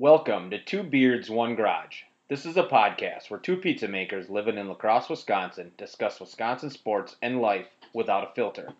Welcome 0.00 0.48
to 0.48 0.58
Two 0.58 0.82
Beards, 0.82 1.28
One 1.28 1.54
Garage. 1.54 2.04
This 2.28 2.46
is 2.46 2.56
a 2.56 2.62
podcast 2.62 3.28
where 3.28 3.38
two 3.38 3.58
pizza 3.58 3.86
makers 3.86 4.30
living 4.30 4.56
in 4.56 4.66
La 4.66 4.74
Crosse, 4.74 5.10
Wisconsin 5.10 5.72
discuss 5.76 6.18
Wisconsin 6.18 6.70
sports 6.70 7.16
and 7.20 7.42
life 7.42 7.66
without 7.92 8.26
a 8.26 8.34
filter. 8.34 8.72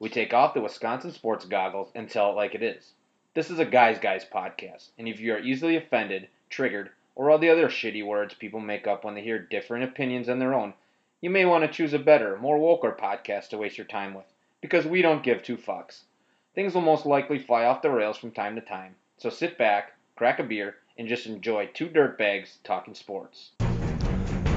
We 0.00 0.08
take 0.08 0.34
off 0.34 0.54
the 0.54 0.60
Wisconsin 0.60 1.12
sports 1.12 1.44
goggles 1.44 1.92
and 1.94 2.10
tell 2.10 2.32
it 2.32 2.34
like 2.34 2.56
it 2.56 2.64
is. 2.64 2.94
This 3.34 3.48
is 3.48 3.60
a 3.60 3.64
Guys 3.64 4.00
Guys 4.00 4.24
podcast, 4.24 4.88
and 4.98 5.06
if 5.06 5.20
you 5.20 5.34
are 5.34 5.38
easily 5.38 5.76
offended, 5.76 6.26
triggered, 6.50 6.90
or 7.14 7.30
all 7.30 7.38
the 7.38 7.50
other 7.50 7.68
shitty 7.68 8.04
words 8.04 8.34
people 8.34 8.58
make 8.58 8.88
up 8.88 9.04
when 9.04 9.14
they 9.14 9.22
hear 9.22 9.38
different 9.38 9.84
opinions 9.84 10.26
than 10.26 10.40
their 10.40 10.52
own, 10.52 10.74
you 11.20 11.30
may 11.30 11.44
want 11.44 11.62
to 11.62 11.70
choose 11.70 11.92
a 11.92 11.98
better, 12.00 12.36
more 12.38 12.58
woker 12.58 12.98
podcast 12.98 13.50
to 13.50 13.58
waste 13.58 13.78
your 13.78 13.86
time 13.86 14.14
with, 14.14 14.26
because 14.60 14.84
we 14.84 15.00
don't 15.00 15.22
give 15.22 15.44
two 15.44 15.56
fucks. 15.56 16.00
Things 16.56 16.74
will 16.74 16.80
most 16.80 17.06
likely 17.06 17.38
fly 17.38 17.66
off 17.66 17.82
the 17.82 17.90
rails 17.90 18.18
from 18.18 18.32
time 18.32 18.56
to 18.56 18.60
time, 18.60 18.96
so 19.16 19.30
sit 19.30 19.56
back, 19.56 19.92
crack 20.16 20.38
a 20.38 20.42
beer, 20.42 20.76
and 20.98 21.08
just 21.08 21.26
enjoy 21.26 21.66
two 21.66 21.88
dirtbags 21.88 22.56
talking 22.64 22.94
sports. 22.94 23.50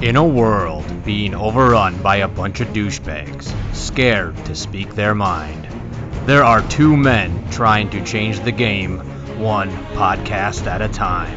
In 0.00 0.16
a 0.16 0.26
world 0.26 1.04
being 1.04 1.34
overrun 1.34 2.00
by 2.02 2.16
a 2.16 2.28
bunch 2.28 2.60
of 2.60 2.68
douchebags, 2.68 3.54
scared 3.76 4.34
to 4.46 4.54
speak 4.54 4.94
their 4.94 5.14
mind, 5.14 5.68
there 6.24 6.42
are 6.42 6.66
two 6.68 6.96
men 6.96 7.50
trying 7.50 7.90
to 7.90 8.02
change 8.06 8.40
the 8.40 8.52
game, 8.52 8.98
one 9.38 9.70
podcast 9.94 10.66
at 10.66 10.80
a 10.80 10.88
time. 10.88 11.36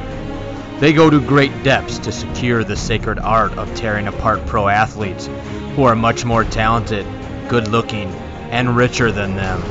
They 0.79 0.93
go 0.93 1.09
to 1.09 1.19
great 1.19 1.63
depths 1.63 1.99
to 1.99 2.11
secure 2.13 2.63
the 2.63 2.77
sacred 2.77 3.19
art 3.19 3.51
of 3.57 3.75
tearing 3.75 4.07
apart 4.07 4.45
pro 4.45 4.69
athletes 4.69 5.27
who 5.75 5.83
are 5.83 5.95
much 5.95 6.23
more 6.23 6.45
talented, 6.45 7.05
good 7.49 7.67
looking, 7.67 8.07
and 8.51 8.77
richer 8.77 9.11
than 9.11 9.35
them. 9.35 9.61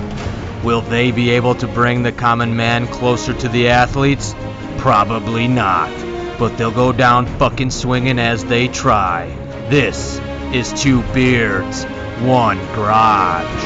Will 0.64 0.80
they 0.80 1.10
be 1.10 1.30
able 1.30 1.56
to 1.56 1.66
bring 1.66 2.04
the 2.04 2.12
common 2.12 2.54
man 2.54 2.86
closer 2.86 3.34
to 3.34 3.48
the 3.48 3.68
athletes? 3.70 4.32
Probably 4.78 5.48
not. 5.48 5.90
But 6.38 6.56
they'll 6.56 6.70
go 6.70 6.92
down 6.92 7.26
fucking 7.26 7.70
swinging 7.70 8.20
as 8.20 8.44
they 8.44 8.68
try. 8.68 9.26
This 9.68 10.20
is 10.52 10.72
Two 10.80 11.02
Beards, 11.12 11.82
One 12.20 12.58
Garage. 12.76 13.64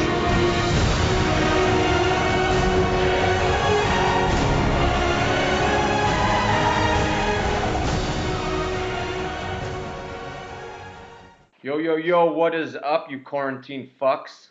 Yo, 11.62 11.77
yo, 11.77 11.97
yo, 11.97 12.33
what 12.33 12.55
is 12.55 12.75
up, 12.75 13.10
you 13.10 13.20
quarantine 13.20 13.91
fucks? 14.00 14.48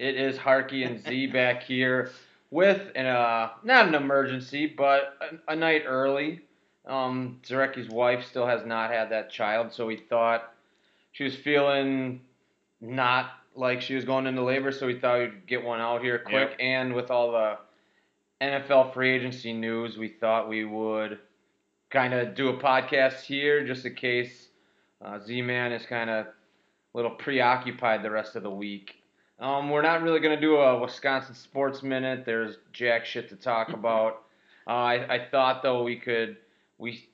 It 0.00 0.16
is 0.16 0.38
Harky 0.38 0.84
and 0.84 0.98
Z 0.98 1.26
back 1.26 1.62
here 1.62 2.10
with 2.50 2.90
an, 2.94 3.04
uh, 3.04 3.50
not 3.62 3.86
an 3.86 3.94
emergency, 3.94 4.64
but 4.66 5.18
a, 5.20 5.52
a 5.52 5.54
night 5.54 5.82
early. 5.86 6.40
Um, 6.86 7.38
Zarecki's 7.46 7.90
wife 7.90 8.24
still 8.24 8.46
has 8.46 8.64
not 8.64 8.90
had 8.90 9.10
that 9.10 9.30
child, 9.30 9.74
so 9.74 9.84
we 9.84 9.98
thought 9.98 10.54
she 11.12 11.24
was 11.24 11.36
feeling 11.36 12.22
not 12.80 13.32
like 13.54 13.82
she 13.82 13.94
was 13.94 14.06
going 14.06 14.26
into 14.26 14.42
labor, 14.42 14.72
so 14.72 14.86
we 14.86 14.98
thought 14.98 15.18
we'd 15.18 15.46
get 15.46 15.62
one 15.62 15.80
out 15.80 16.00
here 16.00 16.18
quick. 16.18 16.52
Yep. 16.52 16.56
And 16.60 16.94
with 16.94 17.10
all 17.10 17.32
the 17.32 17.58
NFL 18.40 18.94
free 18.94 19.10
agency 19.10 19.52
news, 19.52 19.98
we 19.98 20.08
thought 20.08 20.48
we 20.48 20.64
would 20.64 21.18
kind 21.90 22.14
of 22.14 22.34
do 22.34 22.48
a 22.48 22.56
podcast 22.56 23.20
here 23.20 23.66
just 23.66 23.84
in 23.84 23.94
case 23.96 24.48
uh, 25.04 25.18
Z 25.18 25.42
Man 25.42 25.72
is 25.72 25.84
kind 25.84 26.08
of 26.08 26.24
a 26.24 26.32
little 26.94 27.10
preoccupied 27.10 28.02
the 28.02 28.10
rest 28.10 28.34
of 28.34 28.42
the 28.42 28.50
week. 28.50 28.94
Um, 29.40 29.70
we're 29.70 29.82
not 29.82 30.02
really 30.02 30.20
going 30.20 30.34
to 30.34 30.40
do 30.40 30.56
a 30.56 30.78
Wisconsin 30.78 31.34
Sports 31.34 31.82
Minute. 31.82 32.24
There's 32.26 32.56
jack 32.72 33.06
shit 33.06 33.28
to 33.30 33.36
talk 33.36 33.68
about. 33.72 34.22
Uh, 34.66 34.70
I, 34.70 35.14
I 35.14 35.28
thought 35.30 35.62
though 35.62 35.82
we 35.82 35.96
could 35.96 36.36
we 36.78 37.08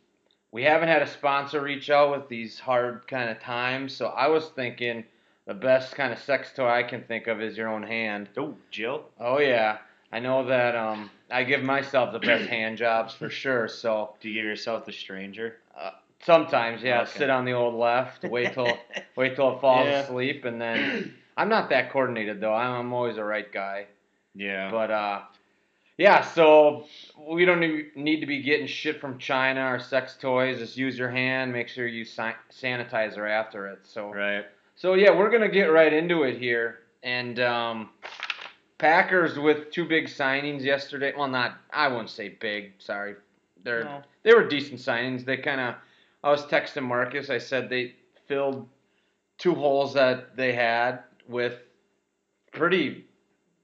we 0.51 0.63
haven't 0.65 0.89
had 0.89 1.03
a 1.03 1.07
sponsor 1.07 1.61
reach 1.63 1.89
out 1.91 2.11
with 2.11 2.29
these 2.29 2.59
hard 2.59 3.07
kind 3.07 3.31
of 3.31 3.39
times, 3.41 3.95
so 3.95 4.07
I 4.09 4.27
was 4.29 4.49
thinking 4.49 5.05
the 5.47 5.55
best 5.55 5.95
kind 5.95 6.13
of 6.13 6.19
sex 6.19 6.53
toy 6.55 6.69
I 6.69 6.83
can 6.83 7.03
think 7.05 7.29
of 7.29 7.41
is 7.41 7.57
your 7.57 7.69
own 7.69 7.83
hand. 7.85 8.29
Oh, 8.37 8.55
Jill. 8.71 9.05
Oh 9.21 9.39
yeah, 9.39 9.79
I 10.13 10.19
know 10.19 10.45
that. 10.47 10.75
Um, 10.75 11.11
I 11.31 11.45
give 11.45 11.63
myself 11.63 12.13
the 12.13 12.19
best 12.19 12.47
hand 12.49 12.77
jobs 12.79 13.15
for 13.15 13.31
sure. 13.31 13.69
So 13.69 14.15
Do 14.21 14.29
you 14.29 14.35
give 14.35 14.45
yourself 14.45 14.85
the 14.85 14.93
stranger? 14.93 15.59
sometimes, 16.25 16.83
yeah, 16.83 17.03
Okay. 17.03 17.19
sit 17.19 17.31
on 17.31 17.45
the 17.45 17.53
old 17.53 17.75
left, 17.75 18.25
wait 18.25 18.53
till 18.55 18.77
wait 19.17 19.37
till 19.37 19.55
it 19.57 19.61
falls 19.61 19.87
Yeah. 19.87 20.01
asleep, 20.03 20.45
and 20.45 20.61
then 20.61 21.15
I'm 21.37 21.49
not 21.49 21.69
that 21.71 21.91
coordinated 21.93 22.41
though. 22.41 22.55
I'm, 22.55 22.73
I'm 22.87 22.93
always 22.93 23.17
the 23.17 23.25
right 23.25 23.51
guy. 23.53 23.87
Yeah. 24.35 24.71
But 24.71 24.91
uh, 24.91 25.21
yeah, 25.99 26.23
so 26.23 26.87
we 27.19 27.45
don't 27.45 27.61
need- 27.61 27.97
need 27.97 28.21
to 28.21 28.27
be 28.27 28.43
getting 28.43 28.67
shit 28.67 29.01
from 29.01 29.19
China 29.19 29.73
or 29.73 29.79
sex 29.79 30.17
toys. 30.21 30.59
Just 30.59 30.77
use 30.77 30.99
your 30.99 31.11
hand. 31.11 31.53
Make 31.53 31.69
sure 31.69 31.87
you 31.87 32.05
si- 32.05 32.23
sanitizer 32.53 33.29
after 33.29 33.67
it. 33.69 33.81
So 33.85 34.13
right. 34.13 34.45
so 34.75 34.95
yeah, 34.95 35.11
we're 35.17 35.31
gonna 35.31 35.49
get 35.49 35.67
right 35.67 35.93
into 35.93 36.23
it 36.25 36.39
here. 36.39 36.81
And 37.03 37.39
um, 37.41 37.91
Packers 38.79 39.39
with 39.39 39.71
two 39.71 39.87
big 39.87 40.07
signings 40.07 40.63
yesterday. 40.63 41.13
Well, 41.17 41.29
not 41.29 41.59
I 41.73 41.89
won't 41.89 42.11
say 42.11 42.31
big. 42.31 42.73
Sorry, 42.79 43.15
they're 43.63 43.85
No. 43.85 44.03
they 44.23 44.35
were 44.35 44.47
decent 44.49 44.81
signings. 44.81 45.25
They 45.25 45.37
kind 45.39 45.61
of. 45.61 45.75
I 46.25 46.31
was 46.31 46.45
texting 46.47 46.83
Marcus. 46.83 47.31
I 47.31 47.39
said 47.39 47.69
they 47.71 47.95
filled 48.27 48.67
two 49.39 49.55
holes 49.55 49.95
that 49.95 50.37
they 50.37 50.53
had 50.53 51.01
with 51.29 51.55
pretty 52.53 53.05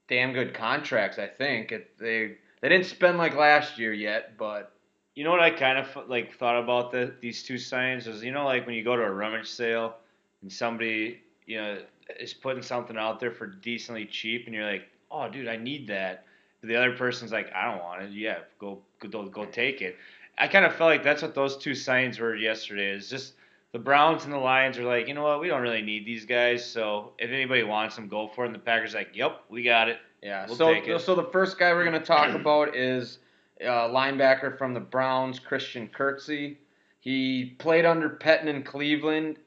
damn 0.07 0.33
good 0.33 0.53
contracts. 0.53 1.17
I 1.19 1.27
think. 1.27 1.71
It, 1.71 1.97
they 1.97 2.35
they 2.61 2.69
didn't 2.69 2.85
spend 2.85 3.17
like 3.17 3.35
last 3.35 3.77
year 3.77 3.93
yet, 3.93 4.37
but 4.37 4.71
You 5.15 5.23
know 5.23 5.31
what 5.31 5.41
I 5.41 5.51
kind 5.51 5.77
of 5.77 6.09
like 6.09 6.37
thought 6.37 6.59
about 6.61 6.91
the, 6.91 7.13
these 7.21 7.43
two 7.43 7.57
signs 7.57 8.07
is 8.07 8.23
you 8.23 8.31
know 8.31 8.45
like 8.45 8.65
when 8.65 8.75
you 8.75 8.83
go 8.83 8.95
to 8.95 9.03
a 9.03 9.11
rummage 9.11 9.47
sale 9.47 9.95
and 10.41 10.51
somebody 10.51 11.21
you 11.45 11.57
know 11.61 11.77
is 12.19 12.33
putting 12.33 12.63
something 12.63 12.97
out 12.97 13.19
there 13.19 13.31
for 13.31 13.47
decently 13.47 14.05
cheap 14.05 14.45
and 14.47 14.55
you're 14.55 14.69
like 14.69 14.87
oh 15.11 15.29
dude 15.29 15.47
I 15.47 15.57
need 15.57 15.87
that. 15.87 16.25
But 16.61 16.69
the 16.69 16.75
other 16.75 16.95
person's 16.95 17.31
like 17.31 17.51
I 17.53 17.69
don't 17.71 17.83
want 17.83 18.03
it. 18.03 18.11
Yeah 18.11 18.39
go 18.59 18.79
go 18.99 19.25
go 19.27 19.45
take 19.45 19.81
it. 19.81 19.95
I 20.37 20.47
kind 20.47 20.65
of 20.65 20.75
felt 20.75 20.89
like 20.89 21.03
that's 21.03 21.21
what 21.21 21.35
those 21.35 21.57
two 21.57 21.75
signs 21.75 22.17
were 22.19 22.35
yesterday. 22.35 22.89
Is 22.91 23.09
just 23.09 23.33
the 23.73 23.79
Browns 23.79 24.23
and 24.23 24.31
the 24.31 24.37
Lions 24.37 24.77
are 24.77 24.83
like 24.85 25.07
you 25.07 25.13
know 25.13 25.23
what 25.23 25.41
we 25.41 25.47
don't 25.49 25.61
really 25.61 25.81
need 25.81 26.05
these 26.05 26.25
guys 26.25 26.65
so 26.65 27.11
if 27.19 27.29
anybody 27.31 27.63
wants 27.63 27.95
them 27.95 28.07
go 28.07 28.27
for 28.27 28.45
it 28.45 28.47
and 28.47 28.55
the 28.55 28.59
Packers 28.59 28.95
are 28.95 28.99
like 28.99 29.09
yep 29.13 29.41
we 29.49 29.63
got 29.63 29.89
it 29.89 29.97
Yeah. 30.21 30.45
We'll 30.47 30.55
so 30.55 30.73
take 30.73 30.87
it. 30.87 31.01
so 31.01 31.15
the 31.15 31.25
first 31.31 31.59
guy 31.59 31.73
we're 31.73 31.83
gonna 31.83 31.99
talk 32.05 32.33
about 32.33 32.75
is 32.75 33.19
uh, 33.61 33.87
linebacker 33.89 34.57
from 34.57 34.73
the 34.73 34.79
Browns, 34.79 35.39
Christian 35.39 35.87
Kirksey. 35.89 36.57
He 36.99 37.55
played 37.59 37.85
under 37.85 38.09
Pettine 38.09 38.47
in 38.47 38.63
Cleveland. 38.63 39.37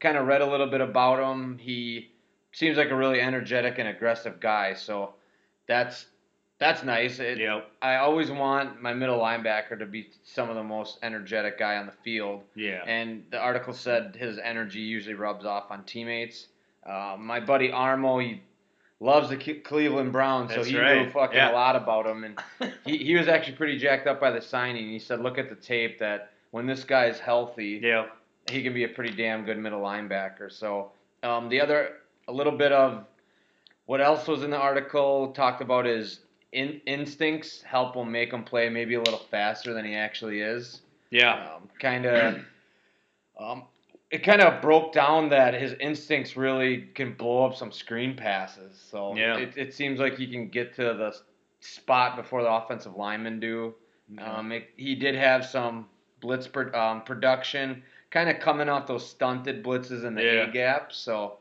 Kind 0.00 0.16
of 0.16 0.26
read 0.26 0.42
a 0.42 0.46
little 0.46 0.68
bit 0.68 0.80
about 0.80 1.18
him. 1.18 1.58
He 1.58 2.10
seems 2.52 2.76
like 2.76 2.90
a 2.90 2.94
really 2.96 3.20
energetic 3.20 3.78
and 3.78 3.88
aggressive 3.88 4.40
guy. 4.40 4.74
So 4.74 5.14
that's 5.66 6.06
that's 6.58 6.82
nice. 6.82 7.18
It, 7.18 7.38
yep 7.38 7.70
I 7.82 7.96
always 7.96 8.30
want 8.30 8.80
my 8.80 8.94
middle 8.94 9.18
linebacker 9.18 9.78
to 9.78 9.86
be 9.86 10.08
some 10.24 10.48
of 10.48 10.56
the 10.56 10.62
most 10.62 10.98
energetic 11.02 11.58
guy 11.58 11.76
on 11.76 11.86
the 11.86 11.92
field. 12.04 12.42
yeah 12.54 12.82
And 12.86 13.24
the 13.30 13.38
article 13.38 13.72
said 13.72 14.16
his 14.18 14.38
energy 14.38 14.80
usually 14.80 15.14
rubs 15.14 15.44
off 15.44 15.70
on 15.70 15.84
teammates. 15.84 16.48
Uh, 16.84 17.16
my 17.18 17.40
buddy 17.40 17.68
Armo, 17.70 18.22
he 18.22 18.40
loves 19.00 19.28
the 19.28 19.36
Cleveland 19.36 20.12
Browns, 20.12 20.50
so 20.50 20.56
That's 20.56 20.68
he 20.68 20.74
knew 20.74 21.10
fucking 21.10 21.36
Yeah. 21.36 21.50
a 21.50 21.52
lot 21.52 21.76
about 21.76 22.06
him. 22.06 22.24
And 22.24 22.72
he, 22.84 22.98
he 22.98 23.16
was 23.16 23.28
actually 23.28 23.56
pretty 23.56 23.78
jacked 23.78 24.06
up 24.06 24.20
by 24.20 24.30
the 24.30 24.40
signing. 24.40 24.88
He 24.88 24.98
said, 24.98 25.20
look 25.20 25.36
at 25.38 25.48
the 25.50 25.56
tape 25.56 25.98
that 25.98 26.30
when 26.52 26.66
this 26.66 26.84
guy's 26.84 27.18
healthy, 27.18 27.80
yeah 27.82 28.06
he 28.48 28.62
can 28.62 28.72
be 28.72 28.84
a 28.84 28.88
pretty 28.88 29.14
damn 29.14 29.44
good 29.44 29.58
middle 29.58 29.80
linebacker. 29.80 30.50
So 30.52 30.92
um, 31.24 31.48
the 31.48 31.60
other, 31.60 31.96
a 32.28 32.32
little 32.32 32.56
bit 32.56 32.70
of 32.70 33.04
what 33.86 34.00
else 34.00 34.28
was 34.28 34.44
in 34.44 34.50
the 34.50 34.56
article 34.56 35.32
talked 35.32 35.60
about 35.60 35.84
his 35.84 36.20
in, 36.52 36.80
instincts 36.86 37.62
help 37.62 37.94
him 37.94 38.10
make 38.10 38.32
him 38.32 38.44
play 38.44 38.68
maybe 38.68 38.94
a 38.94 39.00
little 39.00 39.18
faster 39.30 39.72
than 39.74 39.84
he 39.84 39.94
actually 39.94 40.40
is 40.40 40.80
yeah 41.10 41.54
um, 41.54 41.68
kind 41.78 42.06
of 42.06 42.38
um, 43.38 43.64
it 44.10 44.22
kind 44.22 44.40
of 44.40 44.62
broke 44.62 44.92
down 44.92 45.28
that 45.30 45.54
his 45.54 45.74
instincts 45.80 46.36
really 46.36 46.88
can 46.94 47.14
blow 47.14 47.44
up 47.44 47.54
some 47.54 47.72
screen 47.72 48.16
passes. 48.16 48.78
So 48.90 49.16
Yeah. 49.16 49.36
it, 49.36 49.56
it 49.56 49.74
seems 49.74 49.98
like 49.98 50.16
he 50.16 50.26
can 50.26 50.48
get 50.48 50.74
to 50.76 50.82
the 50.94 51.16
spot 51.60 52.16
before 52.16 52.42
the 52.42 52.50
offensive 52.50 52.96
linemen 52.96 53.40
do. 53.40 53.74
Um, 54.18 54.52
it, 54.52 54.68
he 54.76 54.94
did 54.94 55.16
have 55.16 55.44
some 55.44 55.88
blitz 56.20 56.46
pro, 56.46 56.72
um, 56.72 57.02
production, 57.02 57.82
kind 58.10 58.30
of 58.30 58.38
coming 58.38 58.68
off 58.68 58.86
those 58.86 59.08
stunted 59.08 59.64
blitzes 59.64 60.04
in 60.04 60.14
the 60.14 60.22
Yeah. 60.22 60.48
A 60.48 60.52
gap. 60.52 60.92
So, 60.92 61.38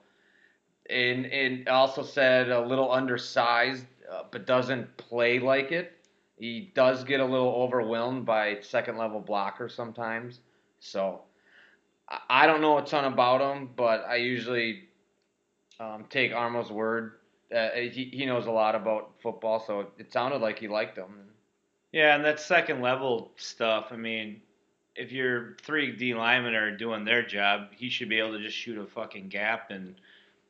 and 0.89 1.27
it 1.27 1.67
also 1.67 2.01
said 2.01 2.49
a 2.49 2.59
little 2.59 2.91
undersized, 2.91 3.85
uh, 4.11 4.23
but 4.31 4.45
doesn't 4.45 4.97
play 4.97 5.39
like 5.39 5.71
it. 5.71 5.93
He 6.37 6.71
does 6.75 7.03
get 7.03 7.19
a 7.19 7.25
little 7.25 7.53
overwhelmed 7.53 8.25
by 8.25 8.59
second 8.61 8.97
level 8.97 9.21
blockers 9.21 9.71
sometimes. 9.71 10.39
So, 10.79 11.21
I- 12.29 12.45
don't 12.47 12.61
know 12.61 12.77
a 12.77 12.85
ton 12.85 13.05
about 13.05 13.41
him, 13.41 13.69
but 13.75 14.05
I 14.07 14.17
usually 14.17 14.83
um, 15.79 16.05
take 16.09 16.33
Armo's 16.33 16.71
word. 16.71 17.13
Uh, 17.55 17.69
he, 17.71 18.05
he 18.11 18.25
knows 18.25 18.47
a 18.47 18.51
lot 18.51 18.75
about 18.75 19.11
football, 19.21 19.63
so 19.65 19.87
it 19.97 20.11
sounded 20.11 20.41
like 20.41 20.59
he 20.59 20.67
liked 20.67 20.97
him. 20.97 21.25
Yeah, 21.91 22.15
and 22.15 22.25
that 22.25 22.39
second 22.39 22.81
level 22.81 23.31
stuff. 23.37 23.87
I 23.91 23.95
mean, 23.95 24.41
if 24.95 25.11
your 25.11 25.55
three 25.61 25.91
D 25.95 26.13
linemen 26.13 26.53
are 26.55 26.75
doing 26.75 27.05
their 27.05 27.25
job, 27.25 27.67
he 27.75 27.89
should 27.89 28.09
be 28.09 28.19
able 28.19 28.33
to 28.33 28.43
just 28.43 28.57
shoot 28.57 28.77
a 28.77 28.85
fucking 28.85 29.29
gap 29.29 29.71
and 29.71 29.95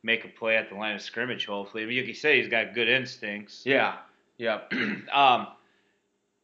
make 0.06 0.24
a 0.24 0.28
play 0.28 0.56
at 0.56 0.70
the 0.70 0.76
line 0.76 0.96
of 0.96 1.02
scrimmage. 1.02 1.48
Hopefully, 1.48 1.84
I 1.84 1.88
mean, 1.88 2.06
you 2.06 2.14
say, 2.14 2.40
he's 2.40 2.48
got 2.48 2.76
good 2.76 2.88
instincts. 2.88 3.64
Yeah. 3.66 3.98
Yep. 4.38 4.72
um, 5.14 5.48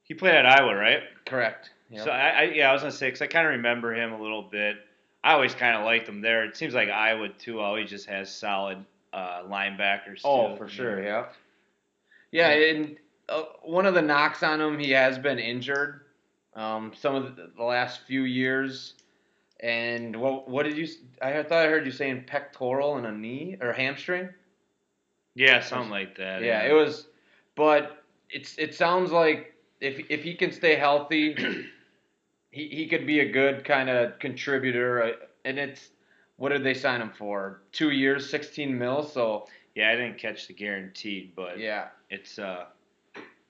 he 0.04 0.16
played 0.16 0.34
at 0.34 0.46
Iowa, 0.46 0.76
right? 0.76 1.04
Correct. 1.26 1.70
Yep. 1.92 2.04
So 2.04 2.10
I, 2.10 2.30
I 2.30 2.44
yeah, 2.44 2.70
I 2.70 2.74
was 2.74 2.82
gonna 2.82 2.92
say 2.92 3.08
because 3.08 3.22
I 3.22 3.28
kind 3.28 3.46
of 3.46 3.52
remember 3.52 3.94
him 3.94 4.14
a 4.14 4.22
little 4.22 4.42
bit. 4.42 4.78
I 5.24 5.34
always 5.34 5.54
kind 5.54 5.78
of 5.78 5.86
liked 5.86 6.10
him 6.10 6.22
there. 6.22 6.44
It 6.46 6.58
seems 6.58 6.74
like 6.74 6.90
Iowa 6.90 7.30
too 7.30 7.60
always 7.60 7.90
just 7.90 8.08
has 8.08 8.34
solid 8.34 8.84
uh, 9.14 9.44
linebackers. 9.44 10.22
Oh, 10.24 10.54
too. 10.54 10.58
for 10.58 10.68
sure. 10.68 11.04
Yeah. 11.04 11.26
Yeah, 12.32 12.50
and 12.50 12.98
uh, 13.30 13.44
one 13.62 13.86
of 13.86 13.94
the 13.94 14.02
knocks 14.02 14.42
on 14.42 14.60
him, 14.60 14.80
he 14.80 14.92
has 14.92 15.20
been 15.20 15.38
injured. 15.38 16.02
Um, 16.56 16.94
some 16.98 17.14
of 17.14 17.36
the, 17.36 17.52
the 17.56 17.64
last 17.64 18.02
few 18.08 18.24
years, 18.24 18.94
and 19.62 20.16
what 20.16 20.50
what 20.50 20.64
did 20.64 20.78
you? 20.78 20.88
I 21.22 21.44
thought 21.44 21.66
I 21.66 21.70
heard 21.70 21.86
you 21.86 21.92
saying 21.92 22.24
pectoral 22.28 22.98
and 22.98 23.06
a 23.06 23.12
knee 23.12 23.58
or 23.62 23.72
hamstring. 23.74 24.30
Yeah, 25.36 25.62
something 25.62 25.92
like 25.92 26.18
that. 26.18 26.42
Yeah, 26.42 26.64
it 26.64 26.74
was, 26.74 27.08
but 27.56 28.04
it's 28.30 28.58
it 28.58 28.74
sounds 28.76 29.12
like 29.12 29.54
if 29.80 30.06
if 30.10 30.24
he 30.24 30.36
can 30.36 30.52
stay 30.52 30.76
healthy, 30.76 31.36
he 32.52 32.68
he 32.68 32.88
could 32.88 33.06
be 33.06 33.20
a 33.20 33.32
good 33.32 33.64
kind 33.64 33.90
of 33.90 34.20
contributor. 34.20 35.04
uh, 35.04 35.12
And 35.46 35.58
it's 35.60 35.90
what 36.38 36.50
did 36.50 36.64
they 36.64 36.74
sign 36.74 37.02
him 37.02 37.12
for? 37.12 37.62
Two 37.72 37.92
years, 37.92 38.30
sixteen 38.30 38.78
mil. 38.78 39.04
So 39.04 39.48
Yeah, 39.76 39.90
I 39.90 39.96
didn't 39.96 40.18
catch 40.18 40.48
the 40.48 40.54
guaranteed, 40.54 41.34
but 41.36 41.60
yeah, 41.60 41.90
it's 42.10 42.40
uh 42.40 42.66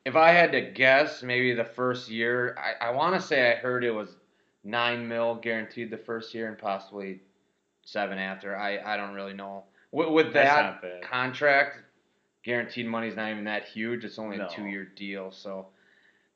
if 0.05 0.15
I 0.15 0.31
had 0.31 0.51
to 0.53 0.61
guess, 0.61 1.21
maybe 1.21 1.53
the 1.53 1.63
first 1.63 2.09
year, 2.09 2.57
I, 2.57 2.87
I 2.87 2.89
want 2.91 3.13
to 3.13 3.21
say 3.21 3.51
I 3.51 3.55
heard 3.55 3.83
it 3.83 3.91
was 3.91 4.15
nine 4.63 5.07
mil 5.07 5.35
guaranteed 5.35 5.89
the 5.89 5.97
first 5.97 6.33
year 6.33 6.47
and 6.47 6.57
possibly 6.57 7.21
seven 7.83 8.17
after. 8.17 8.55
I, 8.57 8.79
I 8.79 8.97
don't 8.97 9.13
really 9.13 9.33
know. 9.33 9.63
With, 9.91 10.09
with 10.09 10.33
that 10.33 11.01
contract, 11.03 11.79
guaranteed 12.43 12.87
money's 12.87 13.15
not 13.15 13.29
even 13.31 13.43
that 13.45 13.65
huge. 13.65 14.05
It's 14.05 14.19
only 14.19 14.37
No. 14.37 14.47
a 14.47 14.49
two 14.49 14.65
year 14.65 14.85
deal. 14.95 15.31
So, 15.31 15.67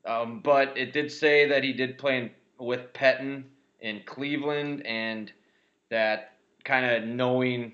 um, 0.05 0.41
but 0.41 0.77
it 0.77 0.93
did 0.93 1.11
say 1.11 1.47
that 1.47 1.63
he 1.63 1.73
did 1.73 1.97
play 1.97 2.17
in, 2.17 2.31
with 2.59 2.93
Pettine 2.93 3.45
in 3.79 4.01
Cleveland 4.05 4.85
and 4.85 5.31
that 5.89 6.33
kind 6.63 6.85
of 6.85 7.07
knowing 7.07 7.73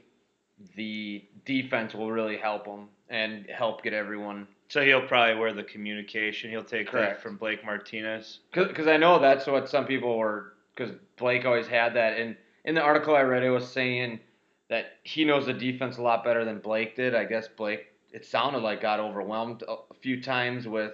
the 0.76 1.24
defense 1.46 1.94
will 1.94 2.12
really 2.12 2.38
help 2.38 2.66
him 2.66 2.88
and 3.10 3.48
help 3.50 3.84
get 3.84 3.94
everyone 3.94 4.48
so 4.72 4.82
he'll 4.86 5.06
probably 5.06 5.36
wear 5.36 5.52
the 5.52 5.64
communication. 5.64 6.50
He'll 6.50 6.64
take 6.64 6.88
Correct. 6.88 7.18
that 7.18 7.22
from 7.22 7.36
Blake 7.36 7.66
Martinez. 7.66 8.40
Because 8.54 8.88
I 8.88 8.96
know 8.96 9.20
that's 9.20 9.46
what 9.46 9.68
some 9.68 9.86
people 9.86 10.18
were. 10.18 10.54
Because 10.74 10.96
Blake 11.18 11.44
always 11.44 11.68
had 11.68 11.94
that. 11.96 12.18
And 12.18 12.38
in 12.64 12.74
the 12.74 12.82
article 12.82 13.14
I 13.14 13.22
read, 13.24 13.44
it 13.44 13.50
was 13.50 13.70
saying 13.70 14.22
that 14.70 14.94
he 15.04 15.26
knows 15.26 15.46
the 15.46 15.52
defense 15.54 15.98
a 15.98 16.02
lot 16.02 16.24
better 16.24 16.46
than 16.46 16.60
Blake 16.60 16.96
did. 16.96 17.14
I 17.14 17.26
guess 17.26 17.50
Blake, 17.50 17.88
it 18.14 18.26
sounded 18.26 18.60
like 18.60 18.82
got 18.82 19.02
overwhelmed 19.02 19.62
a, 19.68 19.76
few 20.02 20.22
times 20.24 20.70
with 20.70 20.94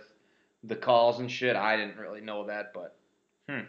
the 0.64 0.76
calls 0.76 1.20
and 1.20 1.30
shit. 1.30 1.56
I 1.56 1.78
didn't 1.78 1.98
really 1.98 2.22
know 2.22 2.48
that, 2.48 2.74
but 2.74 2.96
Hmm. 3.48 3.66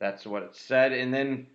that's 0.00 0.24
what 0.24 0.44
it 0.44 0.56
said. 0.56 0.92
And 0.92 1.12
then 1.12 1.46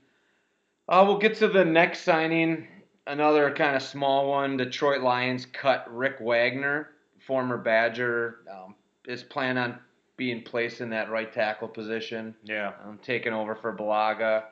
uh, 0.87 1.03
we'll 1.07 1.17
get 1.17 1.35
to 1.37 1.47
the 1.47 1.65
next 1.65 2.01
signing. 2.01 2.67
Another 3.07 3.51
kind 3.55 3.75
of 3.75 3.81
small 3.81 4.29
one. 4.29 4.55
Detroit 4.55 5.01
Lions 5.01 5.47
cut 5.47 5.91
Rick 5.91 6.17
Wagner, 6.21 6.91
former 7.27 7.57
Badger, 7.57 8.37
um, 8.49 8.73
is 9.05 9.21
planning 9.21 9.61
on 9.61 9.79
being 10.15 10.41
placed 10.41 10.81
in 10.81 10.89
that 10.89 11.11
right 11.11 11.31
tackle 11.31 11.67
position. 11.67 12.33
Yeah. 12.43 12.71
Um, 12.83 12.99
taking 13.03 13.33
over 13.33 13.55
for 13.55 13.75
Bulaga. 13.75 14.45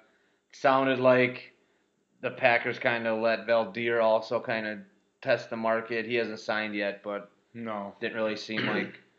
Sounded 0.51 0.99
like 0.99 1.53
the 2.21 2.31
Packers 2.31 2.77
kind 2.77 3.07
of 3.07 3.19
let 3.19 3.47
Veldheer 3.47 4.01
also 4.03 4.39
kind 4.39 4.67
of 4.67 4.79
test 5.21 5.49
the 5.49 5.55
market. 5.57 6.05
He 6.05 6.15
hasn't 6.15 6.39
signed 6.39 6.75
yet, 6.75 7.01
but 7.03 7.31
No. 7.53 7.95
didn't 7.99 8.15
really 8.15 8.35
seem 8.37 8.65
like. 8.67 8.93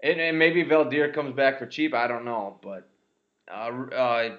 And, 0.00 0.20
and 0.20 0.38
maybe 0.38 0.64
Veldheer 0.64 1.12
comes 1.12 1.34
back 1.34 1.58
for 1.58 1.66
cheap. 1.66 1.92
I 1.92 2.06
don't 2.06 2.24
know, 2.24 2.60
but 2.62 2.88
uh, 3.52 3.68
uh, 3.92 4.36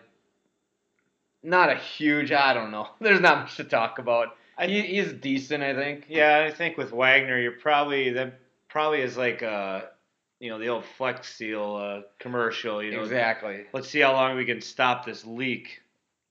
not 1.43 1.69
a 1.69 1.75
huge. 1.75 2.31
I 2.31 2.53
don't 2.53 2.71
know. 2.71 2.87
There's 3.01 3.19
not 3.19 3.39
much 3.39 3.57
to 3.57 3.65
talk 3.65 3.99
about. 3.99 4.37
I 4.57 4.67
He, 4.67 4.81
he's 4.83 5.11
decent, 5.11 5.61
I 5.61 5.73
think. 5.73 6.05
Yeah, 6.07 6.45
I 6.47 6.55
think 6.55 6.77
with 6.77 6.93
Wagner, 6.93 7.37
you're 7.37 7.59
probably 7.59 8.09
that 8.11 8.39
probably 8.69 9.01
is 9.01 9.17
like 9.17 9.43
uh 9.43 9.81
you 10.39 10.49
know 10.49 10.59
the 10.59 10.69
old 10.69 10.85
Flex 10.97 11.35
Seal 11.35 11.75
uh, 11.75 12.01
commercial. 12.19 12.81
You 12.81 12.91
know, 12.91 13.01
Exactly. 13.01 13.65
let's 13.73 13.89
see 13.89 13.99
how 13.99 14.13
long 14.13 14.37
we 14.37 14.45
can 14.45 14.61
stop 14.61 15.05
this 15.05 15.25
leak. 15.25 15.81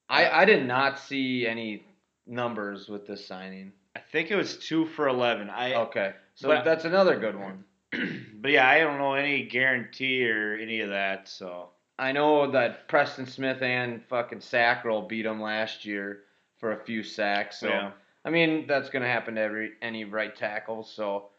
I, 0.09 0.27
I 0.29 0.45
did 0.45 0.65
not 0.65 0.97
see 0.99 1.45
any 1.45 1.85
numbers 2.25 2.89
with 2.89 3.05
this 3.05 3.25
signing. 3.27 3.71
I 3.95 3.99
think 3.99 4.31
it 4.31 4.35
was 4.35 4.57
two 4.57 4.87
for 4.87 5.07
eleven. 5.07 5.49
I 5.49 5.73
Okay, 5.75 6.13
so 6.33 6.47
But- 6.47 6.65
that's 6.65 6.85
another 6.85 7.19
good 7.19 7.35
one. 7.35 7.63
but 8.41 8.51
yeah, 8.51 8.67
I 8.67 8.79
don't 8.79 8.97
know 8.97 9.13
any 9.13 9.43
guarantee 9.43 10.27
or 10.29 10.55
any 10.55 10.81
of 10.81 10.89
that. 10.89 11.27
So 11.27 11.69
I 11.97 12.11
know 12.11 12.51
that 12.51 12.87
Preston 12.87 13.25
Smith 13.25 13.61
and 13.61 14.03
fucking 14.05 14.39
Fackrell 14.39 15.07
beat 15.07 15.25
him 15.25 15.41
last 15.41 15.85
year 15.85 16.21
for 16.57 16.71
a 16.71 16.83
few 16.83 17.03
sacks. 17.03 17.59
So 17.59 17.69
yeah, 17.69 17.91
I 18.25 18.29
mean 18.29 18.65
that's 18.67 18.89
gonna 18.89 19.07
happen 19.07 19.35
to 19.35 19.41
every 19.41 19.73
any 19.81 20.05
right 20.05 20.35
tackle. 20.35 20.83
So 20.83 21.29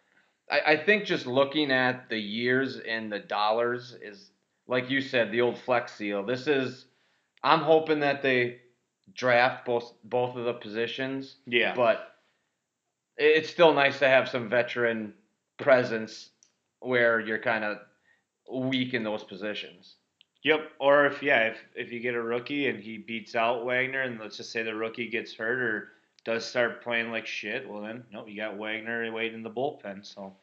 I, 0.51 0.61
I 0.73 0.77
think 0.77 1.05
just 1.05 1.27
looking 1.27 1.71
at 1.71 2.09
the 2.09 2.19
years 2.19 2.79
and 2.79 3.11
the 3.11 3.21
dollars 3.21 3.97
is 4.03 4.31
like 4.67 4.89
you 4.89 5.01
said, 5.01 5.33
the 5.33 5.41
old 5.41 5.59
flex 5.59 5.95
seal. 5.95 6.25
This 6.25 6.47
is 6.47 6.87
I'm 7.43 7.61
hoping 7.61 8.01
that 8.01 8.23
they 8.23 8.61
draft 9.15 9.67
both 9.67 9.93
both 10.05 10.37
of 10.37 10.45
the 10.45 10.55
positions, 10.55 11.37
yeah, 11.47 11.75
but 11.75 12.15
it's 13.17 13.51
still 13.51 13.75
nice 13.75 13.99
to 13.99 14.09
have 14.09 14.29
some 14.29 14.49
veteran 14.49 15.15
presence 15.59 16.31
where 16.81 17.21
you're 17.21 17.39
kind 17.39 17.65
of 17.65 17.79
weak 18.51 18.95
in 18.95 19.05
those 19.05 19.25
positions. 19.25 19.97
yep. 20.43 20.71
Or 20.79 21.07
if 21.07 21.23
yeah, 21.23 21.49
if 21.49 21.59
if 21.75 21.93
you 21.93 22.01
get 22.01 22.15
a 22.15 22.23
rookie 22.23 22.69
and 22.69 22.83
he 22.83 22.99
beats 22.99 23.35
out 23.35 23.65
Wagner, 23.65 24.03
and 24.03 24.21
let's 24.21 24.37
just 24.37 24.53
say 24.53 24.63
the 24.63 24.75
rookie 24.75 25.09
gets 25.09 25.35
hurt 25.35 25.61
or 25.61 25.89
does 26.25 26.45
start 26.45 26.83
playing 26.83 27.11
like 27.11 27.27
shit, 27.27 27.69
well 27.69 27.83
then 27.83 28.05
no, 28.13 28.27
you 28.27 28.37
got 28.37 28.57
Wagner 28.57 29.11
waiting 29.13 29.35
in 29.39 29.43
the 29.43 29.51
bullpen. 29.51 30.05
So 30.07 30.35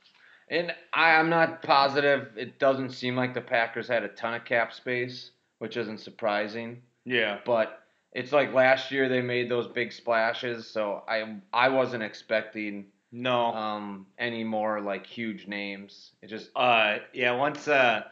And 0.50 0.74
I, 0.94 1.12
I'm 1.15 1.29
not 1.29 1.62
positive. 1.62 2.29
It 2.38 2.59
doesn't 2.59 2.91
seem 2.91 3.15
like 3.15 3.33
the 3.33 3.41
Packers 3.41 3.88
had 3.88 4.03
a 4.03 4.09
ton 4.09 4.33
of 4.33 4.45
cap 4.45 4.74
space, 4.74 5.31
which 5.59 5.77
isn't 5.77 6.00
surprising. 6.00 6.81
yeah, 7.06 7.39
But 7.45 7.83
it's 8.13 8.31
like 8.31 8.54
last 8.54 8.92
year 8.92 9.09
they 9.09 9.21
made 9.21 9.49
those 9.49 9.68
big 9.68 9.92
splashes, 9.92 10.68
so 10.68 11.04
I 11.07 11.35
I 11.54 11.69
wasn't 11.69 12.04
expecting 12.04 12.85
no. 13.11 13.54
um, 13.54 14.07
any 14.18 14.44
more 14.44 14.81
like 14.81 15.06
huge 15.06 15.47
names. 15.47 16.11
It 16.21 16.28
just 16.28 16.49
Uh, 16.56 16.97
yeah. 17.13 17.31
Once, 17.33 17.68
uh, 17.68 18.04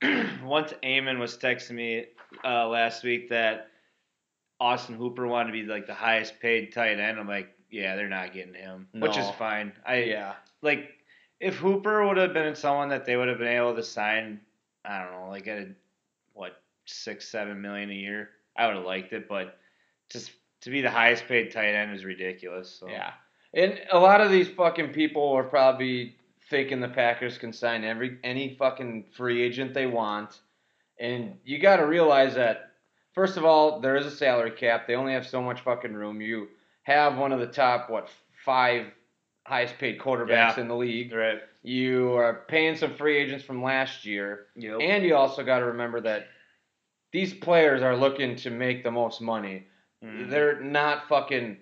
once 0.42 0.72
Eamon 0.82 1.18
was 1.18 1.36
texting 1.36 1.72
me 1.72 2.06
uh, 2.44 2.68
last 2.68 3.02
week 3.04 3.28
that 3.30 3.69
Austin 4.60 4.96
Hooper 4.96 5.26
wanted 5.26 5.52
to 5.52 5.52
be 5.52 5.62
like 5.64 5.86
the 5.86 5.94
highest 5.94 6.38
paid 6.40 6.72
tight 6.72 7.00
end. 7.00 7.18
I'm 7.18 7.26
like, 7.26 7.48
yeah, 7.70 7.96
they're 7.96 8.08
not 8.08 8.32
getting 8.34 8.54
him, 8.54 8.88
which 8.92 9.16
is 9.16 9.28
fine. 9.38 9.72
I 9.86 10.02
yeah 10.02 10.34
like 10.62 10.90
if 11.38 11.56
Hooper 11.56 12.06
would 12.06 12.16
have 12.16 12.34
been 12.34 12.54
someone 12.54 12.88
that 12.90 13.06
they 13.06 13.16
would 13.16 13.28
have 13.28 13.38
been 13.38 13.48
able 13.48 13.74
to 13.74 13.82
sign. 13.82 14.40
I 14.84 15.02
don't 15.02 15.12
know, 15.12 15.28
like 15.28 15.46
at 15.46 15.58
a, 15.58 15.68
what 16.32 16.62
six, 16.86 17.28
seven 17.28 17.60
million 17.60 17.90
a 17.90 17.94
year. 17.94 18.30
I 18.56 18.66
would 18.66 18.76
have 18.76 18.84
liked 18.84 19.12
it, 19.12 19.28
but 19.28 19.58
just 20.10 20.32
to 20.62 20.70
be 20.70 20.80
the 20.80 20.90
highest 20.90 21.26
paid 21.26 21.50
tight 21.50 21.74
end 21.74 21.94
is 21.94 22.04
ridiculous. 22.04 22.78
So. 22.80 22.88
yeah. 22.88 23.12
And 23.54 23.80
a 23.90 23.98
lot 23.98 24.20
of 24.20 24.30
these 24.30 24.48
fucking 24.48 24.92
people 24.92 25.32
are 25.32 25.44
probably 25.44 26.16
thinking 26.48 26.80
the 26.80 26.88
Packers 26.88 27.38
can 27.38 27.52
sign 27.52 27.84
every 27.84 28.18
any 28.22 28.54
fucking 28.54 29.06
free 29.16 29.42
agent 29.42 29.74
they 29.74 29.86
want, 29.86 30.40
and 30.98 31.36
you 31.44 31.58
got 31.58 31.76
to 31.76 31.86
realize 31.86 32.34
that 32.34 32.69
first 33.14 33.36
of 33.36 33.44
all 33.44 33.80
there 33.80 33.96
is 33.96 34.06
a 34.06 34.10
salary 34.10 34.50
cap. 34.52 34.86
They 34.86 34.94
only 34.94 35.12
have 35.12 35.26
so 35.26 35.42
much 35.42 35.60
fucking 35.62 35.94
room. 35.94 36.20
You 36.20 36.48
have 36.84 37.16
one 37.18 37.32
of 37.32 37.40
the 37.40 37.46
top 37.46 37.90
what 37.90 38.08
five 38.44 38.86
highest 39.46 39.78
paid 39.78 39.98
quarterbacks 39.98 40.56
Yeah. 40.56 40.60
in 40.60 40.68
the 40.68 40.76
league. 40.76 41.12
Right. 41.12 41.40
You 41.62 42.12
are 42.14 42.44
paying 42.48 42.76
some 42.76 42.94
free 42.94 43.18
agents 43.18 43.44
from 43.44 43.62
last 43.62 44.04
year, 44.06 44.46
Yep. 44.56 44.80
and 44.80 45.04
you 45.04 45.14
also 45.14 45.42
got 45.44 45.58
to 45.58 45.66
remember 45.66 46.00
that 46.02 46.28
these 47.12 47.34
players 47.34 47.82
are 47.82 47.96
looking 47.96 48.36
to 48.36 48.50
make 48.50 48.82
the 48.84 48.90
most 48.90 49.20
money. 49.20 49.66
Mhm. 50.02 50.30
They're 50.30 50.60
not 50.60 51.08
fucking 51.08 51.58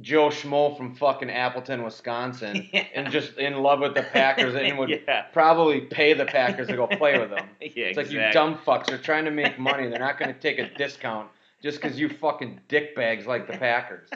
Joe 0.00 0.28
Schmo 0.28 0.76
from 0.76 0.94
fucking 0.94 1.30
Appleton, 1.30 1.82
Wisconsin, 1.82 2.68
Yeah. 2.72 2.84
and 2.94 3.10
just 3.10 3.38
in 3.38 3.54
love 3.62 3.80
with 3.80 3.94
the 3.94 4.02
Packers 4.02 4.54
and 4.54 4.76
would 4.78 4.90
yeah. 5.08 5.22
probably 5.32 5.80
pay 5.82 6.12
the 6.12 6.26
Packers 6.26 6.66
to 6.68 6.76
go 6.76 6.86
play 6.86 7.18
with 7.18 7.30
them. 7.30 7.48
Yeah, 7.60 7.86
It's 7.86 7.96
like 7.96 8.10
you 8.10 8.20
dumb 8.32 8.58
fucks 8.58 8.90
are 8.90 8.98
trying 8.98 9.24
to 9.24 9.30
make 9.30 9.58
money. 9.58 9.88
They're 9.88 9.98
not 9.98 10.18
going 10.18 10.32
to 10.32 10.38
take 10.38 10.58
a 10.58 10.68
discount 10.76 11.28
just 11.62 11.80
because 11.80 11.98
you 11.98 12.08
fucking 12.08 12.60
dickbags 12.68 13.26
like 13.26 13.46
the 13.50 13.56
Packers. 13.56 14.10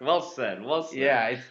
well 0.00 0.22
said. 0.22 0.62
Well 0.64 0.82
said. 0.84 0.98
Yeah, 0.98 1.26
it's 1.28 1.42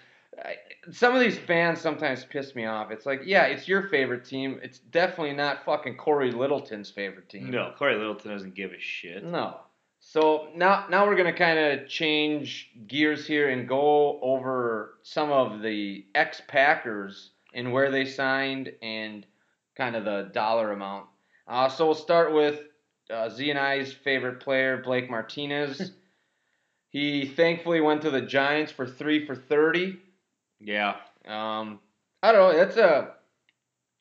I, 0.44 0.56
some 0.92 1.14
of 1.14 1.22
these 1.22 1.38
fans 1.38 1.80
sometimes 1.80 2.26
piss 2.26 2.56
me 2.56 2.66
off. 2.66 2.90
It's 2.90 3.06
like, 3.06 3.22
yeah, 3.26 3.44
it's 3.44 3.68
your 3.68 3.84
favorite 3.90 4.26
team. 4.26 4.60
It's 4.64 4.80
definitely 4.80 5.34
not 5.34 5.64
fucking 5.64 5.98
Cory 5.98 6.32
Littleton's 6.32 6.90
favorite 6.90 7.30
team. 7.30 7.52
No, 7.52 7.74
Cory 7.78 7.96
Littleton 7.96 8.32
doesn't 8.32 8.56
give 8.56 8.72
a 8.72 8.80
shit. 8.80 9.24
No. 9.24 9.58
So 10.12 10.50
now, 10.54 10.88
now 10.90 11.08
we're 11.08 11.16
gonna 11.16 11.32
kind 11.32 11.58
of 11.58 11.88
change 11.88 12.70
gears 12.86 13.26
here 13.26 13.48
and 13.48 13.66
go 13.66 14.20
over 14.22 14.96
some 15.04 15.32
of 15.32 15.62
the 15.62 16.06
ex 16.14 16.42
Packers 16.50 17.30
and 17.54 17.72
where 17.72 17.90
they 17.90 18.04
signed 18.04 18.74
and 18.82 19.26
kind 19.78 19.96
of 19.96 20.04
the 20.04 20.30
dollar 20.34 20.74
amount. 20.74 21.06
Uh, 21.48 21.70
so 21.70 21.86
we'll 21.86 21.96
start 21.96 22.34
with 22.34 22.60
uh, 23.10 23.30
Z 23.30 23.52
and 23.52 23.58
I's 23.58 23.94
favorite 23.94 24.42
player, 24.42 24.82
Blake 24.84 25.10
Martinez. 25.10 25.94
he 26.90 27.26
thankfully 27.26 27.80
went 27.80 28.02
to 28.02 28.10
the 28.10 28.20
Giants 28.20 28.74
for 28.74 28.86
three 28.86 29.26
for 29.26 29.34
thirty. 29.34 29.98
Yeah. 30.60 30.98
Um, 31.26 31.80
I 32.22 32.34
don't 32.34 32.52
know. 32.52 32.58
That's 32.58 32.76
a 32.76 33.14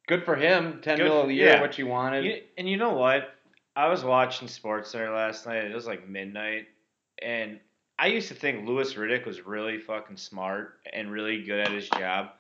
good 0.08 0.24
for 0.24 0.34
him. 0.34 0.80
Ten 0.82 0.96
Good 0.96 1.04
mil 1.04 1.22
a 1.22 1.32
year, 1.32 1.50
yeah. 1.50 1.60
what 1.60 1.78
you 1.78 1.86
wanted. 1.86 2.24
You, 2.24 2.42
and 2.58 2.68
you 2.68 2.78
know 2.78 2.94
what? 2.94 3.32
I 3.76 3.88
was 3.88 4.04
watching 4.04 4.48
Sports 4.48 4.90
Center 4.90 5.12
last 5.12 5.46
night. 5.46 5.64
It 5.64 5.74
was 5.74 5.86
like 5.86 6.08
midnight, 6.08 6.66
and 7.22 7.60
I 7.98 8.08
used 8.08 8.28
to 8.28 8.34
think 8.34 8.66
Louis 8.66 8.94
Riddick 8.94 9.26
was 9.26 9.46
really 9.46 9.78
fucking 9.78 10.16
smart 10.16 10.80
and 10.92 11.10
really 11.10 11.42
good 11.42 11.60
at 11.60 11.70
his 11.70 11.88
job. 11.90 12.30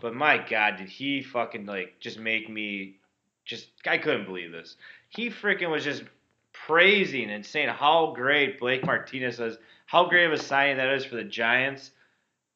But 0.00 0.14
my 0.14 0.38
God, 0.38 0.76
did 0.76 0.88
he 0.88 1.22
fucking 1.22 1.66
like 1.66 1.98
just 2.00 2.18
make 2.18 2.48
me 2.48 2.96
just? 3.44 3.68
I 3.86 3.98
couldn't 3.98 4.26
believe 4.26 4.52
this. 4.52 4.76
He 5.08 5.30
freaking 5.30 5.70
was 5.70 5.84
just 5.84 6.04
praising 6.52 7.30
and 7.30 7.44
saying 7.44 7.68
how 7.68 8.12
great 8.14 8.58
Blake 8.58 8.84
Martinez 8.84 9.40
is, 9.40 9.58
how 9.86 10.08
great 10.08 10.26
of 10.26 10.32
a 10.32 10.38
signing 10.38 10.78
that 10.78 10.92
is 10.94 11.04
for 11.04 11.16
the 11.16 11.24
Giants, 11.24 11.90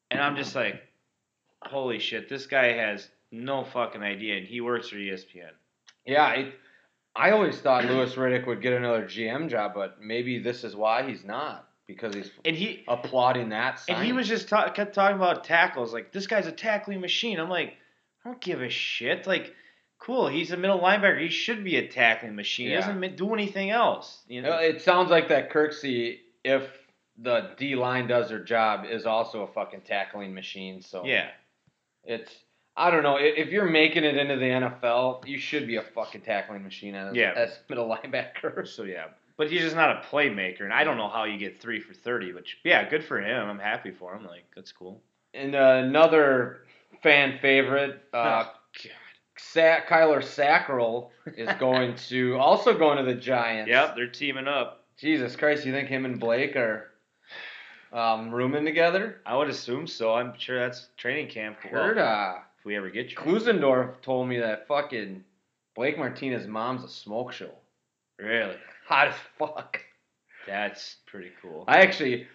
and 0.09 0.21
I'm 0.21 0.35
just 0.35 0.55
like, 0.55 0.81
holy 1.61 1.99
shit, 1.99 2.27
this 2.27 2.45
guy 2.45 2.73
has 2.73 3.07
no 3.31 3.63
fucking 3.63 4.01
idea, 4.01 4.37
and 4.37 4.47
he 4.47 4.61
works 4.61 4.89
for 4.89 4.95
ESPN. 4.95 5.51
Yeah, 6.05 6.23
I, 6.23 6.51
I 7.15 7.31
always 7.31 7.59
thought 7.59 7.85
Louis 7.85 8.13
Riddick 8.15 8.47
would 8.47 8.61
get 8.61 8.73
another 8.73 9.03
GM 9.03 9.49
job, 9.49 9.73
but 9.73 10.01
maybe 10.01 10.39
this 10.39 10.63
is 10.63 10.75
why 10.75 11.07
he's 11.09 11.25
not 11.25 11.67
because 11.87 12.15
he's 12.15 12.31
And 12.45 12.55
he 12.55 12.83
applauding 12.87 13.49
that. 13.49 13.79
Sign. 13.79 13.97
And 13.97 14.05
he 14.05 14.13
was 14.13 14.27
just 14.27 14.47
ta- 14.47 14.69
kept 14.69 14.95
talking 14.95 15.17
about 15.17 15.43
tackles. 15.43 15.93
Like 15.93 16.11
this 16.11 16.27
guy's 16.27 16.47
a 16.47 16.51
tackling 16.51 17.01
machine. 17.01 17.39
I'm 17.39 17.49
like, 17.49 17.73
I 18.23 18.29
don't 18.29 18.39
give 18.39 18.61
a 18.61 18.69
shit. 18.69 19.27
Like, 19.27 19.53
cool. 19.99 20.27
He's 20.27 20.51
a 20.51 20.57
middle 20.57 20.79
linebacker. 20.79 21.21
He 21.21 21.29
should 21.29 21.63
be 21.63 21.77
a 21.77 21.87
tackling 21.87 22.35
machine. 22.35 22.69
He 22.69 22.75
doesn't 22.75 23.15
do 23.17 23.33
anything 23.33 23.71
else. 23.71 24.23
You 24.27 24.41
know. 24.41 24.57
It 24.57 24.81
sounds 24.81 25.09
like 25.09 25.29
that 25.29 25.51
Kirksey, 25.51 26.19
if 26.43 26.63
the 27.17 27.51
D 27.57 27.75
line 27.75 28.07
does 28.07 28.29
their 28.29 28.43
job, 28.43 28.85
is 28.89 29.05
also 29.05 29.41
a 29.41 29.47
fucking 29.47 29.81
tackling 29.81 30.33
machine. 30.33 30.81
So 30.81 31.05
yeah. 31.05 31.29
it's 32.03 32.31
I 32.77 32.89
don't 32.89 33.03
know 33.03 33.17
if 33.19 33.49
you're 33.49 33.69
making 33.69 34.03
it 34.05 34.15
into 34.17 34.37
the 34.37 34.45
NFL, 34.45 35.27
you 35.27 35.37
should 35.39 35.67
be 35.67 35.75
a 35.75 35.81
fucking 35.81 36.21
tackling 36.21 36.63
machine 36.63 36.95
as 36.95 37.15
Yeah. 37.15 37.33
as 37.35 37.59
middle 37.69 37.87
linebacker. 38.03 38.67
So 38.67 38.83
yeah. 38.83 39.05
But 39.37 39.49
he's 39.51 39.61
just 39.61 39.75
not 39.75 39.89
a 39.97 40.01
playmaker, 40.11 40.61
and 40.61 40.73
I 40.73 40.83
don't 40.83 40.97
know 40.97 41.09
how 41.09 41.23
you 41.23 41.37
get 41.37 41.59
three 41.61 41.79
for 41.79 41.93
thirty. 41.93 42.31
Which 42.31 42.57
yeah, 42.63 42.87
good 42.89 43.03
for 43.03 43.19
him. 43.19 43.49
I'm 43.49 43.59
happy 43.59 43.91
for 43.91 44.13
him. 44.15 44.25
Like 44.25 44.45
that's 44.55 44.71
cool. 44.71 45.01
And 45.33 45.55
uh, 45.55 45.81
another 45.83 46.59
fan 47.01 47.39
favorite, 47.41 48.03
uh, 48.13 48.17
Oh, 48.17 48.21
God. 48.21 48.47
Sa- 49.37 49.79
Kyler 49.89 50.19
Fackrell 50.21 51.09
is 51.35 51.49
going 51.59 51.95
to 52.09 52.37
also 52.37 52.77
going 52.77 52.97
to 52.97 53.03
the 53.03 53.19
Giants. 53.19 53.69
Yep, 53.69 53.95
they're 53.95 54.07
teaming 54.07 54.47
up. 54.47 54.85
Jesus 54.97 55.35
Christ, 55.35 55.65
you 55.65 55.71
think 55.71 55.87
him 55.89 56.05
and 56.05 56.19
Blake 56.19 56.55
are 56.55 56.91
um, 57.91 58.29
rooming 58.31 58.65
together? 58.65 59.21
I 59.25 59.35
would 59.35 59.49
assume 59.49 59.87
so. 59.87 60.13
I'm 60.13 60.33
sure 60.37 60.59
that's 60.59 60.89
training 60.97 61.29
camp. 61.29 61.57
Well, 61.71 61.83
Heard 61.83 61.97
uh, 61.97 62.35
if 62.61 62.65
we 62.65 62.75
ever 62.77 62.91
get 62.91 63.09
you. 63.09 63.17
Klusendorf 63.17 64.01
told 64.03 64.27
me 64.29 64.37
that 64.39 64.67
fucking 64.67 65.23
Blake 65.75 65.97
Martinez's 65.97 66.47
mom's 66.47 66.83
a 66.83 66.87
smoke 66.87 67.31
show. 67.33 67.49
Really? 68.19 68.55
Hot 68.87 69.07
as 69.07 69.15
fuck. 69.39 69.79
That's 70.45 70.97
pretty 71.07 71.31
cool. 71.41 71.63
I 71.67 71.79
actually, 71.79 72.27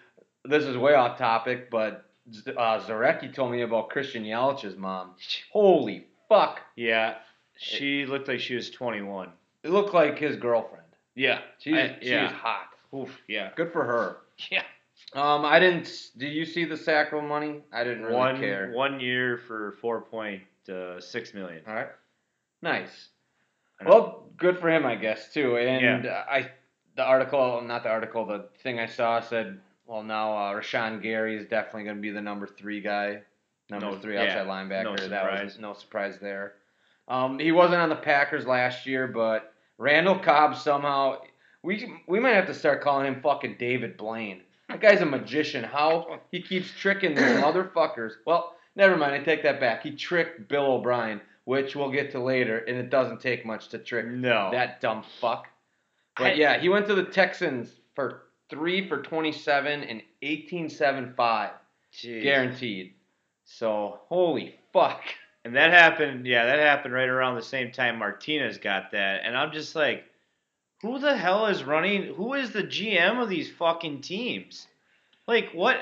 this 0.43 0.65
is 0.65 0.75
way 0.75 0.95
off 0.95 1.17
topic, 1.17 1.71
but 1.71 2.09
uh, 2.45 2.81
Zarecki 2.81 3.33
told 3.33 3.53
me 3.53 3.61
about 3.61 3.89
Christian 3.89 4.25
Yelich's 4.25 4.75
mom. 4.75 5.11
Holy 5.53 6.07
fuck. 6.27 6.59
Yeah, 6.75 7.15
she 7.57 8.05
looked 8.05 8.27
like 8.27 8.41
she 8.41 8.55
was 8.55 8.69
21. 8.69 9.29
It 9.63 9.69
looked 9.71 9.93
like 9.93 10.19
his 10.19 10.35
girlfriend. 10.35 10.83
Yeah, 11.15 11.39
She's, 11.59 11.73
I- 11.73 11.97
she's 12.01 12.31
hot. 12.31 12.67
Oof, 12.93 13.09
yeah, 13.29 13.51
Good 13.55 13.71
for 13.71 13.83
her. 13.85 14.17
yeah. 14.51 14.63
Um, 15.13 15.45
I 15.45 15.59
didn't. 15.59 15.89
Did 16.17 16.33
you 16.33 16.45
see 16.45 16.65
the 16.65 16.75
Fackrell 16.75 17.25
money? 17.27 17.61
I 17.71 17.83
didn't 17.83 18.03
really 18.03 18.15
one 18.15 18.39
care. 18.39 18.71
one 18.73 18.99
year 18.99 19.37
for 19.37 19.75
4.6 19.81 21.33
million. 21.33 21.61
All 21.67 21.73
right. 21.73 21.87
Nice. 22.61 23.09
Well, 23.85 24.29
good 24.37 24.59
for 24.59 24.69
him, 24.69 24.85
I 24.85 24.95
guess 24.95 25.31
too. 25.33 25.57
And 25.57 26.03
Yeah. 26.03 26.11
uh, 26.11 26.25
I, 26.31 26.51
the 26.95 27.03
article, 27.03 27.61
not 27.61 27.83
the 27.83 27.89
article, 27.89 28.25
the 28.25 28.49
thing 28.63 28.79
I 28.79 28.87
saw 28.87 29.19
said, 29.21 29.59
well, 29.85 30.03
now 30.03 30.33
uh, 30.35 30.53
Rashan 30.55 31.01
Gary 31.01 31.37
is 31.37 31.45
definitely 31.45 31.83
going 31.83 31.95
to 31.97 32.01
be 32.01 32.09
the 32.11 32.21
number 32.21 32.47
three 32.47 32.81
guy, 32.81 33.21
number 33.69 33.91
No- 33.91 33.97
three 33.99 34.15
yeah, 34.15 34.23
outside 34.39 34.47
linebacker. 34.47 34.83
no 34.83 34.95
that 35.07 35.31
was 35.31 35.53
surprise. 35.53 35.59
no 35.59 35.73
surprise 35.73 36.17
there. 36.19 36.53
Um, 37.07 37.39
he 37.39 37.53
wasn't 37.53 37.79
on 37.81 37.89
the 37.89 37.95
Packers 37.95 38.45
last 38.45 38.85
year, 38.85 39.07
but 39.07 39.53
Randall 39.77 40.19
Cobb 40.19 40.57
somehow 40.57 41.21
we 41.63 42.01
we 42.07 42.19
might 42.19 42.33
have 42.35 42.47
to 42.47 42.53
start 42.53 42.81
calling 42.81 43.05
him 43.07 43.21
fucking 43.21 43.55
David 43.57 43.95
Blaine. 43.95 44.41
That 44.69 44.81
guy's 44.81 45.01
a 45.01 45.05
magician. 45.05 45.63
How 45.63 46.19
he 46.31 46.41
keeps 46.41 46.69
tricking 46.71 47.15
these 47.15 47.23
motherfuckers. 47.43 48.13
Well, 48.25 48.55
never 48.75 48.97
mind. 48.97 49.13
I 49.15 49.19
take 49.19 49.43
that 49.43 49.59
back. 49.59 49.83
He 49.83 49.91
tricked 49.91 50.47
Bill 50.49 50.73
O'Brien, 50.73 51.21
which 51.45 51.75
we'll 51.75 51.91
get 51.91 52.11
to 52.11 52.19
later, 52.19 52.59
and 52.59 52.77
it 52.77 52.89
doesn't 52.89 53.21
take 53.21 53.45
much 53.45 53.69
to 53.69 53.77
trick 53.79 54.07
no, 54.07 54.49
that 54.51 54.81
dumb 54.81 55.03
fuck. 55.21 55.47
But 56.17 56.27
I- 56.27 56.33
yeah, 56.33 56.59
he 56.59 56.69
went 56.69 56.87
to 56.87 56.95
the 56.95 57.03
Texans 57.05 57.69
for 57.95 58.23
three 58.49 58.87
for 58.87 59.01
twenty-seven 59.01 59.83
and 59.83 60.01
eighteen-seven 60.21 61.13
five 61.15 61.51
Jeez. 61.93 62.23
guaranteed. 62.23 62.93
So 63.45 63.99
holy 64.09 64.55
fuck. 64.73 65.01
And 65.45 65.55
that 65.55 65.71
happened. 65.71 66.25
Yeah, 66.27 66.45
that 66.45 66.59
happened 66.59 66.93
right 66.93 67.07
around 67.07 67.35
the 67.35 67.41
same 67.41 67.71
time 67.71 67.99
Martinez 67.99 68.57
got 68.57 68.91
that, 68.91 69.21
and 69.23 69.37
I'm 69.37 69.53
just 69.53 69.75
like, 69.75 70.03
who 70.81 70.99
the 70.99 71.15
hell 71.15 71.47
is 71.47 71.63
running? 71.63 72.13
Who 72.15 72.33
is 72.33 72.51
the 72.51 72.63
GM 72.63 73.21
of 73.21 73.29
these 73.29 73.49
fucking 73.51 74.01
teams? 74.01 74.67
Like 75.27 75.51
what? 75.53 75.77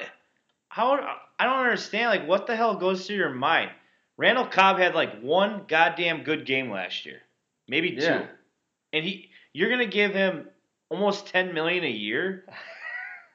How? 0.69 0.93
I 1.39 1.43
don't 1.45 1.59
understand. 1.59 2.09
Like 2.09 2.27
what 2.27 2.47
the 2.47 2.55
hell 2.55 2.75
goes 2.75 3.05
through 3.05 3.17
your 3.17 3.29
mind? 3.33 3.71
Randall 4.17 4.47
Cobb 4.47 4.77
had 4.77 4.95
like 4.95 5.21
one 5.21 5.63
goddamn 5.67 6.23
good 6.23 6.45
game 6.45 6.71
last 6.71 7.05
year, 7.05 7.21
maybe 7.67 7.91
two, 7.91 8.03
Yeah. 8.03 8.25
and 8.93 9.03
he 9.03 9.29
you're 9.53 9.69
gonna 9.69 9.85
give 9.85 10.13
him 10.13 10.47
almost 10.89 11.27
ten 11.27 11.53
million 11.53 11.83
a 11.83 11.89
year 11.89 12.45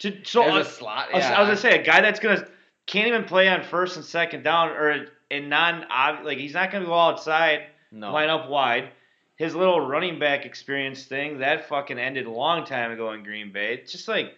to 0.01 0.17
so 0.25 0.43
As 0.43 0.55
uh, 0.55 0.59
a 0.61 0.65
slot. 0.65 1.09
I 1.13 1.17
was, 1.17 1.25
yeah. 1.25 1.35
I 1.35 1.41
was 1.41 1.47
gonna 1.49 1.57
say 1.59 1.79
a 1.81 1.85
guy 1.85 2.01
that's 2.01 2.21
gonna 2.21 2.47
can't 2.87 3.09
even 3.09 3.25
play 3.25 3.49
on 3.49 3.63
first 3.63 3.97
and 3.97 4.05
second 4.05 4.43
down 4.43 4.71
or 4.71 5.07
in 5.31 5.49
non 5.49 5.85
like 6.25 6.39
he's 6.39 6.55
not 6.55 6.73
gonna 6.73 6.87
go 6.87 6.99
outside 6.99 7.67
no. 7.93 8.13
line 8.13 8.31
up 8.31 8.49
wide. 8.49 8.91
His 9.41 9.55
little 9.55 9.81
running 9.81 10.19
back 10.19 10.45
experience 10.45 11.05
thing 11.05 11.39
that 11.39 11.67
fucking 11.67 11.99
ended 11.99 12.27
a 12.27 12.31
long 12.31 12.67
time 12.67 12.93
ago 12.93 13.13
in 13.13 13.23
Green 13.23 13.53
Bay. 13.53 13.73
It's 13.73 13.91
just 13.91 14.07
like, 14.07 14.35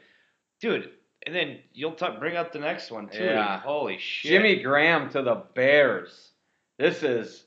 dude. 0.61 0.91
And 1.27 1.35
then 1.35 1.59
you'll 1.75 1.95
t- 1.97 2.07
bring 2.21 2.37
up 2.37 2.53
the 2.53 2.61
next 2.61 2.89
one 2.89 3.09
too. 3.09 3.25
Yeah. 3.25 3.59
Holy 3.59 3.99
shit. 3.99 4.31
Jimmy 4.31 4.63
Graham 4.63 5.11
to 5.11 5.23
the 5.23 5.43
Bears. 5.57 6.31
This 6.79 7.03
is 7.03 7.43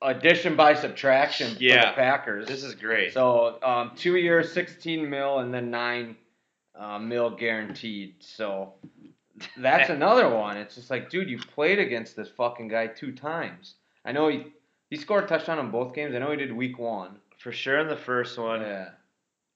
addition 0.00 0.54
by 0.54 0.74
subtraction 0.74 1.54
for 1.54 1.58
the 1.58 1.92
Packers. 1.96 2.46
this 2.46 2.62
is 2.62 2.76
great. 2.76 3.12
So 3.12 3.58
um, 3.64 3.90
two 3.96 4.14
years, 4.14 4.52
sixteen 4.52 5.10
mil, 5.10 5.40
and 5.40 5.52
then 5.52 5.72
nine 5.72 6.14
uh, 6.78 7.00
mil 7.00 7.30
guaranteed. 7.30 8.14
So 8.20 8.74
that's 9.56 9.90
another 9.98 10.28
one. 10.28 10.56
It's 10.58 10.76
just 10.76 10.90
like, 10.90 11.10
dude, 11.10 11.28
you 11.28 11.38
played 11.38 11.80
against 11.80 12.14
this 12.14 12.28
fucking 12.28 12.68
guy 12.68 12.86
two 12.86 13.10
times. 13.10 13.74
I 14.04 14.12
know 14.12 14.28
he 14.28 14.46
he 14.90 14.96
scored 14.96 15.24
a 15.24 15.26
touchdown 15.26 15.58
in 15.58 15.70
both 15.70 15.94
games. 15.94 16.14
I 16.14 16.18
know 16.18 16.30
he 16.30 16.36
did 16.36 16.52
week 16.52 16.78
one. 16.78 17.16
For 17.38 17.52
sure 17.52 17.78
in 17.78 17.88
the 17.88 17.96
first 17.96 18.36
one. 18.38 18.60
Yeah, 18.60 18.90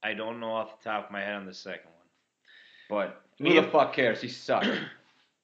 I 0.02 0.14
don't 0.14 0.40
know 0.40 0.52
off 0.52 0.80
the 0.82 0.88
top 0.90 1.06
of 1.06 1.10
my 1.12 1.20
head 1.20 1.34
on 1.34 1.44
the 1.46 1.52
second 1.54 1.90
one. 1.90 2.08
but 2.88 3.22
who 3.38 3.44
Me- 3.44 3.60
the 3.60 3.64
fuck 3.68 3.92
cares? 3.92 4.20
He 4.22 4.28
sucked. 4.28 4.66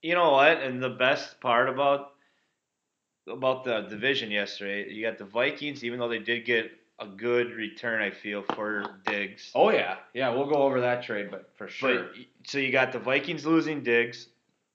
You 0.03 0.15
know 0.15 0.31
what? 0.31 0.63
And 0.63 0.83
the 0.83 0.89
best 0.89 1.39
part 1.43 1.69
about 1.69 2.13
about 3.29 3.65
the 3.65 3.83
division 3.83 4.31
yesterday, 4.31 4.91
you 4.91 5.03
got 5.05 5.19
the 5.19 5.27
Vikings, 5.27 5.85
even 5.85 5.99
though 5.99 6.09
they 6.09 6.19
did 6.19 6.47
get 6.47 6.71
a 6.99 7.07
good 7.07 7.53
return, 7.53 8.01
I 8.01 8.11
feel, 8.11 8.43
for 8.55 8.99
Diggs. 9.05 9.51
oh 9.55 9.71
yeah, 9.71 9.97
yeah. 10.15 10.31
We'll 10.31 10.47
go 10.49 10.63
over 10.63 10.81
that 10.81 11.03
trade, 11.03 11.31
but 11.31 11.51
for 11.55 11.69
sure. 11.69 12.05
But 12.05 12.13
so 12.45 12.57
you 12.57 12.73
got 12.73 12.93
the 12.93 12.99
Vikings 12.99 13.45
losing 13.45 13.83
Diggs, 13.83 14.29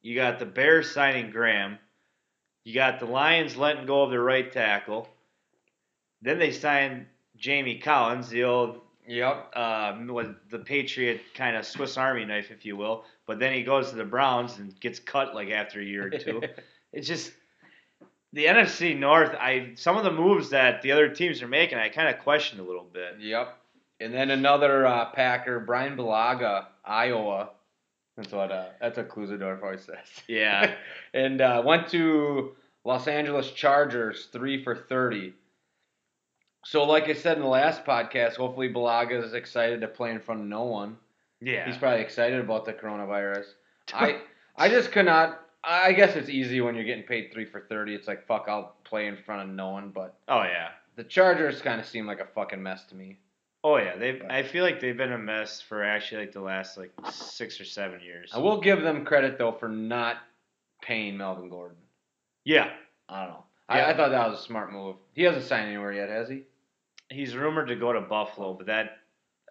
you 0.03 0.13
got 0.15 0.37
the 0.37 0.45
Bears 0.45 0.91
signing 0.91 1.31
Graham, 1.31 1.79
you 2.65 2.73
got 2.73 2.99
the 2.99 3.05
Lions 3.05 3.55
letting 3.55 3.85
go 3.85 4.03
of 4.03 4.09
their 4.09 4.21
right 4.21 4.51
tackle. 4.51 5.07
Then 6.21 6.39
they 6.39 6.51
signed 6.51 7.05
Jamie 7.37 7.79
Collins, 7.79 8.27
the 8.27 8.43
old 8.43 8.81
Yep. 9.07 9.55
um, 9.55 10.07
was 10.07 10.27
the 10.49 10.57
Patriot 10.59 11.21
kind 11.35 11.55
of 11.55 11.63
Swiss 11.65 11.95
Army 11.95 12.25
knife, 12.25 12.49
if 12.49 12.65
you 12.65 12.75
will. 12.75 13.05
But 13.27 13.39
then 13.39 13.53
he 13.53 13.63
goes 13.63 13.91
to 13.91 13.95
the 13.95 14.03
Browns 14.03 14.57
and 14.57 14.77
gets 14.79 14.99
cut 14.99 15.35
like 15.35 15.49
after 15.51 15.79
a 15.79 15.83
year 15.83 16.07
or 16.07 16.09
two. 16.09 16.41
it's 16.91 17.07
just 17.07 17.31
the 18.33 18.45
NFC 18.45 18.97
North. 18.97 19.35
I 19.35 19.73
some 19.75 19.95
of 19.97 20.03
the 20.03 20.11
moves 20.11 20.49
that 20.49 20.81
the 20.81 20.91
other 20.91 21.09
teams 21.09 21.41
are 21.43 21.47
making, 21.47 21.77
I 21.77 21.89
kind 21.89 22.09
of 22.09 22.23
question 22.23 22.59
a 22.59 22.63
little 22.63 22.87
bit. 22.91 23.17
Yep. 23.19 23.55
And 23.99 24.13
then 24.13 24.31
another 24.31 24.85
uh, 24.85 25.11
Packer, 25.11 25.59
Bryan 25.59 25.95
Bulaga, 25.95 26.65
Iowa. 26.83 27.51
That's 28.17 28.31
what 28.31 28.51
uh, 28.51 28.67
that's 28.79 28.97
what 28.97 29.09
Klusendorf 29.09 29.61
always 29.61 29.81
says. 29.81 30.23
Yeah, 30.27 30.75
and 31.13 31.41
uh, 31.41 31.61
went 31.65 31.89
to 31.89 32.55
Los 32.85 33.07
Angeles 33.07 33.51
Chargers, 33.51 34.29
three 34.31 34.63
for 34.63 34.75
thirty. 34.75 35.33
So, 36.63 36.83
like 36.83 37.09
I 37.09 37.13
said 37.13 37.37
in 37.37 37.43
the 37.43 37.49
last 37.49 37.85
podcast, 37.85 38.35
hopefully 38.35 38.69
Bulaga 38.73 39.23
is 39.23 39.33
excited 39.33 39.81
to 39.81 39.87
play 39.87 40.11
in 40.11 40.19
front 40.19 40.41
of 40.41 40.47
no 40.47 40.63
one. 40.63 40.97
yeah. 41.41 41.65
He's 41.65 41.77
probably 41.77 42.01
excited 42.01 42.39
about 42.39 42.65
the 42.65 42.73
coronavirus. 42.73 43.45
I 43.93 44.21
I 44.55 44.69
just 44.69 44.91
could 44.91 45.05
not. 45.05 45.41
I 45.63 45.93
guess 45.93 46.15
it's 46.15 46.29
easy 46.29 46.61
when 46.61 46.75
you're 46.75 46.83
getting 46.85 47.03
paid 47.03 47.31
three 47.33 47.45
for 47.45 47.59
thirty. 47.59 47.93
It's 47.95 48.07
like 48.07 48.25
fuck, 48.27 48.45
I'll 48.47 48.75
play 48.85 49.07
in 49.07 49.17
front 49.17 49.49
of 49.49 49.55
no 49.55 49.71
one. 49.71 49.89
But 49.89 50.15
oh 50.29 50.43
yeah. 50.43 50.69
the 50.95 51.03
Chargers 51.03 51.61
kind 51.61 51.81
of 51.81 51.85
seem 51.85 52.07
like 52.07 52.19
a 52.21 52.27
fucking 52.33 52.63
mess 52.63 52.85
to 52.85 52.95
me. 52.95 53.17
Oh 53.67 53.77
yeah, 53.77 53.95
they. 53.97 54.21
I 54.29 54.43
feel 54.43 54.63
like 54.63 54.79
they've 54.79 54.95
been 54.95 55.11
a 55.11 55.17
mess 55.17 55.59
for 55.59 55.83
actually 55.83 56.21
like 56.21 56.33
the 56.33 56.39
last 56.41 56.77
like 56.77 56.91
six 57.11 57.59
or 57.59 57.65
seven 57.65 57.99
years. 57.99 58.29
I 58.31 58.37
will 58.37 58.61
give 58.61 58.81
them 58.83 59.05
credit 59.05 59.39
though 59.39 59.53
for 59.53 59.67
not 59.67 60.17
paying 60.83 61.17
Melvin 61.17 61.49
Gordon. 61.49 61.77
Yeah, 62.43 62.69
I 63.09 63.21
don't 63.23 63.29
know. 63.31 63.43
I, 63.67 63.79
Yeah. 63.79 63.87
I 63.87 63.97
thought 63.97 64.09
that 64.11 64.29
was 64.29 64.39
a 64.39 64.43
smart 64.43 64.71
move. 64.71 64.97
He 65.13 65.23
hasn't 65.23 65.45
signed 65.45 65.67
anywhere 65.67 65.91
yet, 65.93 66.09
has 66.09 66.29
he? 66.29 66.43
he's 67.09 67.35
rumored 67.35 67.67
to 67.69 67.75
go 67.75 67.91
to 67.93 68.01
Buffalo, 68.01 68.53
but 68.53 68.67
that 68.67 68.97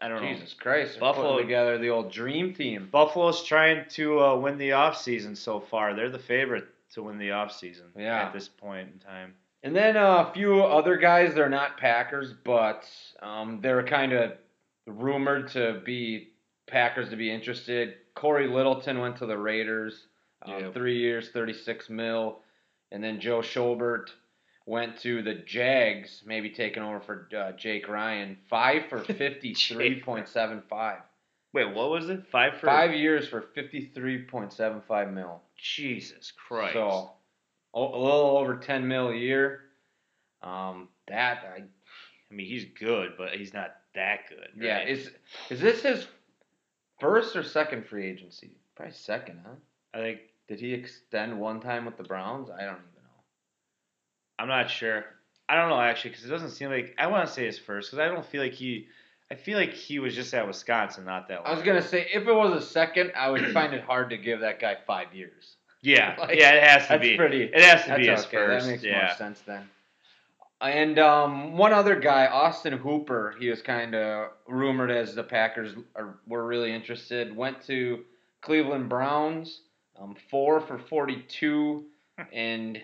I 0.00 0.06
don't 0.08 0.22
know. 0.22 0.28
Jesus 0.32 0.54
Christ! 0.54 1.00
Buffalo- 1.00 1.38
together 1.40 1.78
the 1.78 1.90
old 1.90 2.12
dream 2.12 2.54
team. 2.54 2.88
Buffalo's 2.92 3.42
trying 3.42 3.84
to 3.90 4.20
uh, 4.20 4.36
win 4.36 4.58
the 4.58 4.70
offseason 4.70 5.36
so 5.36 5.58
far. 5.58 5.94
They're 5.94 6.08
the 6.10 6.18
favorite 6.20 6.66
to 6.92 7.02
win 7.02 7.18
the 7.18 7.30
offseason 7.30 7.86
Yeah. 7.96 8.22
at 8.26 8.32
this 8.32 8.46
point 8.48 8.90
in 8.92 8.98
time. 9.00 9.34
And 9.64 9.74
then 9.74 9.96
uh, 9.96 10.26
a 10.28 10.32
few 10.34 10.62
other 10.62 10.96
guys. 10.98 11.34
They're 11.34 11.48
not 11.48 11.78
Packers, 11.78 12.32
but 12.44 12.84
um, 13.22 13.60
they're 13.62 13.82
kind 13.82 14.12
of 14.12 14.32
rumored 14.86 15.48
to 15.52 15.80
be 15.84 16.28
Packers 16.68 17.08
to 17.08 17.16
be 17.16 17.32
interested. 17.32 17.94
Cory 18.14 18.46
Littleton 18.46 18.98
went 19.00 19.16
to 19.16 19.26
the 19.26 19.36
Raiders, 19.38 20.06
uh, 20.46 20.58
Yep. 20.58 20.74
three 20.74 20.98
years, 20.98 21.30
thirty-six 21.30 21.88
mil, 21.88 22.40
and 22.92 23.02
then 23.02 23.18
Joe 23.20 23.38
Schobert 23.40 24.10
went 24.66 24.98
to 25.00 25.22
the 25.22 25.34
Jags, 25.34 26.22
maybe 26.26 26.50
taking 26.50 26.82
over 26.82 27.00
for 27.00 27.28
uh, 27.36 27.52
Jake 27.52 27.88
Ryan, 27.88 28.36
five 28.50 28.82
for 28.90 28.98
fifty-three 29.04 30.02
point 30.02 30.28
seven 30.28 30.62
five. 30.68 30.98
Wait, 31.54 31.74
what 31.74 31.88
was 31.88 32.10
it? 32.10 32.26
Five 32.30 32.58
for 32.58 32.66
Five 32.66 32.92
years 32.92 33.26
for 33.26 33.40
fifty-three 33.54 34.24
point 34.24 34.52
seven 34.52 34.82
five 34.86 35.10
mil. 35.10 35.40
Jesus 35.56 36.32
Christ. 36.46 36.74
So 36.74 37.12
a 37.74 37.80
little 37.80 38.38
over 38.38 38.56
ten 38.56 38.86
mil 38.86 39.08
a 39.10 39.16
year. 39.16 39.60
Um, 40.42 40.88
that 41.08 41.44
I 41.56 41.58
I 41.58 42.34
mean, 42.34 42.46
he's 42.46 42.66
good, 42.78 43.12
but 43.18 43.30
he's 43.34 43.52
not 43.54 43.74
that 43.94 44.28
good. 44.28 44.48
yeah 44.60 44.82
is 44.82 45.10
is 45.50 45.60
this 45.60 45.82
his 45.82 46.06
first 47.00 47.36
or 47.36 47.42
second 47.42 47.86
free 47.86 48.06
agency? 48.06 48.56
Probably 48.74 48.92
second, 48.92 49.40
huh? 49.44 49.54
I 49.94 49.98
think 49.98 50.20
Did 50.48 50.60
he 50.60 50.72
extend 50.74 51.38
one 51.38 51.60
time 51.60 51.84
with 51.84 51.96
the 51.96 52.02
Browns? 52.02 52.50
I 52.50 52.62
don't 52.62 52.74
even 52.74 52.94
know. 52.96 53.22
I'm 54.38 54.48
not 54.48 54.68
sure. 54.70 55.04
I 55.48 55.56
don't 55.56 55.68
know 55.68 55.80
actually 55.80 56.10
because 56.10 56.24
it 56.24 56.30
doesn't 56.30 56.50
seem 56.50 56.70
like 56.70 56.94
I 56.98 57.06
want 57.06 57.26
to 57.26 57.32
say 57.32 57.46
his 57.46 57.58
first 57.58 57.90
because 57.90 58.00
I 58.00 58.08
don't 58.12 58.24
feel 58.26 58.42
like 58.42 58.52
he. 58.54 58.88
I 59.30 59.36
feel 59.36 59.58
like 59.58 59.72
he 59.72 59.98
was 60.00 60.14
just 60.14 60.34
at 60.34 60.46
Wisconsin 60.46 61.04
not 61.04 61.28
that 61.28 61.38
long. 61.42 61.46
I 61.46 61.54
was 61.54 61.62
gonna 61.62 61.82
say 61.82 62.06
if 62.12 62.26
it 62.26 62.32
was 62.32 62.62
a 62.62 62.66
second, 62.66 63.12
I 63.16 63.30
would 63.30 63.52
find 63.52 63.72
it 63.74 63.82
hard 63.82 64.10
to 64.10 64.16
give 64.18 64.40
that 64.40 64.60
guy 64.60 64.76
five 64.86 65.14
years. 65.14 65.56
Yeah, 65.84 66.16
Like, 66.18 66.38
yeah, 66.38 66.52
it 66.52 66.62
has 66.62 66.82
to 66.84 66.88
That's 66.90 67.02
be. 67.02 67.16
pretty. 67.16 67.42
It 67.44 67.60
has 67.62 67.84
to 67.84 67.96
be 67.96 68.08
his 68.08 68.24
okay. 68.24 68.36
first. 68.38 68.66
That 68.66 68.70
makes 68.72 68.82
yeah. 68.82 69.06
more 69.06 69.16
sense 69.16 69.40
then. 69.40 69.68
And 70.60 70.98
um, 70.98 71.58
one 71.58 71.72
other 71.74 71.98
guy, 72.00 72.26
Austin 72.26 72.72
Hooper, 72.72 73.36
he 73.38 73.50
was 73.50 73.60
kind 73.60 73.94
of 73.94 74.30
rumored 74.48 74.90
as 74.90 75.14
the 75.14 75.22
Packers 75.22 75.74
are, 75.94 76.18
were 76.26 76.46
really 76.46 76.72
interested. 76.72 77.36
Went 77.36 77.60
to 77.66 78.04
Cleveland 78.40 78.88
Browns, 78.88 79.60
um, 80.00 80.16
four 80.30 80.60
for 80.60 80.78
forty-two, 80.78 81.84
and 82.32 82.80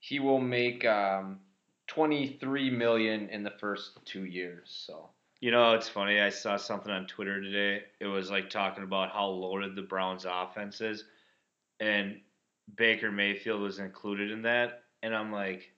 he 0.00 0.20
will 0.20 0.40
make 0.40 0.84
um, 0.84 1.38
twenty-three 1.86 2.68
million 2.68 3.30
in 3.30 3.42
the 3.42 3.52
first 3.58 4.04
two 4.04 4.26
years. 4.26 4.84
So 4.86 5.08
You 5.40 5.50
know, 5.50 5.72
it's 5.72 5.88
funny. 5.88 6.20
I 6.20 6.28
saw 6.28 6.58
something 6.58 6.92
on 6.92 7.06
Twitter 7.06 7.40
today. 7.40 7.84
It 8.00 8.06
was 8.06 8.30
like 8.30 8.50
talking 8.50 8.84
about 8.84 9.12
how 9.12 9.28
loaded 9.28 9.76
the 9.76 9.82
Browns' 9.82 10.26
offense 10.28 10.82
is, 10.82 11.04
and 11.80 12.20
Baker 12.76 13.10
Mayfield 13.12 13.60
was 13.60 13.78
included 13.78 14.30
in 14.30 14.42
that. 14.42 14.82
And 15.02 15.14
I'm 15.14 15.30
like, 15.32 15.70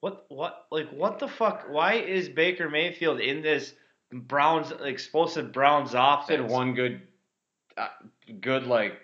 what? 0.00 0.26
What? 0.28 0.66
Like, 0.70 0.90
what 0.90 1.18
the 1.18 1.28
fuck? 1.28 1.66
Why 1.70 1.94
is 1.94 2.28
Baker 2.28 2.68
Mayfield 2.68 3.20
in 3.20 3.42
this 3.42 3.72
Browns 4.12 4.72
explosive 4.82 5.52
Browns 5.52 5.94
offense? 5.94 6.26
said 6.28 6.50
one 6.50 6.74
good, 6.74 7.02
uh, 7.76 7.88
good 8.40 8.66
like 8.66 9.00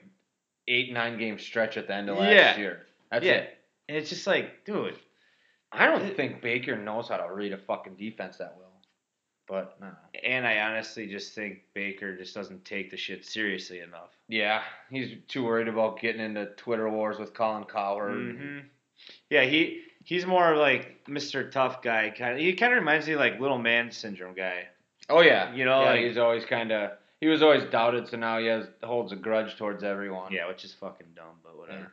eight 0.67 0.93
nine 0.93 1.19
game 1.19 1.39
stretch 1.39 1.77
at 1.77 1.87
the 1.87 1.95
end 1.95 2.11
of 2.11 2.19
last 2.19 2.33
Yeah. 2.33 2.57
year. 2.59 2.87
That's 3.11 3.25
yeah, 3.25 3.33
it. 3.33 3.59
and 3.89 3.97
it's 3.97 4.11
just 4.11 4.27
like, 4.27 4.65
dude, 4.67 4.99
I 5.73 5.87
don't 5.87 6.15
think 6.15 6.43
Baker 6.43 6.77
knows 6.77 7.09
how 7.09 7.17
to 7.17 7.33
read 7.33 7.53
a 7.55 7.59
fucking 7.59 7.95
defense 7.97 8.37
that 8.37 8.55
well. 8.59 8.68
But 9.49 9.77
no. 9.81 9.89
and 10.23 10.47
I 10.47 10.59
honestly 10.61 11.07
just 11.07 11.35
think 11.35 11.61
Baker 11.75 12.17
just 12.17 12.35
doesn't 12.35 12.65
take 12.65 12.91
the 12.91 12.97
shit 12.97 13.25
seriously 13.25 13.81
enough. 13.81 14.11
Yeah, 14.29 14.63
he's 14.91 15.17
too 15.27 15.45
worried 15.45 15.69
about 15.69 15.99
getting 16.01 16.21
into 16.21 16.47
Twitter 16.57 16.89
wars 16.91 17.19
with 17.19 17.33
Colin 17.35 17.65
Cowherd. 17.65 18.37
hmm 18.37 18.59
Yeah, 19.31 19.45
he 19.45 19.83
he's 20.05 20.27
more 20.27 20.55
like 20.57 21.05
Mr. 21.07 21.51
Tough 21.51 21.81
guy 21.83 22.11
kind 22.17 22.33
of. 22.35 22.39
He 22.39 22.53
kind 22.53 22.73
of 22.75 22.79
reminds 22.79 23.07
me 23.07 23.15
of 23.15 23.21
like 23.21 23.41
little 23.41 23.59
man 23.59 23.91
syndrome 23.91 24.35
guy. 24.35 24.67
Oh 25.09 25.21
yeah, 25.23 25.55
You 25.55 25.65
know, 25.65 25.81
yeah, 25.83 25.91
like- 25.93 26.01
he's 26.01 26.19
always 26.19 26.45
kind 26.45 26.71
of 26.71 26.91
he 27.21 27.27
was 27.27 27.43
always 27.43 27.65
doubted, 27.65 28.07
so 28.09 28.17
now 28.19 28.39
he 28.39 28.47
has 28.47 28.67
holds 28.85 29.11
a 29.13 29.17
grudge 29.17 29.57
towards 29.57 29.83
everyone. 29.83 30.31
Yeah, 30.33 30.47
which 30.47 30.65
is 30.65 30.75
fucking 30.75 31.09
dumb, 31.17 31.37
but 31.43 31.59
whatever. 31.59 31.91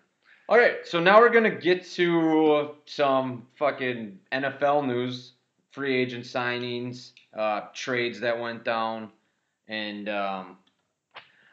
All 0.50 0.58
right, 0.58 0.76
so 0.86 1.00
now 1.00 1.20
we're 1.20 1.32
gonna 1.32 1.50
get 1.56 1.84
to 1.94 2.76
some 2.86 3.48
fucking 3.56 4.20
NFL 4.32 4.86
news, 4.86 5.32
free 5.72 5.96
agent 5.96 6.26
signings, 6.26 7.12
uh, 7.36 7.62
trades 7.74 8.20
that 8.22 8.40
went 8.40 8.64
down, 8.64 9.12
and 9.68 10.10
um, 10.10 10.58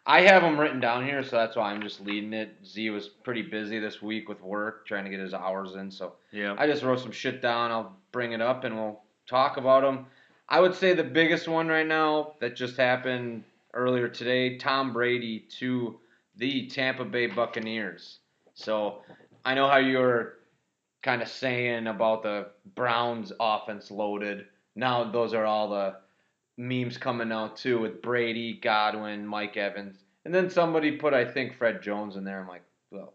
I 0.07 0.23
have 0.23 0.43
them 0.43 0.59
written 0.59 0.81
down 0.81 1.05
here, 1.05 1.23
so 1.23 1.37
that's 1.37 1.57
why 1.57 1.71
I'm 1.73 1.83
just 1.83 2.01
leading 2.01 2.33
it. 2.33 2.57
Z 2.65 2.91
was 2.91 3.09
pretty 3.09 3.43
busy 3.43 3.79
this 3.79 4.03
week 4.03 4.29
with 4.29 4.41
work, 4.43 4.87
trying 4.87 5.05
to 5.05 5.11
get 5.11 5.21
his 5.21 5.35
hours 5.35 5.75
in, 5.75 5.91
so 5.91 6.15
Yeah. 6.33 6.55
I 6.59 6.67
just 6.67 6.83
wrote 6.83 7.01
some 7.01 7.13
shit 7.13 7.41
down. 7.41 7.71
I'll 7.71 7.97
bring 8.11 8.33
it 8.33 8.41
up 8.41 8.65
and 8.65 8.75
we'll 8.77 9.01
talk 9.27 9.57
about 9.57 9.83
them. 9.83 10.07
I 10.49 10.61
would 10.61 10.75
say 10.75 10.93
the 10.93 11.05
biggest 11.05 11.49
one 11.49 11.69
right 11.69 11.87
now 11.87 12.35
that 12.41 12.57
just 12.57 12.77
happened 12.77 13.45
earlier 13.75 14.09
today 14.09 14.59
Tom 14.59 14.93
Brady 14.93 15.47
to 15.59 15.99
the 16.37 16.67
Tampa 16.67 17.05
Bay 17.05 17.27
Buccaneers. 17.27 18.19
So 18.55 19.03
I 19.45 19.55
know 19.55 19.69
how 19.69 19.79
you 19.79 19.99
were 19.99 20.39
kind 21.03 21.23
of 21.23 21.29
saying 21.29 21.87
about 21.87 22.23
the 22.23 22.49
Browns 22.75 23.33
offense 23.41 23.91
loaded. 23.91 24.47
Now 24.77 25.11
those 25.11 25.35
are 25.35 25.45
all 25.45 25.69
the 25.71 25.97
memes 26.57 26.97
coming 26.99 27.33
out 27.33 27.57
too 27.57 27.79
with 27.81 28.03
Brady, 28.03 28.59
Godwin, 28.63 29.27
Mike 29.27 29.57
Evans. 29.57 29.97
And 30.25 30.35
then 30.35 30.51
somebody 30.51 30.93
put, 30.93 31.15
I 31.15 31.25
think, 31.25 31.57
Fred 31.57 31.83
Jones 31.83 32.17
in 32.17 32.25
there. 32.25 32.41
I'm 32.41 32.47
like, 32.49 32.63
well, 32.91 33.13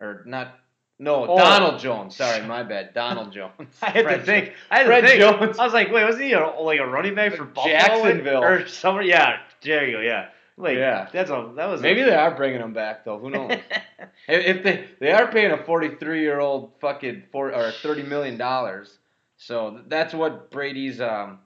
or 0.00 0.22
not. 0.26 0.54
No, 0.98 1.26
Oh. 1.28 1.36
Donald 1.38 1.80
Jones. 1.80 2.14
Sorry, 2.14 2.46
my 2.46 2.62
bad. 2.62 2.92
Donald 2.94 3.32
Jones. 3.34 3.52
I 3.82 3.90
had 3.90 4.04
Fred 4.04 4.20
to 4.20 4.24
think. 4.26 4.52
I 4.70 4.78
had 4.78 4.86
Fred 4.86 5.00
to 5.00 5.06
think. 5.08 5.20
Jones. 5.20 5.58
I 5.58 5.64
was 5.64 5.72
like, 5.72 5.90
wait, 5.90 6.04
wasn't 6.04 6.24
he 6.24 6.32
a, 6.34 6.46
like 6.46 6.78
a 6.78 6.86
running 6.86 7.14
back 7.14 7.34
for 7.34 7.44
Buffalo? 7.44 7.72
Jacksonville. 7.74 8.42
or 8.44 8.66
somewhere? 8.66 9.02
Yeah, 9.02 9.38
there 9.62 9.86
you 9.86 9.96
go. 9.96 10.00
Yeah, 10.00 10.28
like 10.58 10.76
Yeah. 10.76 11.08
That's 11.12 11.30
a 11.30 11.52
that 11.56 11.66
was 11.66 11.80
Maybe 11.80 12.02
a, 12.02 12.06
they 12.06 12.14
are 12.14 12.34
bringing 12.36 12.60
him 12.60 12.74
back 12.74 13.04
though. 13.06 13.18
Who 13.18 13.30
knows? 13.30 13.50
if 14.28 14.56
if 14.56 14.62
they 14.62 14.84
they 15.00 15.10
are 15.12 15.26
paying 15.32 15.52
a 15.52 15.64
43 15.64 16.20
year 16.20 16.38
old 16.38 16.72
fucking 16.80 17.24
four 17.32 17.52
or 17.54 17.72
30 17.72 18.02
million 18.02 18.36
dollars, 18.36 18.98
so 19.42 19.80
that's 19.88 20.12
what 20.12 20.50
Brady's 20.50 21.00
um, 21.00 21.38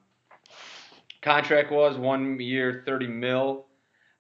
contract 1.23 1.71
was. 1.71 1.97
One 1.97 2.39
year, 2.41 2.83
30 2.87 3.07
mil. 3.07 3.67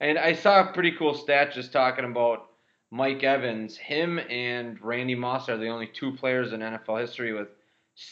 And 0.01 0.19
I 0.19 0.33
saw 0.35 0.61
a 0.69 0.73
pretty 0.73 0.93
cool 0.93 1.15
stat 1.15 1.53
just 1.53 1.73
talking 1.73 2.05
about 2.05 2.51
Mike 2.91 3.23
Evans. 3.25 3.77
Him 3.77 4.19
and 4.19 4.81
Randy 4.81 5.15
Moss 5.15 5.49
are 5.49 5.57
the 5.57 5.69
only 5.69 5.87
two 5.89 6.13
players 6.13 6.53
in 6.53 6.61
NFL 6.61 7.01
history 7.01 7.33
with 7.33 7.49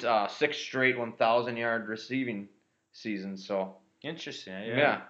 uh, 0.06 0.26
six 0.28 0.56
straight 0.56 0.98
1,000 0.98 1.56
yard 1.56 1.88
receiving 1.88 2.48
seasons. 2.92 3.46
So 3.46 3.76
interesting. 4.02 4.54
yeah. 4.54 4.76
Yeah. 4.76 5.00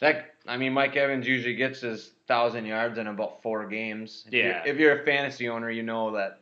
That 0.00 0.34
I 0.46 0.56
mean, 0.56 0.72
Mike 0.72 0.96
Evans 0.96 1.26
usually 1.28 1.54
gets 1.54 1.80
his 1.80 2.10
thousand 2.26 2.66
yards 2.66 2.98
in 2.98 3.06
about 3.06 3.42
four 3.42 3.68
games. 3.68 4.24
If 4.26 4.32
you're- 4.34 4.48
Yeah. 4.48 4.62
if 4.66 4.76
you're 4.78 5.00
a 5.02 5.04
fantasy 5.04 5.48
owner, 5.48 5.70
you 5.70 5.84
know 5.84 6.10
that 6.16 6.40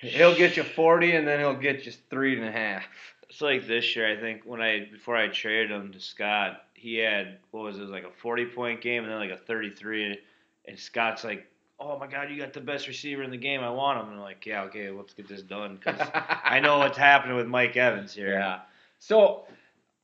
he'll 0.00 0.36
get 0.36 0.56
you 0.56 0.62
forty, 0.62 1.12
and 1.12 1.26
then 1.26 1.38
he'll 1.38 1.54
get 1.54 1.86
you 1.86 1.92
three 2.10 2.36
and 2.36 2.44
a 2.44 2.52
half. 2.52 2.84
It's 3.28 3.40
like 3.40 3.66
this 3.66 3.94
year, 3.94 4.10
I 4.10 4.20
think 4.20 4.42
when 4.44 4.60
I 4.60 4.88
before 4.90 5.16
I 5.16 5.28
traded 5.28 5.70
him 5.70 5.92
to 5.92 6.00
Scott, 6.00 6.64
he 6.74 6.96
had 6.96 7.38
what 7.50 7.64
was 7.64 7.76
it, 7.76 7.80
it 7.80 7.82
was 7.82 7.90
like 7.90 8.04
a 8.04 8.10
forty 8.10 8.46
point 8.46 8.80
game 8.80 9.04
and 9.04 9.12
then 9.12 9.18
like 9.18 9.30
a 9.30 9.36
thirty 9.36 9.70
three, 9.70 10.18
and 10.66 10.78
Scott's 10.78 11.24
like, 11.24 11.46
"Oh 11.78 11.98
my 11.98 12.06
God, 12.06 12.30
you 12.30 12.38
got 12.38 12.52
the 12.52 12.60
best 12.60 12.88
receiver 12.88 13.22
in 13.22 13.30
the 13.30 13.36
game. 13.36 13.60
I 13.60 13.70
want 13.70 14.00
him." 14.00 14.06
And 14.06 14.16
I'm 14.16 14.20
like, 14.20 14.44
"Yeah, 14.44 14.62
okay, 14.64 14.90
let's 14.90 15.14
get 15.14 15.28
this 15.28 15.42
done 15.42 15.76
because 15.76 16.00
I 16.12 16.60
know 16.60 16.78
what's 16.78 16.98
happening 16.98 17.36
with 17.36 17.46
Mike 17.46 17.76
Evans 17.76 18.14
here." 18.14 18.32
Yeah. 18.32 18.60
So, 18.98 19.44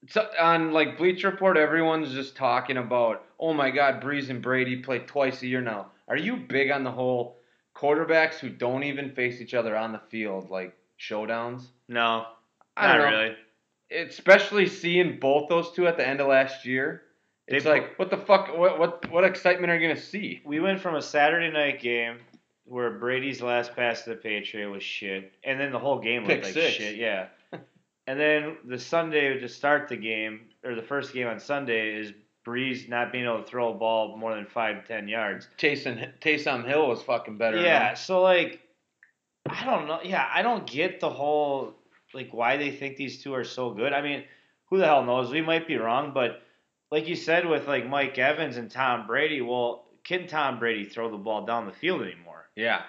so 0.09 0.29
on 0.41 0.73
like 0.73 0.97
Bleach 0.97 1.25
Report, 1.25 1.57
everyone's 1.57 2.13
just 2.13 2.37
talking 2.37 2.77
about, 2.77 3.25
oh 3.41 3.53
my 3.53 3.71
God, 3.71 4.03
Brees 4.03 4.31
and 4.31 4.41
Brady 4.41 4.77
play 4.77 5.01
twice 5.01 5.43
a 5.43 5.47
year 5.47 5.61
now. 5.61 5.89
Are 6.09 6.17
you 6.17 6.37
big 6.37 6.71
on 6.71 6.85
the 6.85 6.93
whole 6.93 7.37
quarterbacks 7.77 8.35
who 8.35 8.49
don't 8.49 8.85
even 8.85 9.11
face 9.11 9.41
each 9.41 9.55
other 9.55 9.77
on 9.77 9.93
the 9.93 10.01
field, 10.11 10.51
like 10.51 10.75
showdowns? 10.99 11.67
No, 11.89 12.27
I 12.77 12.89
not 12.89 13.05
really. 13.05 13.37
Especially 13.91 14.67
seeing 14.67 15.21
both 15.21 15.49
those 15.49 15.71
two 15.73 15.87
at 15.87 15.97
the 15.97 16.07
end 16.07 16.21
of 16.21 16.29
last 16.29 16.65
year. 16.65 17.03
It's 17.47 17.65
put- 17.65 17.71
like, 17.71 17.99
what 17.99 18.11
the 18.11 18.17
fuck? 18.17 18.57
What 18.57 18.79
what 18.79 19.11
what 19.11 19.25
excitement 19.25 19.71
are 19.71 19.79
you 19.79 19.89
gonna 19.89 20.01
see? 20.01 20.41
We 20.45 20.61
went 20.61 20.81
from 20.81 20.97
a 20.97 21.03
Saturday 21.03 21.51
night 21.53 21.81
game 21.81 22.19
where 22.65 22.91
Brady's 22.91 23.41
last 23.41 23.77
pass 23.77 24.03
to 24.03 24.11
the 24.11 24.17
Patriot 24.17 24.69
was 24.69 24.83
shit, 24.83 25.33
and 25.45 25.61
then 25.61 25.71
the 25.71 25.79
whole 25.79 26.01
game 26.01 26.23
Pick 26.25 26.43
looked 26.43 26.45
like 26.45 26.55
six. 26.55 26.75
shit. 26.75 26.97
Yeah. 26.97 27.29
and 28.07 28.19
then 28.19 28.57
the 28.65 28.79
Sunday 28.79 29.39
to 29.39 29.49
start 29.49 29.89
the 29.89 29.97
game, 29.97 30.41
or 30.65 30.75
the 30.75 30.83
first 30.83 31.12
game 31.12 31.29
on 31.29 31.39
Sunday, 31.39 31.95
is 32.01 32.12
Brees 32.47 32.89
not 32.89 33.11
being 33.11 33.25
able 33.25 33.43
to 33.43 33.45
throw 33.45 33.73
a 33.73 33.75
ball 33.75 34.17
more 34.17 34.35
than 34.35 34.47
five 34.47 34.87
ten 34.87 35.09
yards. 35.09 35.49
Taysom 35.59 36.13
Taysom 36.21 36.67
Hill 36.67 36.89
was 36.89 37.03
fucking 37.03 37.37
better. 37.39 37.61
Yeah. 37.61 37.95
So 37.95 38.23
like, 38.23 38.61
I 39.49 39.65
don't 39.65 39.89
know. 39.89 40.01
Yeah, 40.05 40.27
I 40.33 40.43
don't 40.43 40.67
get 40.67 41.01
the 41.01 41.11
whole 41.11 41.75
like 42.15 42.33
why 42.33 42.57
they 42.57 42.71
think 42.71 42.97
these 42.97 43.23
two 43.23 43.35
are 43.35 43.45
so 43.45 43.71
good. 43.71 43.93
I 43.93 44.01
mean, 44.01 44.25
who 44.71 44.79
the 44.79 44.87
hell 44.87 45.05
knows? 45.05 45.31
We 45.31 45.43
might 45.43 45.67
be 45.67 45.77
wrong, 45.77 46.13
but 46.15 46.43
like 46.91 47.09
you 47.09 47.17
said 47.17 47.47
with 47.47 47.67
like 47.67 47.89
Mike 47.89 48.17
Evans 48.17 48.57
and 48.57 48.71
Tom 48.71 49.07
Brady, 49.07 49.41
well, 49.41 49.87
can 50.05 50.29
Tom 50.29 50.59
Brady 50.59 50.85
throw 50.85 51.11
the 51.11 51.17
ball 51.17 51.45
down 51.45 51.67
the 51.67 51.73
field 51.73 52.03
anymore? 52.03 52.49
Yeah. 52.55 52.83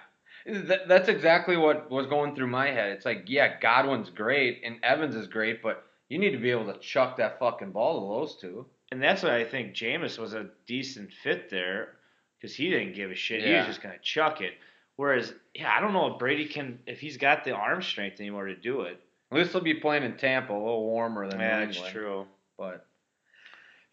That, 0.45 0.87
that's 0.87 1.09
exactly 1.09 1.57
what 1.57 1.91
was 1.91 2.05
going 2.05 2.35
through 2.35 2.47
my 2.47 2.67
head. 2.67 2.91
It's 2.91 3.05
like, 3.05 3.25
yeah, 3.27 3.59
Godwin's 3.59 4.09
great 4.09 4.61
and 4.63 4.77
Evans 4.81 5.15
is 5.15 5.27
great, 5.27 5.61
but 5.61 5.83
you 6.09 6.19
need 6.19 6.31
to 6.31 6.37
be 6.37 6.51
able 6.51 6.71
to 6.71 6.79
chuck 6.79 7.17
that 7.17 7.37
fucking 7.39 7.71
ball 7.71 7.99
to 7.99 8.19
those 8.19 8.37
two. 8.39 8.65
And 8.91 9.01
that's 9.01 9.23
why 9.23 9.37
I 9.37 9.43
think 9.43 9.73
Jameis 9.73 10.17
was 10.17 10.33
a 10.33 10.47
decent 10.65 11.11
fit 11.11 11.49
there 11.49 11.95
because 12.37 12.55
he 12.55 12.69
didn't 12.69 12.95
give 12.95 13.11
a 13.11 13.15
shit. 13.15 13.43
He 13.43 13.53
was 13.53 13.65
just 13.65 13.81
gonna 13.81 13.99
chuck 14.01 14.41
it. 14.41 14.53
Whereas, 14.95 15.33
yeah, 15.53 15.71
I 15.71 15.79
don't 15.79 15.93
know 15.93 16.13
if 16.13 16.19
Brady 16.19 16.45
can 16.45 16.79
if 16.87 16.99
he's 16.99 17.17
got 17.17 17.43
the 17.43 17.51
arm 17.51 17.81
strength 17.81 18.19
anymore 18.19 18.45
to 18.45 18.55
do 18.55 18.81
it. 18.81 18.99
At 19.31 19.37
least 19.37 19.51
he'll 19.51 19.61
be 19.61 19.73
playing 19.73 20.03
in 20.03 20.15
Tampa, 20.15 20.53
a 20.53 20.55
little 20.55 20.85
warmer 20.85 21.29
than 21.29 21.39
Yeah, 21.39 21.65
that's 21.65 21.81
true. 21.91 22.25
But 22.57 22.85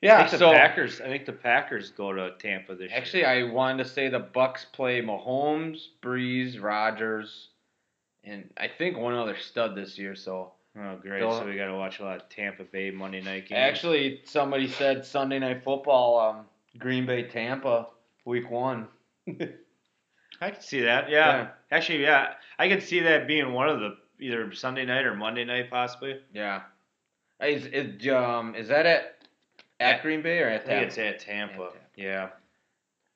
I 0.03 0.07
yeah, 0.07 0.19
think 0.19 0.31
the 0.31 0.39
so 0.39 0.53
Packers. 0.53 1.01
I 1.01 1.07
think 1.07 1.27
the 1.27 1.33
Packers 1.33 1.91
go 1.91 2.13
to 2.13 2.33
Tampa 2.39 2.75
this 2.75 2.93
actually, 2.93 3.21
year. 3.21 3.29
Actually, 3.29 3.49
I 3.49 3.53
wanted 3.53 3.85
to 3.85 3.91
say 3.91 4.09
the 4.09 4.21
Bucks 4.21 4.65
play 4.73 5.03
Mahomes, 5.03 5.89
Brees, 6.03 6.63
Rodgers, 6.63 7.49
and 8.23 8.49
I 8.57 8.69
think 8.69 8.97
one 8.97 9.15
other 9.15 9.37
stud 9.37 9.75
this 9.75 9.99
year. 9.99 10.15
So 10.15 10.53
Oh, 10.77 10.97
great! 10.97 11.21
They'll- 11.21 11.39
So 11.39 11.47
we 11.47 11.57
got 11.57 11.67
to 11.67 11.75
watch 11.75 12.01
a 12.01 12.05
lot 12.05 12.17
of 12.17 12.29
Tampa 12.29 12.65
Bay 12.65 12.91
Monday 12.91 13.21
night 13.21 13.49
games. 13.49 13.59
actually, 13.59 14.23
somebody 14.25 14.67
said 14.69 15.05
Sunday 15.07 15.39
Night 15.39 15.63
Football, 15.63 16.19
um, 16.19 16.47
Green 16.79 17.07
Bay, 17.07 17.25
Tampa, 17.25 17.87
Week 18.25 18.51
One. 18.51 18.89
I 20.41 20.51
can 20.51 20.61
see 20.61 20.81
that. 20.83 21.09
Yeah. 21.11 21.49
Actually, 21.71 22.03
yeah, 22.03 22.35
I 22.59 22.69
could 22.69 22.83
see 22.83 23.01
that 23.01 23.27
being 23.29 23.53
one 23.53 23.69
of 23.69 23.79
the 23.81 23.97
either 24.21 24.53
Sunday 24.53 24.85
night 24.85 25.07
or 25.07 25.15
Monday 25.15 25.45
night 25.45 25.71
possibly. 25.71 26.21
Yeah. 26.33 26.63
Is, 27.41 27.67
is 27.67 28.09
um 28.09 28.55
is 28.55 28.69
that 28.69 28.87
at 28.87 29.17
at 29.81 29.97
At- 29.97 30.03
Green 30.03 30.23
Bay 30.23 30.39
or 30.41 30.49
I 30.51 30.55
at 30.55 30.67
think 30.67 30.71
Tampa? 30.71 30.87
it's 30.87 30.99
at 30.99 31.19
Tampa. 31.21 31.53
Tampa. 31.55 31.71
Yeah. 31.97 32.29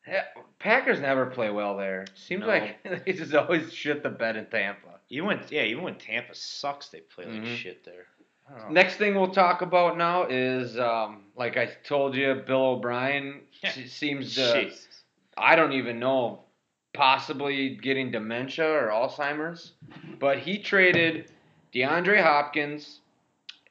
Yeah, 0.06 0.22
Packers 0.58 1.00
never 1.00 1.26
play 1.26 1.50
well 1.50 1.76
there. 1.76 2.06
Seems 2.14 2.40
No. 2.42 2.46
like 2.48 2.78
they 3.04 3.12
just 3.12 3.34
always 3.34 3.72
shit 3.72 4.02
the 4.02 4.08
bed 4.10 4.36
in 4.36 4.46
Tampa. 4.46 4.87
Even 5.10 5.26
when 5.26 5.40
yeah, 5.50 5.62
even 5.62 5.84
when 5.84 5.96
Tampa 5.96 6.34
sucks, 6.34 6.88
they 6.88 7.00
play 7.00 7.24
like 7.26 7.42
Mhm. 7.42 7.56
shit 7.56 7.84
there. 7.84 8.06
I 8.48 8.52
don't 8.52 8.60
know. 8.68 8.68
Next 8.74 8.96
thing 8.96 9.14
we'll 9.14 9.32
talk 9.32 9.62
about 9.62 9.96
now 9.96 10.26
is 10.28 10.78
um 10.78 11.24
like 11.34 11.56
I 11.56 11.66
told 11.84 12.14
you, 12.14 12.34
Bill 12.46 12.72
O'Brien 12.72 13.42
Yeah. 13.62 13.70
seems 13.70 14.34
to 14.34 14.60
Jesus. 14.64 15.04
I 15.36 15.56
don't 15.56 15.72
even 15.72 15.98
know 15.98 16.44
possibly 16.92 17.76
getting 17.76 18.10
dementia 18.10 18.66
or 18.68 18.88
Alzheimer's, 18.88 19.72
but 20.18 20.38
he 20.38 20.58
traded 20.58 21.30
DeAndre 21.72 22.22
Hopkins 22.22 23.00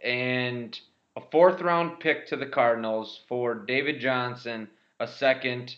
and 0.04 0.80
a 1.16 1.22
fourth 1.32 1.62
round 1.62 2.00
pick 2.00 2.28
to 2.28 2.36
the 2.36 2.46
Cardinals 2.46 3.22
for 3.28 3.56
David 3.56 4.00
Johnson, 4.00 4.70
a 5.00 5.08
second 5.08 5.76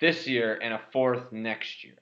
this 0.00 0.26
year 0.26 0.58
and 0.62 0.72
a 0.74 0.80
fourth 0.92 1.32
next 1.32 1.84
year. 1.84 1.98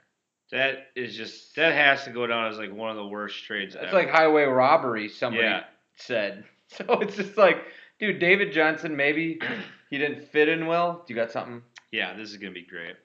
That 0.53 0.89
is 0.95 1.17
just 1.17 1.57
that 1.57 1.73
has 1.75 2.05
to 2.05 2.11
go 2.11 2.27
down 2.27 2.47
as 2.53 2.59
like 2.59 2.73
one 2.73 2.91
of 2.91 2.97
the 2.97 3.07
worst 3.07 3.43
trades. 3.45 3.75
It's 3.75 3.85
ever. 3.87 3.97
like 3.97 4.11
highway 4.11 4.45
robbery, 4.45 5.09
somebody 5.09 5.45
Yeah. 5.45 5.65
said. 5.97 6.45
So 6.69 7.01
it's 7.01 7.17
just 7.17 7.37
like, 7.37 7.59
dude, 8.01 8.19
David 8.19 8.51
Johnson, 8.51 8.97
maybe 8.97 9.39
he 9.91 9.99
didn't 9.99 10.25
fit 10.29 10.49
in 10.49 10.67
well. 10.67 11.05
Do 11.07 11.13
you 11.13 11.21
got 11.21 11.31
something? 11.31 11.61
Yeah, 11.91 12.17
this 12.17 12.31
is 12.31 12.39
gonna 12.39 12.53
be 12.53 12.65
great. 12.65 12.97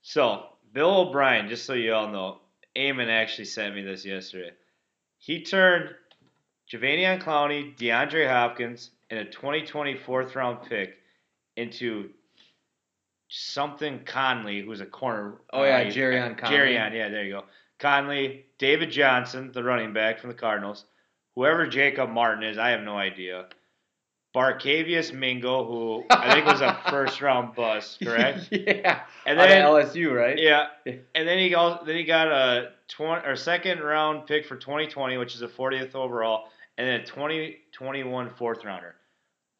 So 0.00 0.46
Bill 0.72 1.08
O'Brien, 1.08 1.50
just 1.50 1.66
so 1.66 1.74
you 1.74 1.92
all 1.92 2.08
know, 2.08 2.38
Eamon 2.74 3.08
actually 3.10 3.44
sent 3.44 3.74
me 3.74 3.82
this 3.82 4.06
yesterday. 4.06 4.52
He 5.18 5.42
turned 5.42 5.90
Jadeveon 6.72 7.22
Clowney, 7.22 7.76
DeAndre 7.76 8.26
Hopkins, 8.26 8.90
and 9.10 9.18
a 9.18 9.24
2020 9.26 9.96
fourth 9.96 10.34
round 10.34 10.66
pick 10.68 10.94
into 11.56 12.10
something 13.28 14.00
Conley, 14.04 14.62
who's 14.62 14.80
a 14.80 14.86
corner. 14.86 15.34
Oh, 15.52 15.64
yeah, 15.64 15.78
uh, 15.78 15.84
Gareon 15.84 16.36
Conley. 16.36 16.56
Gareon, 16.56 16.94
yeah, 16.94 17.08
there 17.08 17.24
you 17.24 17.32
go. 17.32 17.44
Conley, 17.78 18.46
David 18.58 18.90
Johnson, 18.90 19.52
the 19.52 19.62
running 19.62 19.92
back 19.92 20.18
from 20.18 20.30
the 20.30 20.36
Cardinals. 20.36 20.84
Whoever 21.36 21.66
Jacob 21.66 22.10
Martin 22.10 22.42
is, 22.42 22.58
I 22.58 22.70
have 22.70 22.80
no 22.80 22.96
idea. 22.96 23.46
Barkevious 24.34 25.12
Mingo, 25.12 25.64
who 25.64 26.04
I 26.10 26.34
think 26.34 26.46
was 26.46 26.60
a 26.60 26.78
first 26.90 27.20
round 27.20 27.54
bust, 27.54 27.98
correct? 28.02 28.48
yeah. 28.50 29.02
And 29.26 29.38
then 29.38 29.62
LSU, 29.62 30.14
right? 30.14 30.38
yeah, 30.38 30.66
and 30.86 31.28
then 31.28 31.38
he 31.38 31.50
goes. 31.50 31.78
Then 31.86 31.96
he 31.96 32.04
got 32.04 32.28
a 32.28 32.72
twenty 32.88 33.26
or 33.26 33.36
second 33.36 33.80
round 33.80 34.26
pick 34.26 34.46
for 34.46 34.56
2020, 34.56 35.16
which 35.16 35.34
is 35.34 35.42
a 35.42 35.48
40th 35.48 35.94
overall, 35.94 36.48
and 36.76 36.86
then 36.86 37.00
a 37.00 37.06
2021 37.06 38.30
fourth 38.36 38.64
rounder. 38.64 38.96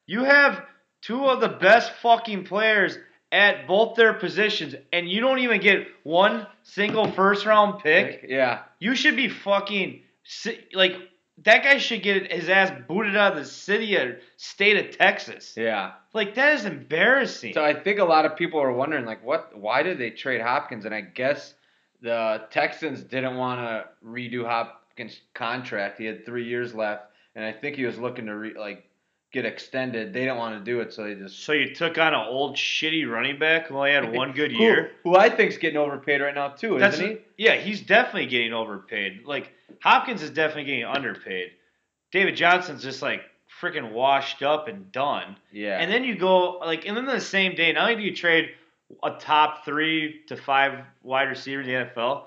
You 0.07 0.25
have 0.25 0.63
two 1.01 1.25
of 1.25 1.41
the 1.41 1.49
best 1.49 1.93
fucking 2.03 2.45
players 2.45 2.99
at 3.31 3.67
both 3.67 3.97
their 3.97 4.15
positions, 4.15 4.75
and 4.93 5.09
you 5.09 5.21
don't 5.21 5.41
even 5.41 5.61
get 5.61 5.87
one 6.03 6.47
single 6.63 7.11
first 7.11 7.45
round 7.47 7.83
pick. 7.83 8.25
Yeah. 8.29 8.61
You 8.79 8.95
should 8.95 9.17
be 9.17 9.29
fucking 9.29 10.03
like 10.73 10.97
that 11.45 11.63
guy 11.63 11.79
should 11.79 12.03
get 12.03 12.33
his 12.33 12.49
ass 12.49 12.73
booted 12.89 13.17
out 13.17 13.33
of 13.33 13.39
the 13.39 13.45
city 13.45 13.97
or 13.97 14.21
state 14.37 14.77
of 14.77 14.97
Texas. 14.97 15.55
Yeah. 15.57 15.93
Like 16.13 16.35
that 16.35 16.55
is 16.55 16.65
embarrassing. 16.65 17.55
So 17.55 17.65
I 17.65 17.75
think 17.75 18.01
a 18.01 18.05
lot 18.05 18.25
of 18.25 18.37
people 18.37 18.61
are 18.61 18.73
wondering, 18.73 19.05
like, 19.05 19.25
what? 19.25 19.57
Why 19.57 19.83
did 19.83 19.99
they 19.99 20.11
trade 20.11 20.41
Hopkins? 20.41 20.85
And 20.85 20.95
I 20.95 21.03
guess 21.03 21.55
the 22.01 22.47
Texans 22.51 23.03
didn't 23.03 23.37
want 23.37 23.61
to 23.61 23.85
redo 24.05 24.45
Hopkins' 24.45 25.21
contract. 25.35 25.99
He 25.99 26.07
had 26.07 26.25
three 26.25 26.45
years 26.45 26.75
left, 26.75 27.05
and 27.35 27.45
I 27.45 27.53
think 27.53 27.77
he 27.77 27.85
was 27.85 27.99
looking 27.99 28.27
to 28.27 28.35
re- 28.35 28.59
like 28.59 28.88
get 29.33 29.45
extended. 29.45 30.13
They 30.13 30.21
didn't 30.21 30.39
want 30.39 30.59
to 30.59 30.71
do 30.71 30.81
it, 30.81 30.93
so 30.93 31.05
they 31.05 31.15
just 31.15 31.43
So 31.45 31.53
you 31.53 31.75
took 31.75 31.99
on 31.99 32.15
an 32.15 32.27
old 32.29 32.57
shitty 32.57 33.09
running 33.11 33.39
back 33.39 33.67
who 33.69 33.77
only 33.77 33.93
had 33.93 34.13
one 34.13 34.33
good 34.33 34.53
Who- 34.53 34.59
year. 34.63 34.93
Who, 35.05 35.17
I 35.17 35.29
think's 35.29 35.59
getting 35.59 35.77
overpaid 35.79 36.21
right 36.21 36.35
now 36.35 36.49
too, 36.49 36.79
That's 36.79 36.95
isn't 36.97 37.11
he? 37.37 37.45
yeah, 37.45 37.55
he's 37.57 37.81
definitely 37.83 38.27
getting 38.27 38.53
overpaid. 38.53 39.25
Like 39.27 39.53
Hopkins 39.83 40.23
is 40.23 40.31
definitely 40.31 40.65
getting 40.65 40.85
underpaid. 40.85 41.51
David 42.11 42.37
Johnson's 42.37 42.83
just 42.83 43.03
like 43.03 43.23
freaking 43.61 43.93
washed 43.93 44.43
up 44.43 44.67
and 44.69 44.91
done. 44.93 45.37
Yeah. 45.53 45.79
And 45.79 45.91
then 45.91 46.05
you 46.05 46.17
go 46.17 46.59
like, 46.59 46.87
and 46.87 46.97
then 46.97 47.05
the 47.07 47.21
same 47.21 47.55
day, 47.55 47.73
not 47.73 47.83
only 47.91 47.97
do 47.97 48.03
you 48.03 48.15
trade 48.17 48.51
a 49.03 49.11
top 49.11 49.65
three 49.67 50.21
to 50.29 50.37
five 50.37 50.85
wide 51.03 51.25
receiver 51.29 51.61
in 51.61 51.67
the 51.67 51.73
NFL, 51.75 52.23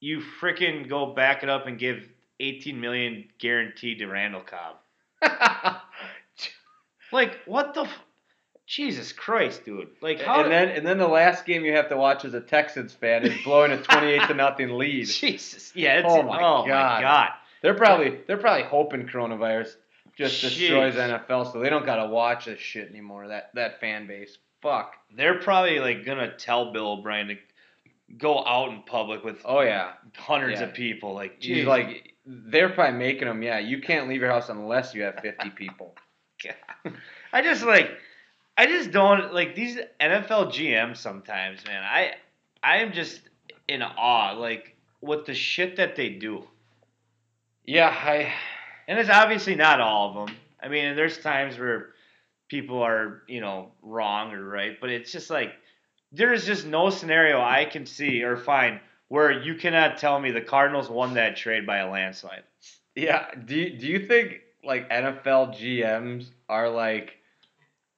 you 0.00 0.20
freaking 0.40 0.88
go 0.88 1.06
back 1.14 1.42
it 1.42 1.48
up 1.48 1.66
and 1.66 1.78
give 1.78 2.06
18 2.40 2.78
million 2.78 3.24
guaranteed 3.38 3.98
to 4.00 4.06
Randall 4.06 4.42
Cobb. 4.42 4.76
Like 7.12 7.38
what 7.46 7.74
the. 7.74 7.82
F- 7.82 7.98
Jesus 8.66 9.12
Christ, 9.12 9.64
dude! 9.64 9.88
Like 10.02 10.20
how? 10.20 10.42
and 10.42 10.52
then 10.52 10.68
and 10.68 10.86
then 10.86 10.98
the 10.98 11.08
last 11.08 11.46
game 11.46 11.64
you 11.64 11.72
have 11.72 11.88
to 11.88 11.96
watch 11.96 12.26
as 12.26 12.34
a 12.34 12.40
Texans 12.40 12.92
fan 12.92 13.24
is 13.24 13.32
blowing 13.42 13.72
a 13.72 13.78
twenty-eight 13.82 14.28
to 14.28 14.34
nothing 14.34 14.76
lead. 14.76 15.06
Jesus, 15.06 15.72
yeah. 15.74 16.00
It's, 16.00 16.06
Oh 16.06 16.22
my 16.22 16.36
oh 16.36 16.66
God. 16.66 16.96
my 16.96 17.00
god. 17.00 17.28
They're 17.62 17.72
probably 17.72 18.18
they're 18.26 18.36
probably 18.36 18.64
hoping 18.64 19.06
coronavirus 19.08 19.74
just 20.18 20.42
destroys 20.42 20.96
Jeez. 20.96 21.26
NFL, 21.26 21.50
so 21.50 21.60
they 21.60 21.70
don't 21.70 21.86
gotta 21.86 22.10
watch 22.10 22.44
this 22.44 22.60
shit 22.60 22.90
anymore. 22.90 23.28
That 23.28 23.54
that 23.54 23.80
fan 23.80 24.06
base. 24.06 24.36
Fuck. 24.60 24.96
They're 25.16 25.38
probably 25.38 25.78
like 25.78 26.04
gonna 26.04 26.36
tell 26.36 26.70
Bill 26.70 26.88
O'Brien 26.92 27.28
to 27.28 27.36
go 28.18 28.44
out 28.44 28.68
in 28.68 28.82
public 28.82 29.24
with 29.24 29.38
Oh 29.46 29.62
yeah. 29.62 29.92
hundreds 30.14 30.60
Yeah. 30.60 30.66
of 30.66 30.74
people. 30.74 31.14
Like, 31.14 31.40
geez, 31.40 31.64
like 31.64 32.14
they're 32.26 32.68
probably 32.68 32.98
making 32.98 33.28
them. 33.28 33.42
Yeah, 33.42 33.60
you 33.60 33.80
can't 33.80 34.08
leave 34.10 34.20
your 34.20 34.30
house 34.30 34.50
unless 34.50 34.94
you 34.94 35.04
have 35.04 35.20
50 35.20 35.48
people. 35.50 35.94
I 37.32 37.42
just 37.42 37.64
like, 37.64 37.90
I 38.56 38.66
just 38.66 38.90
don't 38.90 39.32
like 39.32 39.54
these 39.54 39.78
NFL 40.00 40.52
GMs 40.52 40.98
sometimes, 40.98 41.64
man. 41.66 41.82
I, 41.82 42.12
I 42.62 42.78
am 42.78 42.92
just 42.92 43.20
in 43.68 43.82
awe, 43.82 44.32
like 44.32 44.76
with 45.00 45.26
the 45.26 45.34
shit 45.34 45.76
that 45.76 45.96
they 45.96 46.10
do. 46.10 46.44
Yeah, 47.64 47.88
I. 47.88 48.32
And 48.88 48.98
it's 48.98 49.10
obviously 49.10 49.54
not 49.54 49.80
all 49.80 50.08
of 50.08 50.26
them. 50.26 50.36
I 50.62 50.68
mean, 50.68 50.96
there's 50.96 51.18
times 51.18 51.58
where 51.58 51.90
people 52.48 52.82
are, 52.82 53.22
you 53.28 53.40
know, 53.40 53.72
wrong 53.82 54.32
or 54.32 54.42
right, 54.42 54.80
but 54.80 54.88
it's 54.90 55.12
just 55.12 55.28
like 55.28 55.52
there 56.10 56.32
is 56.32 56.46
just 56.46 56.66
no 56.66 56.88
scenario 56.90 57.40
I 57.40 57.66
can 57.66 57.84
see 57.84 58.22
or 58.22 58.36
find 58.36 58.80
where 59.08 59.30
you 59.30 59.54
cannot 59.54 59.98
tell 59.98 60.18
me 60.18 60.30
the 60.30 60.40
Cardinals 60.40 60.88
won 60.88 61.14
that 61.14 61.36
trade 61.36 61.66
by 61.66 61.78
a 61.78 61.90
landslide. 61.90 62.44
Yeah. 62.94 63.26
Do 63.44 63.54
you, 63.54 63.78
do 63.78 63.86
you 63.86 64.06
think 64.06 64.40
like 64.68 64.88
NFL 64.90 65.58
GMs 65.58 66.26
are 66.48 66.68
like 66.68 67.16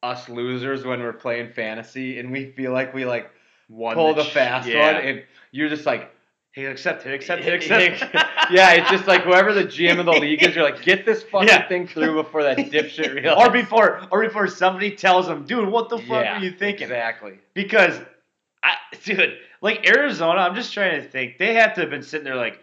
us 0.02 0.28
losers 0.30 0.85
when 0.85 1.00
we're 1.00 1.12
playing 1.12 1.52
fantasy 1.52 2.18
and 2.18 2.30
we 2.30 2.52
feel 2.52 2.72
like 2.72 2.94
we 2.94 3.04
like 3.04 3.30
Won 3.68 3.94
pull 3.94 4.14
the 4.14 4.24
ch- 4.24 4.33
fast 4.33 4.66
yeah. 4.68 4.94
one 4.94 5.02
and 5.02 5.22
you're 5.52 5.68
just 5.68 5.85
like 5.85 6.11
Hey, 6.52 6.64
accept 6.64 7.06
it, 7.06 7.14
accept 7.14 7.44
it, 7.44 7.52
accept 7.54 7.83
it. 7.83 8.00
yeah, 8.50 8.72
it's 8.72 8.90
just 8.90 9.06
like 9.06 9.22
whoever 9.22 9.52
the 9.52 9.62
GM 9.62 10.00
of 10.00 10.06
the 10.06 10.12
league 10.12 10.42
is, 10.42 10.52
you're 10.56 10.64
like, 10.64 10.83
get 10.83 11.06
this 11.06 11.22
fucking 11.22 11.46
Yeah. 11.46 11.68
thing 11.68 11.87
through 11.87 12.20
before 12.20 12.42
that 12.42 12.59
dipshit 12.59 13.14
realizes. 13.14 13.46
or 13.46 13.52
before, 13.52 14.00
or 14.11 14.24
before 14.24 14.48
somebody 14.48 14.90
tells 14.90 15.28
them, 15.28 15.44
dude, 15.44 15.68
what 15.68 15.88
the 15.90 15.98
fuck 15.98 16.24
yeah, 16.24 16.38
are 16.38 16.42
you 16.42 16.50
thinking? 16.50 16.83
Exactly. 16.83 17.38
Because, 17.54 18.00
I, 18.64 18.72
dude, 19.04 19.38
like 19.61 19.87
Arizona, 19.88 20.40
I'm 20.40 20.56
just 20.56 20.74
trying 20.74 21.00
to 21.00 21.09
think. 21.09 21.38
They 21.38 21.54
have 21.54 21.72
to 21.74 21.83
have 21.83 21.90
been 21.90 22.02
sitting 22.02 22.24
there 22.24 22.35
like, 22.35 22.59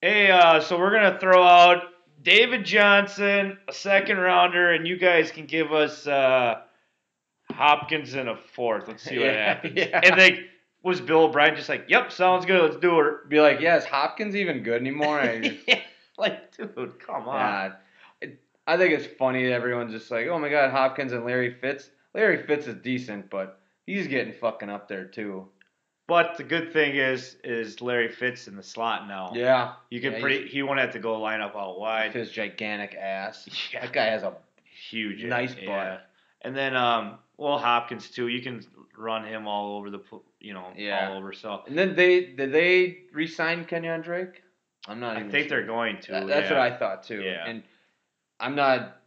hey, 0.00 0.30
uh, 0.30 0.60
so 0.60 0.78
we're 0.78 0.92
gonna 0.92 1.18
throw 1.18 1.42
out 1.42 1.82
David 2.22 2.64
Johnson, 2.64 3.58
a 3.68 3.72
second 3.72 4.18
rounder, 4.18 4.72
and 4.72 4.86
you 4.86 4.96
guys 4.96 5.30
can 5.30 5.46
give 5.46 5.72
us 5.72 6.06
uh, 6.06 6.60
Hopkins 7.50 8.14
in 8.14 8.28
a 8.28 8.36
fourth. 8.36 8.88
Let's 8.88 9.02
see 9.02 9.18
what 9.18 9.26
Yeah, 9.34 9.54
happens. 9.54 9.74
yeah. 9.76 10.00
And 10.02 10.18
they 10.20 10.46
was 10.82 11.00
Bill 11.00 11.24
O'Brien 11.24 11.54
just 11.56 11.68
like, 11.68 11.84
yep, 11.88 12.10
sounds 12.12 12.44
good. 12.44 12.60
Let's 12.62 12.76
do 12.76 13.00
it. 13.00 13.28
Be 13.28 13.40
like, 13.40 13.60
yeah, 13.60 13.76
is 13.76 13.84
Hopkins 13.84 14.34
even 14.36 14.62
good 14.62 14.80
anymore? 14.80 15.22
Just- 15.42 15.80
like, 16.18 16.56
dude, 16.56 16.98
come 16.98 17.28
on. 17.28 17.36
Yeah, 17.38 17.72
it, 18.20 18.40
I 18.66 18.76
think 18.76 18.92
it's 18.92 19.06
funny 19.18 19.44
that 19.44 19.52
everyone's 19.52 19.92
just 19.92 20.10
like, 20.10 20.26
oh 20.28 20.38
my 20.38 20.48
god, 20.48 20.70
Hopkins 20.70 21.12
and 21.12 21.24
Larry 21.24 21.54
Fitz. 21.60 21.90
Larry 22.14 22.46
Fitz 22.46 22.66
is 22.66 22.74
decent, 22.82 23.30
but 23.30 23.60
he's 23.86 24.06
getting 24.06 24.32
fucking 24.32 24.68
up 24.70 24.88
there 24.88 25.04
too. 25.04 25.48
But 26.12 26.36
the 26.36 26.44
good 26.44 26.72
thing 26.74 26.94
is, 26.96 27.36
is 27.42 27.80
Larry 27.80 28.08
Fitz 28.08 28.46
in 28.48 28.54
the 28.56 28.62
slot 28.62 29.08
now. 29.08 29.32
Yeah, 29.34 29.72
You 29.90 30.00
can 30.00 30.12
Yeah, 30.12 30.20
pretty. 30.20 30.46
He 30.48 30.62
won't 30.62 30.78
have 30.78 30.92
to 30.92 30.98
go 30.98 31.18
line 31.18 31.40
up 31.40 31.56
out 31.56 31.78
wide. 31.80 32.12
his 32.12 32.30
gigantic 32.30 32.94
ass. 32.94 33.48
Yeah. 33.72 33.80
That 33.80 33.92
guy 33.92 34.04
has 34.06 34.22
a 34.22 34.34
Huge, 34.90 35.24
Nice 35.24 35.54
butt. 35.54 35.64
yeah. 35.64 35.98
And 36.42 36.54
then, 36.56 36.74
um, 36.76 37.18
well, 37.38 37.56
Hopkins 37.58 38.10
too. 38.10 38.28
You 38.28 38.42
can 38.42 38.62
run 38.98 39.24
him 39.24 39.46
all 39.46 39.76
over 39.78 39.88
the, 39.90 40.00
you 40.40 40.52
know, 40.52 40.66
Yeah. 40.76 41.08
all 41.08 41.16
over. 41.18 41.32
So 41.32 41.62
And 41.66 41.78
then 41.78 41.94
they 41.94 42.26
did 42.26 42.52
they 42.52 42.98
resign 43.12 43.64
Kenyon 43.64 44.02
Drake? 44.02 44.42
I'm 44.86 45.00
not 45.00 45.16
I 45.16 45.20
think 45.20 45.48
sure. 45.48 45.58
they're 45.58 45.66
going 45.66 45.98
to. 46.02 46.12
That- 46.12 46.26
that's 46.26 46.50
yeah. 46.50 46.58
what 46.58 46.72
I 46.72 46.76
thought 46.76 47.04
too. 47.04 47.22
Yeah. 47.22 47.46
And 47.46 47.62
I'm 48.40 48.54
not. 48.54 48.98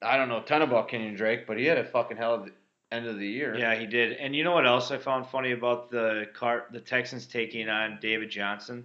I 0.00 0.16
don't 0.16 0.28
know 0.28 0.38
a 0.38 0.44
ton 0.44 0.62
about 0.62 0.88
Kenyon 0.88 1.14
Drake, 1.14 1.46
but 1.46 1.58
he 1.58 1.64
had 1.64 1.78
a 1.78 1.84
fucking 1.84 2.16
hell 2.18 2.34
of 2.34 2.50
end 2.92 3.06
of 3.06 3.18
the 3.18 3.26
year. 3.26 3.56
Yeah, 3.56 3.74
he 3.74 3.86
did. 3.86 4.12
And 4.12 4.34
you 4.34 4.44
know 4.44 4.52
what 4.52 4.66
else 4.66 4.90
I 4.90 4.98
found 4.98 5.26
funny 5.26 5.52
about 5.52 5.90
the 5.90 6.26
car, 6.34 6.66
the 6.72 6.80
Texans 6.80 7.26
taking 7.26 7.68
on 7.68 7.98
David 8.00 8.30
Johnson? 8.30 8.84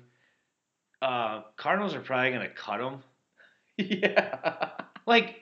Uh, 1.02 1.42
Cardinals 1.56 1.94
are 1.94 2.00
probably 2.00 2.32
going 2.32 2.48
to 2.48 2.54
cut 2.54 2.80
him. 2.80 3.04
yeah. 3.78 4.70
Like, 5.06 5.42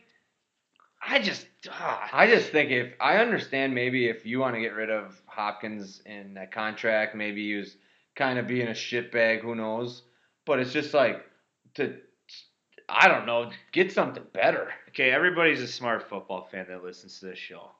I 1.01 1.19
just, 1.19 1.45
ah, 1.69 2.09
I 2.11 2.27
just 2.27 2.49
think 2.51 2.71
if 2.71 2.93
I 2.99 3.17
understand 3.17 3.73
maybe 3.73 4.07
if 4.07 4.25
you 4.25 4.39
want 4.39 4.55
to 4.55 4.61
get 4.61 4.73
rid 4.73 4.89
of 4.89 5.21
Hopkins 5.27 6.01
in 6.05 6.33
that 6.33 6.51
contract, 6.51 7.15
maybe 7.15 7.47
he 7.47 7.55
was 7.55 7.77
kind 8.15 8.39
of 8.39 8.47
being 8.47 8.67
a 8.67 8.71
shitbag, 8.71 9.41
who 9.41 9.55
knows? 9.55 10.03
But 10.45 10.59
it's 10.59 10.73
just 10.73 10.93
like 10.93 11.23
to 11.75 11.95
I 12.87 13.07
don't 13.07 13.25
know, 13.25 13.51
get 13.71 13.91
something 13.91 14.23
better. 14.33 14.69
okay. 14.89 15.11
Everybody's 15.11 15.61
a 15.61 15.67
smart 15.67 16.07
football 16.09 16.47
fan 16.51 16.67
that 16.69 16.83
listens 16.83 17.19
to 17.19 17.27
this 17.27 17.39
show, 17.39 17.71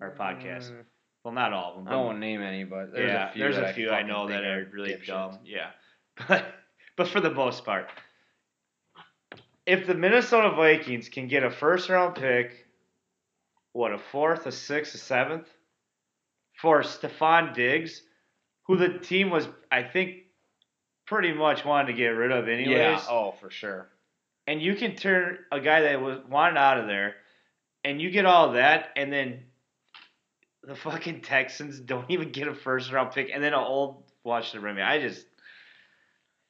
our 0.00 0.10
podcast. 0.10 0.70
Mm, 0.70 0.84
Well, 1.24 1.34
not 1.34 1.52
all 1.52 1.78
of 1.78 1.84
them. 1.84 1.92
I 1.92 1.96
won't 1.96 2.18
name 2.18 2.42
any, 2.42 2.64
but 2.64 2.92
there's 2.92 3.08
yeah, 3.08 3.30
a 3.30 3.32
few. 3.32 3.42
there's 3.42 3.56
a 3.56 3.72
few 3.72 3.88
I 3.88 3.94
fucking 3.94 4.06
know 4.08 4.28
that 4.28 4.44
are 4.44 4.68
really 4.72 4.90
dipshits. 4.92 5.06
dumb. 5.06 5.38
Yeah, 5.44 5.70
but 6.28 6.44
but 6.96 7.08
for 7.08 7.20
the 7.20 7.30
most 7.30 7.64
part, 7.64 7.88
if 9.66 9.86
the 9.86 9.94
Minnesota 9.94 10.50
Vikings 10.54 11.08
can 11.08 11.28
get 11.28 11.42
a 11.42 11.50
first 11.50 11.88
round 11.88 12.14
pick, 12.14 12.66
what 13.72 13.92
a 13.92 13.98
fourth, 13.98 14.46
a 14.46 14.52
sixth, 14.52 14.94
a 14.94 14.98
seventh 14.98 15.48
for 16.60 16.82
Stefon 16.82 17.54
Diggs, 17.54 18.02
who 18.66 18.76
the 18.76 18.98
team 18.98 19.30
was, 19.30 19.46
I 19.70 19.82
think, 19.82 20.18
pretty 21.06 21.32
much 21.32 21.64
wanted 21.64 21.88
to 21.88 21.92
get 21.94 22.08
rid 22.08 22.30
of 22.32 22.48
anyways. 22.48 22.76
Yeah, 22.76 23.02
oh 23.10 23.34
for 23.40 23.50
sure. 23.50 23.88
and 24.46 24.62
you 24.62 24.74
can 24.76 24.94
turn 24.96 25.38
a 25.52 25.60
guy 25.60 25.82
that 25.82 26.00
was 26.00 26.18
wanted 26.28 26.56
out 26.58 26.78
of 26.78 26.86
there, 26.86 27.16
and 27.84 28.00
you 28.00 28.10
get 28.10 28.24
all 28.26 28.52
that, 28.52 28.88
and 28.96 29.12
then 29.12 29.42
the 30.66 30.74
fucking 30.74 31.20
Texans 31.22 31.78
don't 31.80 32.10
even 32.10 32.30
get 32.30 32.48
a 32.48 32.54
first 32.54 32.92
round 32.92 33.12
pick, 33.12 33.30
and 33.32 33.42
then 33.42 33.52
an 33.52 33.60
old 33.60 34.02
Washington 34.24 34.62
Remy. 34.62 34.82
I 34.82 35.00
just 35.00 35.24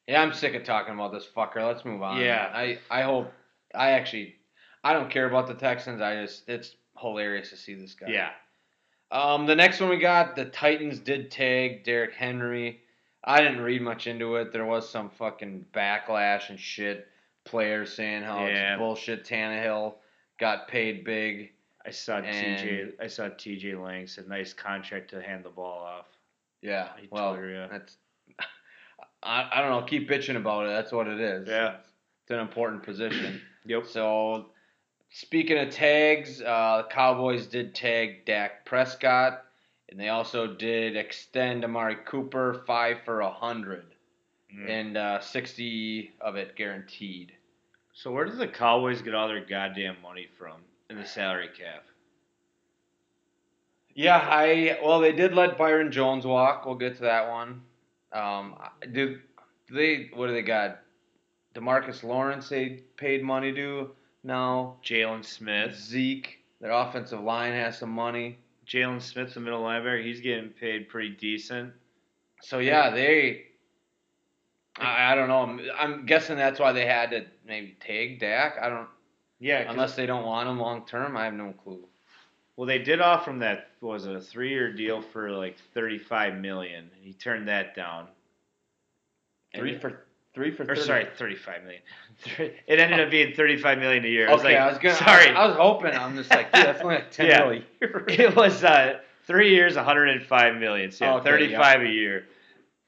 Yeah, 0.09 0.23
I'm 0.23 0.33
sick 0.33 0.55
of 0.55 0.65
talking 0.65 0.95
about 0.95 1.13
this 1.13 1.27
fucker. 1.37 1.67
Let's 1.67 1.85
move 1.85 2.03
on. 2.03 2.21
Yeah. 2.21 2.51
I 2.55 2.79
I 2.91 3.03
hope 3.03 3.33
I 3.75 3.91
actually 3.93 4.37
I 4.83 4.93
don't 4.93 5.11
care 5.11 5.27
about 5.27 5.47
the 5.49 5.55
Texans. 5.55 6.01
I 6.01 6.23
just 6.23 6.49
it's 6.49 6.75
hilarious 6.99 7.51
to 7.51 7.57
see 7.57 7.75
this 7.75 7.95
guy. 7.95 8.07
yeah. 8.09 8.31
Um, 9.11 9.47
the 9.47 9.55
next 9.55 9.81
one 9.81 9.91
we 9.91 9.99
got 9.99 10.35
the 10.35 10.47
Titans 10.47 10.99
did 10.99 11.31
tag 11.31 11.85
Derrick 11.85 12.15
Henry. 12.15 12.81
I 13.23 13.39
didn't 13.41 13.61
read 13.61 13.83
much 13.83 14.07
into 14.07 14.37
it. 14.37 14.53
There 14.53 14.65
was 14.65 14.89
some 14.89 15.11
fucking 15.11 15.67
backlash 15.75 16.49
and 16.51 16.59
shit. 16.59 17.07
Players 17.45 17.93
saying 17.95 18.23
how 18.23 18.45
Yeah. 18.47 18.73
it's 18.75 18.79
bullshit. 18.79 19.25
Tannehill 19.25 19.95
got 20.39 20.67
paid 20.69 21.05
big. 21.05 21.53
I 21.87 21.91
saw 21.91 22.17
And- 22.19 22.27
TJ. 22.59 22.93
I 23.01 23.07
saw 23.07 23.29
TJ 23.29 23.81
Lang 23.83 24.09
a 24.19 24.29
nice 24.29 24.53
contract 24.53 25.11
to 25.11 25.23
hand 25.23 25.45
the 25.45 25.51
ball 25.51 25.79
off. 25.85 26.07
Yeah. 26.63 26.89
I 26.97 27.07
well, 27.11 27.39
yeah. 27.41 27.69
that's. 27.71 27.97
I, 29.23 29.49
I 29.53 29.61
don't 29.61 29.71
know. 29.71 29.87
Keep 29.87 30.09
bitching 30.11 30.37
about 30.37 30.67
it. 30.67 30.71
That's 30.71 30.93
what 30.93 31.07
it 31.07 31.21
is. 31.21 31.49
Yeah. 31.49 31.77
It's 32.23 32.31
an 32.31 32.41
important 32.41 32.83
position. 32.83 33.41
Yep. 33.69 33.87
So, 33.87 34.47
speaking 35.11 35.59
of 35.59 35.71
tags, 35.71 36.41
uh, 36.41 36.85
the 36.87 36.95
Cowboys 36.95 37.49
did 37.49 37.75
tag 37.75 38.25
Dak 38.27 38.65
Prescott, 38.65 39.43
and 39.89 39.99
they 39.99 40.09
also 40.09 40.47
did 40.55 40.95
extend 40.97 41.65
Amari 41.65 41.97
Cooper 42.07 42.63
five 42.65 42.99
for 43.05 43.23
a 43.23 43.31
hundred, 43.33 43.83
Mm. 44.57 44.71
and 44.71 44.97
uh, 44.97 45.21
sixty 45.21 46.13
of 46.21 46.37
it 46.37 46.55
guaranteed. 46.55 47.33
So 47.93 48.13
where 48.13 48.25
does 48.25 48.39
the 48.39 48.47
Cowboys 48.47 49.03
get 49.03 49.17
all 49.17 49.27
their 49.27 49.45
goddamn 49.45 49.97
money 50.01 50.29
from 50.39 50.53
in 50.91 50.97
the 50.97 51.07
salary 51.07 51.49
cap? 51.49 51.85
Yeah, 53.95 54.19
I 54.19 54.79
well 54.85 55.01
they 55.01 55.13
did 55.13 55.35
let 55.35 55.57
Byron 55.57 55.91
Jones 55.91 56.27
walk. 56.27 56.67
We'll 56.67 56.75
get 56.75 56.97
to 56.97 57.03
that 57.03 57.31
one. 57.31 57.63
Um, 58.13 58.57
do 58.93 59.19
they? 59.73 60.11
What 60.13 60.27
do 60.27 60.35
they 60.35 60.43
got? 60.43 60.81
Demarcus 61.55 62.03
Lawrence 62.03 62.51
they 62.51 62.83
paid 62.99 63.25
money 63.25 63.55
to 63.55 63.91
now. 64.23 64.77
Jaylon 64.85 65.25
Smith. 65.25 65.75
Zeke, 65.75 66.39
their 66.61 66.73
offensive 66.73 67.23
line 67.23 67.55
has 67.55 67.79
some 67.79 67.91
money. 67.91 68.39
Jaylon 68.67 69.01
Smith, 69.01 69.33
the 69.33 69.41
middle 69.41 69.63
linebacker, 69.63 70.05
he's 70.05 70.21
getting 70.21 70.51
paid 70.51 70.89
pretty 70.91 71.11
decent. 71.11 71.73
So 72.43 72.59
yeah, 72.59 72.91
they. 72.91 73.45
I, 74.79 75.13
I 75.13 75.15
don't 75.15 75.29
know. 75.29 75.41
I'm, 75.41 75.61
I'm 75.79 76.07
guessing 76.07 76.37
that's 76.37 76.61
why 76.61 76.73
they 76.73 76.85
had 76.85 77.13
to 77.13 77.25
maybe 77.47 77.79
tag 77.81 78.21
Dak. 78.21 78.57
I 78.61 78.69
don't 78.69 78.89
Yeah, 79.39 79.71
unless 79.71 79.95
they 79.97 80.07
don't 80.07 80.25
want 80.25 80.49
him 80.49 80.59
long 80.59 80.87
term. 80.87 81.17
I 81.17 81.25
have 81.25 81.35
no 81.35 81.53
clue. 81.65 81.81
well, 82.57 82.67
they 82.67 82.79
did 82.79 83.01
offer 83.01 83.31
him 83.31 83.41
that 83.41 83.69
what 83.81 83.93
was 83.93 84.07
it 84.07 84.17
a 84.17 84.21
three-year 84.21 84.73
deal 84.73 85.03
for 85.03 85.31
like 85.31 85.57
thirty-five 85.75 86.37
million. 86.37 86.91
He 87.01 87.13
turned 87.13 87.49
that 87.49 87.75
down. 87.75 88.07
Three 89.55 89.73
it- 89.75 89.81
for 89.81 90.05
three 90.35 90.51
for. 90.51 90.65
or 90.71 90.77
sorry, 90.77 91.07
thirty-five 91.17 91.63
million. 91.65 91.83
it 92.67 92.79
ended 92.79 93.01
up 93.01 93.11
being 93.11 93.35
thirty-five 93.35 93.79
million 93.79 94.05
a 94.05 94.09
year. 94.09 94.29
I 94.29 94.33
was 94.33 94.41
Okay, 94.43 94.55
like, 94.55 94.63
I 94.63 94.69
was 94.69 94.79
gonna. 94.79 94.95
sorry, 94.95 95.29
I 95.31 95.47
was 95.47 95.57
hoping. 95.57 95.93
I'm 95.95 96.17
just 96.17 96.31
like, 96.31 96.53
dude, 96.53 96.65
that's 96.65 96.81
only 96.81 96.97
like 96.97 97.11
ten 97.11 97.27
Yeah. 97.31 97.39
mil 97.41 97.51
a 97.51 97.55
year. 97.55 98.05
it 98.09 98.37
was 98.37 98.65
uh, 98.65 99.01
three 99.27 99.51
years, 99.55 99.77
105 99.77 100.57
million. 100.57 100.91
So 100.93 101.05
yeah, 101.05 101.15
Okay, 101.17 101.31
35 101.31 101.83
a 101.83 101.89
year. 101.89 102.25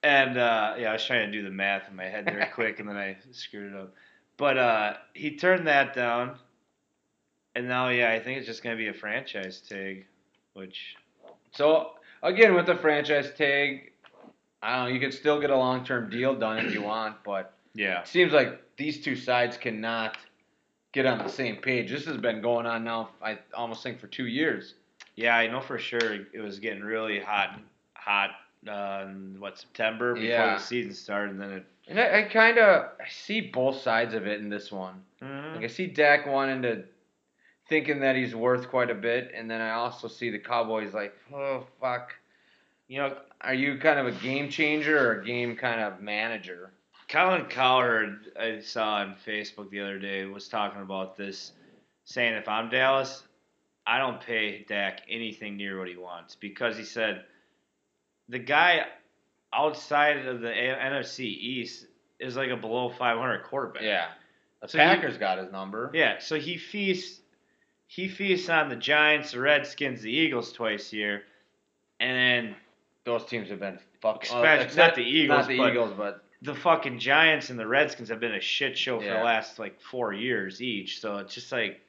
And 0.03 0.39
uh, 0.39 0.77
yeah, 0.79 0.91
I 0.91 0.93
was 0.93 1.05
trying 1.05 1.31
to 1.31 1.33
do 1.37 1.43
the 1.43 1.51
math 1.51 1.89
in 1.91 1.97
my 1.97 2.05
head 2.05 2.25
there 2.25 2.49
quick, 2.55 2.79
and 2.81 2.89
then 2.89 2.97
I 2.97 3.17
screwed 3.33 3.73
it 3.73 3.79
up. 3.79 3.93
But 4.39 4.57
uh, 4.57 4.95
he 5.13 5.37
turned 5.37 5.67
that 5.67 5.95
down, 5.95 6.37
and 7.55 7.69
now 7.69 7.89
yeah, 7.91 8.13
I 8.13 8.21
think 8.21 8.39
it's 8.39 8.47
just 8.47 8.63
gonna 8.63 8.77
be 8.77 8.89
a 8.89 8.95
franchise 8.95 9.61
tag, 9.61 10.07
which 10.55 10.97
So 11.53 11.91
again, 12.23 12.55
with 12.55 12.67
the 12.67 12.77
franchise 12.77 13.33
tag, 13.37 13.93
I 14.63 14.77
don't 14.77 14.89
know. 14.89 14.95
You 14.95 15.01
could 15.01 15.13
still 15.13 15.41
get 15.41 15.51
a 15.51 15.57
long 15.57 15.85
term 15.85 16.09
deal 16.09 16.35
done 16.35 16.65
if 16.65 16.73
you 16.73 16.83
want, 16.83 17.17
but 17.25 17.53
Yeah. 17.75 18.01
It 18.01 18.09
seems 18.09 18.33
like 18.33 18.77
these 18.77 19.03
two 19.03 19.17
sides 19.17 19.57
cannot 19.57 20.17
get 20.93 21.05
on 21.05 21.19
the 21.19 21.29
same 21.29 21.57
page. 21.57 21.91
This 21.91 22.07
has 22.07 22.17
been 22.17 22.41
going 22.41 22.67
on 22.67 22.85
now. 22.85 23.11
I 23.21 23.39
almost 23.55 23.83
think 23.83 24.01
for 24.01 24.07
two 24.07 24.27
years. 24.27 24.75
Yeah, 25.17 25.37
I 25.37 25.49
know 25.49 25.61
for 25.61 25.79
sure 25.79 26.27
it 26.33 26.41
was 26.41 26.61
getting 26.61 26.83
really 26.83 27.19
hot, 27.19 27.61
hot. 27.95 28.31
Uh, 28.67 29.05
in, 29.07 29.37
what 29.39 29.57
September 29.57 30.15
before 30.15 30.29
Yeah. 30.29 30.55
the 30.57 30.61
season 30.61 30.93
started, 30.93 31.31
and 31.33 31.41
then 31.41 31.51
it. 31.53 31.67
And 31.87 31.99
I, 32.01 32.19
I 32.19 32.23
kind 32.25 32.59
of 32.59 32.87
I 33.01 33.09
see 33.09 33.41
both 33.41 33.81
sides 33.81 34.15
of 34.15 34.27
it 34.27 34.41
in 34.41 34.49
this 34.49 34.73
one. 34.73 35.03
Mhm. 35.23 35.55
Like 35.55 35.65
I 35.65 35.69
see 35.69 35.87
Dak 35.87 36.27
wanting 36.27 36.63
to, 36.63 36.85
thinking 37.69 38.01
that 38.01 38.17
he's 38.17 38.35
worth 38.35 38.69
quite 38.69 38.91
a 38.91 38.95
bit, 38.95 39.31
and 39.35 39.49
then 39.51 39.61
I 39.61 39.71
also 39.71 40.09
see 40.09 40.31
the 40.31 40.39
Cowboys 40.41 40.93
like, 40.93 41.15
oh 41.33 41.67
fuck, 41.81 42.15
You 42.89 42.99
know, 42.99 43.17
are 43.43 43.55
you 43.55 43.79
kind 43.79 43.99
of 44.01 44.07
a 44.07 44.13
game 44.21 44.49
changer 44.51 44.99
or 44.99 45.21
a 45.21 45.25
game 45.25 45.55
kind 45.57 45.81
of 45.81 46.01
manager? 46.01 46.73
Colin 47.09 47.45
Cowherd, 47.47 48.33
I 48.39 48.61
saw 48.61 48.97
on 48.97 49.15
Facebook 49.27 49.71
the 49.71 49.81
other 49.81 49.99
day, 49.99 50.25
was 50.25 50.49
talking 50.49 50.83
about 50.83 51.17
this, 51.17 51.53
saying 52.05 52.35
if 52.35 52.49
I'm 52.49 52.69
Dallas, 52.71 53.23
I 53.87 53.99
don't 53.99 54.21
pay 54.21 54.65
Dak 54.69 55.03
anything 55.09 55.57
near 55.57 55.79
what 55.79 55.89
he 55.89 55.97
wants 55.97 56.35
because 56.35 56.77
he 56.77 56.85
said 56.85 57.25
the 58.29 58.39
guy 58.39 58.87
outside 59.53 60.27
of 60.27 60.41
the 60.41 60.49
NFC 60.49 61.21
East 61.25 61.87
is 62.19 62.37
like 62.37 62.51
a 62.51 62.57
below 62.57 62.89
500 62.91 63.45
quarterback. 63.45 63.83
Yeah, 63.83 64.09
the 64.61 64.69
So 64.69 64.79
he- 64.79 64.85
Packers 64.85 65.17
got 65.19 65.39
his 65.39 65.51
number. 65.53 65.91
Yeah, 65.95 66.19
so 66.19 66.37
he 66.39 66.57
feasts 66.57 67.21
he 67.87 68.07
feasts 68.09 68.51
on 68.51 68.69
the 68.69 68.77
Giants, 68.77 69.33
the 69.33 69.41
Redskins, 69.41 70.03
the 70.03 70.11
Eagles 70.13 70.53
twice 70.53 70.93
a 70.93 70.97
year, 70.97 71.23
and 72.01 72.17
then 72.47 72.57
Those 73.05 73.25
teams 73.25 73.49
have 73.49 73.61
been 73.61 73.79
fucking. 74.03 74.31
Uh, 74.31 74.37
Especially- 74.43 74.65
it's 74.67 74.77
not 74.77 74.95
the 74.95 75.03
Eagles, 75.03 75.39
not 75.39 75.49
the 75.49 75.57
but- 75.57 75.71
Eagles, 75.71 75.93
but 75.97 76.25
the 76.43 76.55
fucking 76.55 76.99
Giants 76.99 77.49
and 77.49 77.59
the 77.59 77.67
Redskins 77.67 78.11
have 78.11 78.21
been 78.21 78.35
a 78.35 78.41
shit 78.41 78.77
show 78.77 78.99
for 78.99 79.07
Yeah. 79.07 79.19
the 79.19 79.25
last 79.25 79.59
like 79.59 79.81
four 79.81 80.13
years 80.13 80.61
each. 80.61 81.01
So 81.01 81.17
it's 81.17 81.35
just 81.35 81.51
like, 81.51 81.81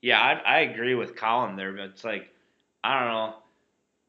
yeah, 0.00 0.18
I, 0.18 0.32
I 0.32 0.58
agree 0.60 0.94
with 0.94 1.14
Colin 1.14 1.54
there, 1.56 1.72
but 1.72 1.82
it's 1.90 2.02
like, 2.04 2.30
I 2.82 2.98
don't 2.98 3.08
know, 3.08 3.34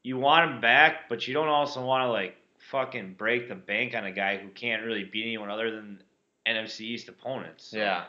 you 0.03 0.17
want 0.17 0.49
him 0.51 0.61
back, 0.61 1.09
but 1.09 1.27
you 1.27 1.33
don't 1.33 1.47
also 1.47 1.83
want 1.83 2.03
to 2.03 2.11
like 2.11 2.35
fucking 2.71 3.15
break 3.17 3.47
the 3.47 3.55
bank 3.55 3.95
on 3.95 4.05
a 4.05 4.11
guy 4.11 4.37
who 4.37 4.49
can't 4.49 4.83
really 4.83 5.03
beat 5.03 5.23
anyone 5.23 5.49
other 5.49 5.71
than 5.71 6.01
NFC 6.47 6.81
East 6.81 7.09
opponents. 7.09 7.71
So, 7.71 7.77
Yeah. 7.77 8.05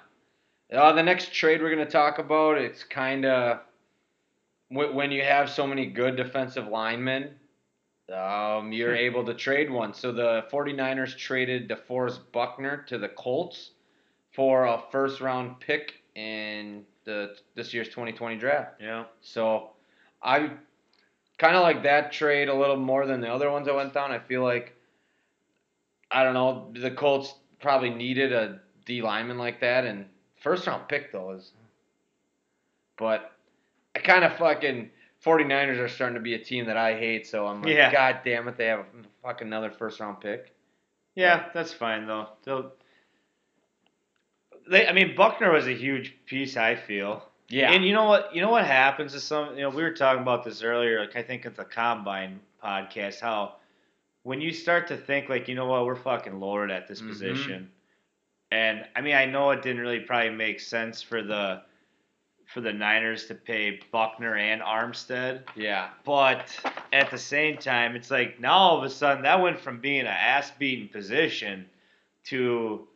Uh, 0.72 0.92
the 0.92 1.02
next 1.02 1.32
trade 1.32 1.62
we're 1.62 1.74
going 1.74 1.84
to 1.84 1.90
talk 1.90 2.18
about, 2.18 2.58
it's 2.58 2.84
kind 2.84 3.24
of 3.24 3.60
when 4.70 5.10
you 5.10 5.22
have 5.22 5.48
so 5.48 5.66
many 5.66 5.86
good 5.86 6.16
defensive 6.16 6.68
linemen, 6.68 7.30
um, 8.12 8.72
you're 8.72 8.94
able 8.94 9.24
to 9.24 9.34
trade 9.34 9.70
one. 9.70 9.94
So 9.94 10.12
the 10.12 10.44
49ers 10.52 11.16
traded 11.16 11.68
DeForest 11.68 12.20
Buckner 12.32 12.84
to 12.88 12.98
the 12.98 13.08
Colts 13.08 13.70
for 14.34 14.66
a 14.66 14.82
first 14.90 15.20
round 15.20 15.58
pick 15.60 16.02
in 16.14 16.84
the 17.04 17.36
this 17.54 17.72
year's 17.72 17.88
2020 17.88 18.36
draft. 18.36 18.74
Yeah. 18.80 19.04
So 19.20 19.70
I 20.22 20.50
kind 21.38 21.56
of 21.56 21.62
like 21.62 21.84
that 21.84 22.12
trade 22.12 22.48
a 22.48 22.54
little 22.54 22.76
more 22.76 23.06
than 23.06 23.20
the 23.20 23.32
other 23.32 23.50
ones 23.50 23.66
that 23.66 23.74
went 23.74 23.94
down. 23.94 24.10
I 24.10 24.18
feel 24.18 24.42
like 24.42 24.74
I 26.10 26.22
don't 26.24 26.34
know 26.34 26.72
the 26.74 26.90
Colts 26.90 27.34
probably 27.60 27.90
needed 27.90 28.32
a 28.32 28.60
D 28.84 29.02
lineman 29.02 29.38
like 29.38 29.60
that, 29.60 29.84
and 29.84 30.06
first 30.42 30.66
round 30.66 30.88
pick 30.88 31.12
though 31.12 31.32
is. 31.32 31.52
But 32.96 33.32
I 33.94 34.00
kind 34.00 34.24
of 34.24 34.36
fucking 34.36 34.90
49ers 35.24 35.78
are 35.78 35.88
starting 35.88 36.16
to 36.16 36.20
be 36.20 36.34
a 36.34 36.38
team 36.38 36.66
that 36.66 36.76
I 36.76 36.98
hate, 36.98 37.26
so 37.26 37.46
I'm 37.46 37.62
like, 37.62 37.72
Yeah. 37.72 37.92
God 37.92 38.20
damn 38.24 38.48
it, 38.48 38.56
they 38.56 38.66
have 38.66 38.80
a 38.80 38.84
fucking 39.22 39.46
another 39.46 39.70
first 39.70 40.00
round 40.00 40.20
pick. 40.20 40.52
Yeah, 41.14 41.46
that's 41.54 41.72
fine 41.72 42.06
though. 42.06 42.28
They'll, 42.44 42.72
they, 44.70 44.86
I 44.86 44.92
mean, 44.92 45.14
Buckner 45.16 45.52
was 45.52 45.66
a 45.66 45.74
huge 45.74 46.14
piece. 46.26 46.56
I 46.56 46.74
feel. 46.76 47.27
Yeah. 47.48 47.72
And 47.72 47.84
you 47.84 47.92
know 47.94 48.04
what? 48.04 48.34
You 48.34 48.42
know 48.42 48.50
what 48.50 48.64
happens 48.66 49.12
to 49.12 49.20
some. 49.20 49.54
You 49.56 49.62
know, 49.62 49.70
we 49.70 49.82
were 49.82 49.92
talking 49.92 50.22
about 50.22 50.44
this 50.44 50.62
earlier. 50.62 51.00
Like 51.00 51.16
I 51.16 51.22
think 51.22 51.46
at 51.46 51.56
the 51.56 51.64
combine 51.64 52.40
podcast, 52.62 53.20
how 53.20 53.54
when 54.22 54.40
you 54.40 54.52
start 54.52 54.88
to 54.88 54.96
think 54.96 55.28
like, 55.28 55.48
you 55.48 55.54
know 55.54 55.66
what, 55.66 55.86
we're 55.86 55.96
fucking 55.96 56.38
lowered 56.40 56.70
at 56.70 56.86
this 56.88 57.00
Mhm. 57.00 57.08
position. 57.08 57.70
And 58.50 58.86
I 58.96 59.00
mean, 59.00 59.14
I 59.14 59.24
know 59.26 59.50
it 59.50 59.62
didn't 59.62 59.80
really 59.80 60.00
probably 60.00 60.30
make 60.30 60.60
sense 60.60 61.00
for 61.02 61.22
the 61.22 61.62
for 62.46 62.62
the 62.62 62.72
Niners 62.72 63.26
to 63.26 63.34
pay 63.34 63.78
Buckner 63.92 64.34
and 64.36 64.62
Armstead, 64.62 65.42
yeah. 65.54 65.90
but 66.04 66.58
at 66.94 67.10
the 67.10 67.18
same 67.18 67.58
time, 67.58 67.94
it's 67.94 68.10
like 68.10 68.40
now 68.40 68.54
all 68.56 68.78
of 68.78 68.84
a 68.84 68.88
sudden 68.90 69.22
that 69.24 69.40
went 69.42 69.60
from 69.60 69.80
being 69.80 70.00
an 70.00 70.06
ass 70.06 70.50
beating 70.58 70.88
position 70.88 71.68
to 72.24 72.88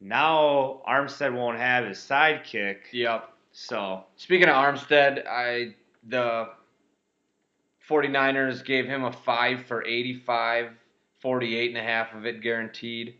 now 0.00 0.80
Armstead 0.88 1.34
won't 1.34 1.58
have 1.58 1.84
his 1.84 1.98
sidekick. 1.98 2.78
Yep. 2.92 3.30
So 3.52 4.04
Speaking 4.16 4.48
of 4.48 4.54
Armstead, 4.54 5.26
I 5.26 5.74
the 6.06 6.48
49ers 7.88 8.64
gave 8.64 8.86
him 8.86 9.04
a 9.04 9.12
5 9.12 9.66
for 9.66 9.84
85, 9.84 10.70
48 11.20 11.68
and 11.70 11.78
a 11.78 11.82
half 11.82 12.14
of 12.14 12.24
it 12.26 12.40
guaranteed. 12.40 13.14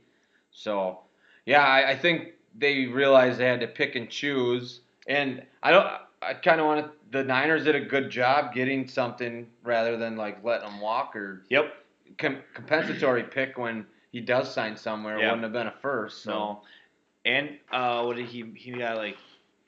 So, 0.53 1.01
yeah, 1.47 1.62
I, 1.64 1.90
I 1.90 1.97
think 1.97 2.29
they 2.57 2.87
realized 2.87 3.38
they 3.38 3.47
had 3.47 3.61
to 3.61 3.66
pick 3.66 3.97
and 3.97 4.09
choose. 4.09 4.81
And 5.07 5.43
I 5.62 5.71
don't 5.73 5.87
I 6.23 6.35
kind 6.35 6.61
of 6.61 6.66
want 6.66 6.93
the 7.12 7.25
Niners 7.25 7.64
did 7.64 7.75
a 7.75 7.81
good 7.81 8.11
job 8.11 8.53
getting 8.55 8.87
something 8.87 9.47
rather 9.64 9.97
than 9.97 10.16
like 10.16 10.45
letting 10.45 10.69
him 10.71 10.81
walk 10.81 11.16
or 11.16 11.45
Yep. 11.49 11.73
com- 12.19 12.43
compensatory 12.55 13.25
pick 13.25 13.57
when 13.59 13.87
he 14.12 14.21
does 14.21 14.53
sign 14.53 14.77
somewhere 14.77 15.19
Yeah. 15.19 15.27
wouldn't 15.27 15.43
have 15.45 15.53
been 15.53 15.66
a 15.66 15.75
first. 15.83 16.23
So. 16.23 16.31
No. 16.31 16.62
And 17.25 17.59
uh, 17.73 18.03
what 18.05 18.16
did 18.16 18.27
he 18.27 18.45
he 18.57 18.73
got 18.73 18.97
like 18.97 19.16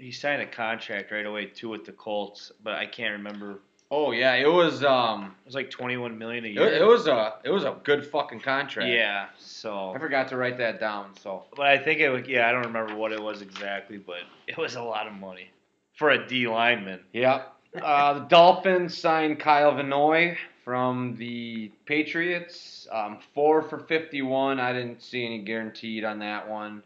he 0.02 0.10
signed 0.12 0.42
a 0.42 0.46
contract 0.46 1.10
right 1.12 1.24
away 1.26 1.46
too 1.46 1.68
with 1.68 1.84
the 1.84 1.92
Colts, 1.92 2.50
but 2.62 2.74
I 2.74 2.86
can't 2.86 3.12
remember. 3.12 3.60
Oh 3.90 4.10
yeah, 4.12 4.34
it 4.34 4.50
was 4.50 4.82
um 4.82 5.34
It 5.44 5.46
was 5.46 5.54
like 5.54 5.70
twenty 5.70 5.96
one 5.96 6.18
million 6.18 6.44
a 6.44 6.48
year. 6.48 6.66
it 6.72 6.86
was 6.86 7.06
a 7.06 7.34
it 7.44 7.50
was 7.50 7.64
a 7.64 7.76
good 7.84 8.04
fucking 8.06 8.40
contract. 8.40 8.88
yeah. 8.90 9.26
So 9.38 9.92
I 9.94 9.98
forgot 9.98 10.28
to 10.28 10.36
write 10.36 10.58
that 10.58 10.80
down. 10.80 11.14
So 11.20 11.44
but 11.56 11.66
I 11.66 11.78
think 11.78 12.00
it 12.00 12.08
was 12.08 12.26
yeah. 12.26 12.48
I 12.48 12.52
don't 12.52 12.66
remember 12.66 12.96
what 12.96 13.12
it 13.12 13.22
was 13.22 13.42
exactly, 13.42 13.98
but 13.98 14.20
it 14.46 14.56
was 14.56 14.76
a 14.76 14.82
lot 14.82 15.06
of 15.06 15.12
money 15.14 15.50
for 15.94 16.10
a 16.10 16.26
D 16.26 16.48
lineman. 16.48 17.00
yeah, 17.12 17.42
uh, 17.80 18.14
the 18.14 18.24
Dolphins 18.26 18.96
signed 18.96 19.38
Kyle 19.38 19.74
Van 19.74 19.88
Noy 19.90 20.38
from 20.64 21.16
the 21.18 21.70
Patriots. 21.84 22.88
Um, 22.90 23.18
four 23.34 23.60
for 23.62 23.78
fifty-one. 23.78 24.58
I 24.58 24.72
didn't 24.72 25.02
see 25.02 25.24
any 25.26 25.42
guaranteed 25.42 26.02
on 26.04 26.18
that 26.20 26.48
one. 26.48 26.82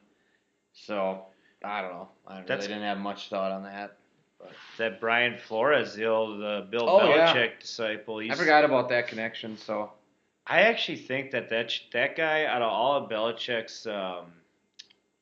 So 0.72 1.22
I 1.64 1.80
don't 1.82 1.92
know. 1.92 2.08
I 2.26 2.34
really 2.34 2.46
That's- 2.46 2.66
didn't 2.66 2.82
have 2.82 2.98
much 2.98 3.28
thought 3.28 3.52
on 3.52 3.62
that. 3.64 3.96
That 4.78 5.00
Brian 5.00 5.38
Flores, 5.38 5.94
the 5.94 6.04
old 6.04 6.42
uh, 6.42 6.60
Bill 6.70 6.88
Oh, 6.88 7.08
yeah. 7.08 7.34
Belichick 7.34 7.60
disciple. 7.60 8.18
He's, 8.18 8.30
I 8.30 8.34
forgot 8.34 8.64
about 8.64 8.88
that 8.90 9.08
connection. 9.08 9.56
So 9.56 9.90
I 10.46 10.62
actually 10.62 10.98
think 10.98 11.30
that 11.32 11.48
that 11.48 11.72
that 11.92 12.16
guy 12.16 12.44
out 12.44 12.62
of 12.62 12.70
all 12.70 13.02
of 13.02 13.10
Belichick's 13.10 13.86
um, 13.86 14.26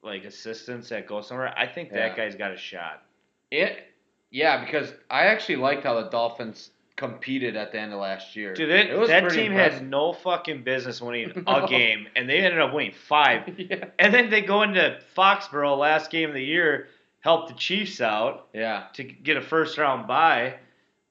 like 0.03 0.25
assistants 0.25 0.88
that 0.90 1.07
go 1.07 1.23
somewhere, 1.23 1.55
I 1.57 1.66
think 1.66 1.90
that 1.92 2.11
Yeah. 2.11 2.16
guy's 2.16 2.35
got 2.35 2.53
a 2.53 2.57
shot. 2.57 3.03
it, 3.51 3.85
yeah, 4.31 4.64
because 4.64 4.92
I 5.09 5.27
actually 5.27 5.57
liked 5.57 5.85
how 5.85 5.94
the 6.03 6.11
Dolphins 6.11 6.70
competed 6.96 7.57
at 7.57 7.72
the 7.72 7.78
end 7.80 7.92
of 7.92 7.98
last 8.00 8.37
year. 8.37 8.54
Dude, 8.54 8.70
it, 8.70 9.07
that 9.09 9.30
team 9.30 9.52
impressive. 9.52 9.80
had 9.80 9.88
no 9.90 10.12
fucking 10.12 10.62
business 10.62 11.00
winning 11.02 11.33
No. 11.46 11.64
a 11.64 11.68
game, 11.68 12.07
and 12.14 12.28
they 12.28 12.38
ended 12.38 12.61
up 12.61 12.72
winning 12.72 12.92
five. 12.92 13.52
yeah. 13.59 13.87
And 13.98 14.14
then 14.14 14.30
they 14.30 14.42
go 14.42 14.62
into 14.62 14.98
Foxborough 15.16 15.76
last 15.78 16.11
game 16.11 16.28
of 16.28 16.35
the 16.35 16.44
year, 16.44 16.88
help 17.20 17.48
the 17.48 17.54
Chiefs 17.54 18.00
out 18.00 18.46
Yeah. 18.52 18.85
to 18.94 19.02
get 19.04 19.37
a 19.37 19.40
first 19.40 19.76
round 19.78 20.07
bye. 20.07 20.54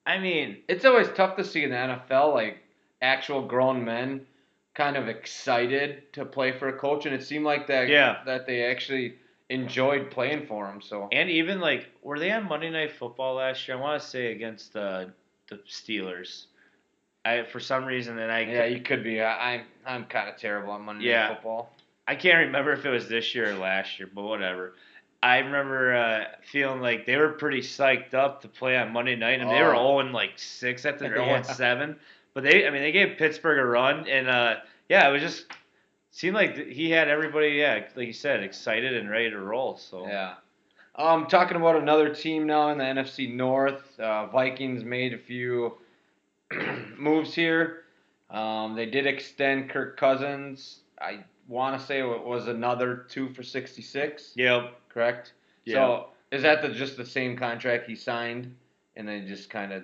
I 0.05 0.19
mean, 0.19 0.57
It's 0.67 0.85
always 0.85 1.07
tough 1.15 1.35
to 1.37 1.43
see 1.43 1.63
in 1.63 1.69
the 1.71 1.75
NFL 1.75 2.33
like 2.33 2.59
actual 3.01 3.41
grown 3.41 3.83
men 3.83 4.25
kind 4.75 4.95
of 4.97 5.07
excited 5.09 6.11
to 6.13 6.25
play 6.25 6.51
for 6.51 6.69
a 6.69 6.73
coach, 6.77 7.05
and 7.05 7.13
it 7.13 7.23
seemed 7.23 7.45
like 7.45 7.67
that 7.67 7.89
Yeah. 7.89 8.19
that 8.25 8.45
they 8.47 8.63
actually 8.63 9.15
enjoyed 9.49 10.09
playing 10.09 10.45
for 10.47 10.65
him. 10.67 10.81
So 10.81 11.09
and 11.11 11.29
even 11.29 11.59
like, 11.59 11.89
were 12.01 12.17
they 12.17 12.31
on 12.31 12.45
Monday 12.47 12.69
Night 12.69 12.91
Football 12.93 13.35
last 13.35 13.67
year? 13.67 13.75
I 13.77 13.81
want 13.81 14.01
to 14.01 14.07
say 14.07 14.31
against 14.31 14.71
the 14.73 15.11
the 15.53 15.63
Steelers. 15.69 16.45
I 17.25 17.43
for 17.43 17.59
some 17.59 17.85
reason, 17.85 18.19
and 18.19 18.31
I 18.31 18.41
yeah, 18.41 18.65
you 18.65 18.81
could 18.81 19.03
be. 19.03 19.21
I, 19.21 19.53
I'm 19.55 19.61
I'm 19.85 20.05
kind 20.05 20.29
of 20.29 20.37
terrible 20.37 20.71
on 20.71 20.81
Monday 20.83 21.05
Yeah. 21.05 21.27
Night 21.27 21.35
Football. 21.35 21.71
I 22.07 22.15
can't 22.15 22.45
remember 22.47 22.73
if 22.73 22.85
it 22.85 22.89
was 22.89 23.07
this 23.07 23.33
year 23.33 23.51
or 23.51 23.55
last 23.55 23.97
year, 23.97 24.09
but 24.13 24.23
whatever. 24.23 24.73
I 25.21 25.37
remember 25.37 25.95
uh, 25.95 26.25
feeling 26.51 26.81
like 26.81 27.05
they 27.05 27.15
were 27.15 27.29
pretty 27.29 27.61
psyched 27.61 28.13
up 28.13 28.41
to 28.41 28.49
play 28.49 28.75
on 28.75 28.91
Monday 28.91 29.15
night, 29.15 29.39
and 29.39 29.49
they 29.49 29.61
were 29.61 29.73
Oh. 29.73 30.01
0 30.01 30.11
like 30.11 30.31
six 30.35 30.85
after 30.85 31.07
they're 31.07 31.17
Yeah. 31.25 31.41
0 31.43 31.55
seven. 31.55 31.95
But 32.33 32.43
they, 32.43 32.67
I 32.67 32.71
mean, 32.71 32.81
they 32.81 32.91
gave 32.91 33.17
Pittsburgh 33.17 33.57
a 33.59 33.65
run, 33.65 34.05
and 34.09 34.27
uh, 34.27 34.55
yeah, 34.89 35.07
it 35.07 35.13
was 35.13 35.21
just 35.21 35.45
seemed 36.11 36.35
like 36.35 36.57
he 36.67 36.89
had 36.91 37.07
everybody, 37.07 37.51
yeah, 37.51 37.85
like 37.95 38.07
you 38.07 38.11
said, 38.11 38.43
excited 38.43 38.97
and 38.97 39.09
ready 39.09 39.29
to 39.29 39.39
roll. 39.39 39.77
So 39.77 40.05
Yeah. 40.07 40.33
Um, 40.95 41.25
talking 41.25 41.57
about 41.57 41.75
another 41.75 42.13
team 42.13 42.45
now 42.45 42.69
in 42.69 42.77
the 42.77 42.83
NFC 42.83 43.33
North, 43.33 43.99
uh, 43.99 44.27
Vikings 44.27 44.83
made 44.83 45.13
a 45.13 45.17
few 45.17 45.77
moves 46.97 47.33
here. 47.33 47.83
Um, 48.29 48.75
they 48.75 48.85
did 48.85 49.07
extend 49.07 49.69
Kirk 49.69 49.97
Cousins. 49.97 50.79
I 51.01 51.23
want 51.47 51.79
to 51.79 51.85
say 51.85 51.99
it 51.99 52.25
was 52.25 52.47
another 52.47 53.05
two 53.09 53.33
for 53.33 53.43
sixty 53.43 53.81
six. 53.81 54.33
Yep. 54.35 54.73
Correct. 54.89 55.33
Yeah. 55.65 55.73
So 55.73 56.07
is 56.31 56.43
that 56.43 56.61
the 56.61 56.69
just 56.69 56.97
the 56.97 57.05
same 57.05 57.37
contract 57.37 57.87
he 57.87 57.95
signed, 57.95 58.55
and 58.95 59.07
then 59.07 59.27
just 59.27 59.49
kind 59.49 59.73
of 59.73 59.83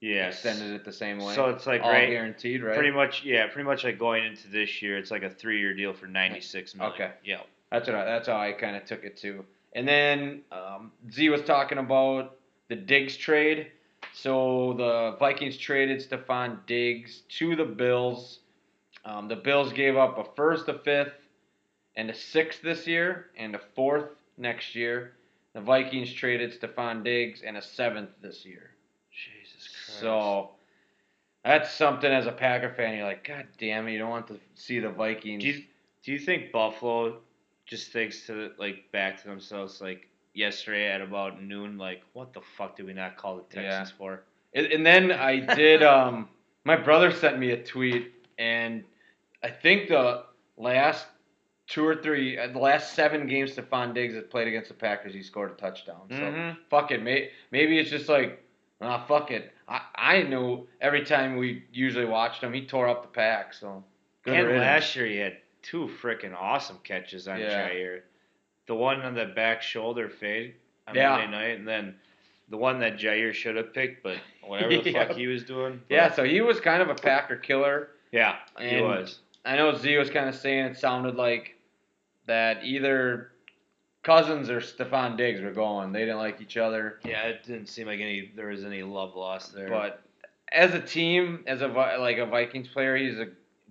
extended 0.00 0.72
it 0.72 0.84
the 0.84 0.92
same 0.92 1.18
way? 1.18 1.34
So 1.34 1.50
it's 1.50 1.66
like 1.66 1.82
all 1.82 1.90
right, 1.90 2.08
guaranteed, 2.10 2.62
right? 2.62 2.74
pretty 2.74 2.92
much. 2.92 3.24
Yeah, 3.24 3.46
pretty 3.46 3.66
much 3.66 3.84
like 3.84 3.98
going 3.98 4.24
into 4.24 4.48
this 4.48 4.82
year, 4.82 4.98
it's 4.98 5.10
like 5.10 5.22
a 5.22 5.30
three-year 5.30 5.74
deal 5.74 5.92
for 5.92 6.06
ninety-six 6.06 6.74
million. 6.74 6.94
Okay. 6.94 7.10
Yeah. 7.24 7.40
That's 7.70 7.86
what 7.86 7.96
I, 7.96 8.04
that's 8.04 8.26
how 8.28 8.38
I 8.38 8.52
kind 8.52 8.76
of 8.76 8.84
took 8.84 9.04
it 9.04 9.16
too. 9.16 9.44
And 9.78 9.86
then 9.86 10.42
um, 10.50 10.90
Z 11.08 11.28
was 11.28 11.42
talking 11.42 11.78
about 11.78 12.34
the 12.68 12.74
Diggs 12.74 13.16
trade. 13.16 13.68
So 14.12 14.74
the 14.76 15.16
Vikings 15.20 15.56
traded 15.56 16.00
Stefon 16.00 16.66
Diggs 16.66 17.22
to 17.38 17.54
the 17.54 17.64
Bills. 17.64 18.40
Um, 19.04 19.28
the 19.28 19.36
Bills 19.36 19.72
gave 19.72 19.96
up 19.96 20.18
a 20.18 20.24
first, 20.34 20.68
a 20.68 20.80
fifth, 20.80 21.12
and 21.94 22.10
a 22.10 22.14
sixth 22.14 22.60
this 22.60 22.88
year, 22.88 23.26
and 23.36 23.54
a 23.54 23.60
fourth 23.76 24.10
next 24.36 24.74
year. 24.74 25.12
The 25.52 25.60
Vikings 25.60 26.12
traded 26.12 26.60
Stefon 26.60 27.04
Diggs 27.04 27.42
and 27.46 27.56
a 27.56 27.62
seventh 27.62 28.10
this 28.20 28.44
year. 28.44 28.70
Jesus 29.12 29.68
Christ. 29.68 30.00
So 30.00 30.50
that's 31.44 31.70
something 31.70 32.10
as 32.10 32.26
a 32.26 32.32
Packer 32.32 32.74
fan, 32.74 32.96
you're 32.96 33.06
like, 33.06 33.22
God 33.22 33.46
damn 33.58 33.86
it, 33.86 33.92
you 33.92 33.98
don't 34.00 34.10
want 34.10 34.26
to 34.26 34.40
see 34.56 34.80
the 34.80 34.90
Vikings. 34.90 35.44
Do 35.44 35.50
you, 35.50 35.62
do 36.02 36.10
you 36.10 36.18
think 36.18 36.50
Buffalo 36.50 37.18
just 37.68 37.92
thinks 37.92 38.26
to 38.26 38.50
like 38.58 38.90
back 38.92 39.20
to 39.22 39.28
themselves 39.28 39.80
like 39.80 40.08
yesterday 40.34 40.90
at 40.90 41.00
about 41.00 41.42
noon, 41.42 41.78
like 41.78 42.02
what 42.14 42.32
the 42.32 42.40
fuck 42.56 42.76
did 42.76 42.86
we 42.86 42.94
not 42.94 43.16
call 43.16 43.36
the 43.36 43.42
Texans 43.54 43.90
for? 43.96 44.22
And, 44.54 44.66
and 44.66 44.84
then 44.86 45.12
I 45.12 45.40
did. 45.40 45.82
Um, 45.94 46.28
my 46.64 46.76
brother 46.76 47.10
sent 47.12 47.38
me 47.38 47.52
a 47.52 47.62
tweet, 47.62 48.12
and 48.38 48.84
I 49.42 49.48
think 49.50 49.88
the 49.88 50.24
last 50.58 51.06
two 51.66 51.86
or 51.86 51.96
three, 51.96 52.38
uh, 52.38 52.48
the 52.48 52.58
last 52.58 52.94
seven 52.94 53.26
games 53.26 53.54
Stefon 53.54 53.94
Diggs 53.94 54.14
has 54.14 54.24
played 54.24 54.48
against 54.48 54.68
the 54.68 54.74
Packers, 54.74 55.14
he 55.14 55.22
scored 55.22 55.50
a 55.52 55.54
touchdown. 55.54 56.02
So 56.10 56.16
Mhm. 56.16 56.56
fuck 56.68 56.90
it, 56.90 57.02
may, 57.02 57.30
maybe 57.52 57.78
it's 57.78 57.90
just 57.90 58.08
like, 58.08 58.42
ah, 58.80 59.04
fuck 59.06 59.30
it. 59.30 59.52
I 59.68 59.80
I 59.94 60.22
knew 60.22 60.66
every 60.80 61.04
time 61.04 61.36
we 61.36 61.64
usually 61.72 62.06
watched 62.06 62.42
him, 62.42 62.52
he 62.52 62.66
tore 62.66 62.88
up 62.88 63.02
the 63.02 63.08
pack. 63.08 63.52
So 63.54 63.84
good 64.22 64.34
and 64.34 64.58
last 64.58 64.94
year 64.96 65.06
he 65.06 65.16
had 65.18 65.36
two 65.68 65.88
freaking 66.02 66.34
awesome 66.34 66.78
catches 66.84 67.28
on 67.28 67.40
Yeah. 67.40 67.68
Jaire. 67.68 68.00
The 68.66 68.74
one 68.74 69.00
on 69.02 69.14
the 69.14 69.26
back 69.26 69.62
shoulder 69.62 70.08
fade 70.08 70.54
on 70.86 70.94
Yeah. 70.94 71.10
Monday 71.10 71.30
night, 71.30 71.58
and 71.58 71.66
then 71.68 71.94
the 72.48 72.56
one 72.56 72.78
that 72.80 72.96
Jaire 72.96 73.32
should 73.34 73.56
have 73.56 73.74
picked, 73.74 74.02
but 74.02 74.16
whatever 74.42 74.78
the 74.82 74.90
Yep. 74.90 75.08
fuck 75.08 75.16
he 75.16 75.26
was 75.26 75.44
doing. 75.44 75.82
but- 75.88 75.94
Yeah, 75.94 76.10
so 76.12 76.24
he 76.24 76.40
was 76.40 76.60
kind 76.60 76.80
of 76.82 76.88
a 76.88 76.94
Packer 76.94 77.36
killer. 77.36 77.90
yeah, 78.12 78.36
he 78.58 78.76
And- 78.76 78.86
was. 78.86 79.20
I 79.44 79.56
know 79.56 79.74
Z 79.74 79.96
was 79.96 80.10
kind 80.10 80.28
of 80.28 80.34
saying 80.34 80.64
it 80.66 80.76
sounded 80.76 81.14
like 81.16 81.56
that 82.26 82.64
either 82.64 83.32
Cousins 84.02 84.50
or 84.50 84.60
Stefon 84.60 85.16
Diggs 85.16 85.40
were 85.40 85.52
going. 85.52 85.92
They 85.92 86.00
didn't 86.00 86.18
like 86.18 86.40
each 86.40 86.56
other. 86.56 86.98
Yeah, 87.04 87.22
it 87.24 87.44
didn't 87.44 87.66
seem 87.68 87.86
like 87.86 88.00
any 88.00 88.30
there 88.34 88.48
was 88.48 88.64
any 88.64 88.82
love 88.82 89.14
lost 89.16 89.54
there. 89.54 89.68
But 89.68 90.02
as 90.52 90.74
a 90.74 90.80
team, 90.80 91.44
as 91.46 91.62
a 91.62 91.68
like 91.68 92.18
a 92.18 92.26
Vikings 92.26 92.68
player, 92.68 92.96
he's 92.96 93.18
a 93.18 93.28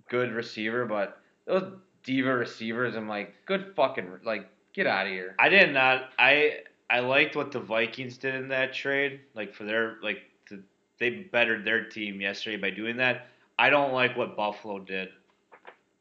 good 0.08 0.32
receiver. 0.32 0.84
But 0.84 1.20
those 1.44 1.72
diva 2.08 2.34
receivers, 2.34 2.96
I'm 2.96 3.06
like, 3.06 3.34
good 3.44 3.74
fucking 3.76 4.20
like, 4.24 4.48
get 4.72 4.86
out 4.86 5.06
of 5.06 5.12
here. 5.12 5.36
I 5.38 5.50
did 5.50 5.74
not. 5.74 6.10
I 6.18 6.60
I 6.88 7.00
liked 7.00 7.36
what 7.36 7.52
the 7.52 7.60
Vikings 7.60 8.16
did 8.16 8.34
in 8.34 8.48
that 8.48 8.72
trade. 8.72 9.20
Like 9.34 9.54
for 9.54 9.64
their 9.64 9.98
like 10.02 10.22
to, 10.46 10.62
they 10.98 11.28
bettered 11.30 11.66
their 11.66 11.84
team 11.84 12.20
yesterday 12.22 12.56
by 12.56 12.70
doing 12.70 12.96
that. 12.96 13.26
I 13.58 13.68
don't 13.68 13.92
like 13.92 14.16
what 14.16 14.36
Buffalo 14.36 14.78
did. 14.78 15.10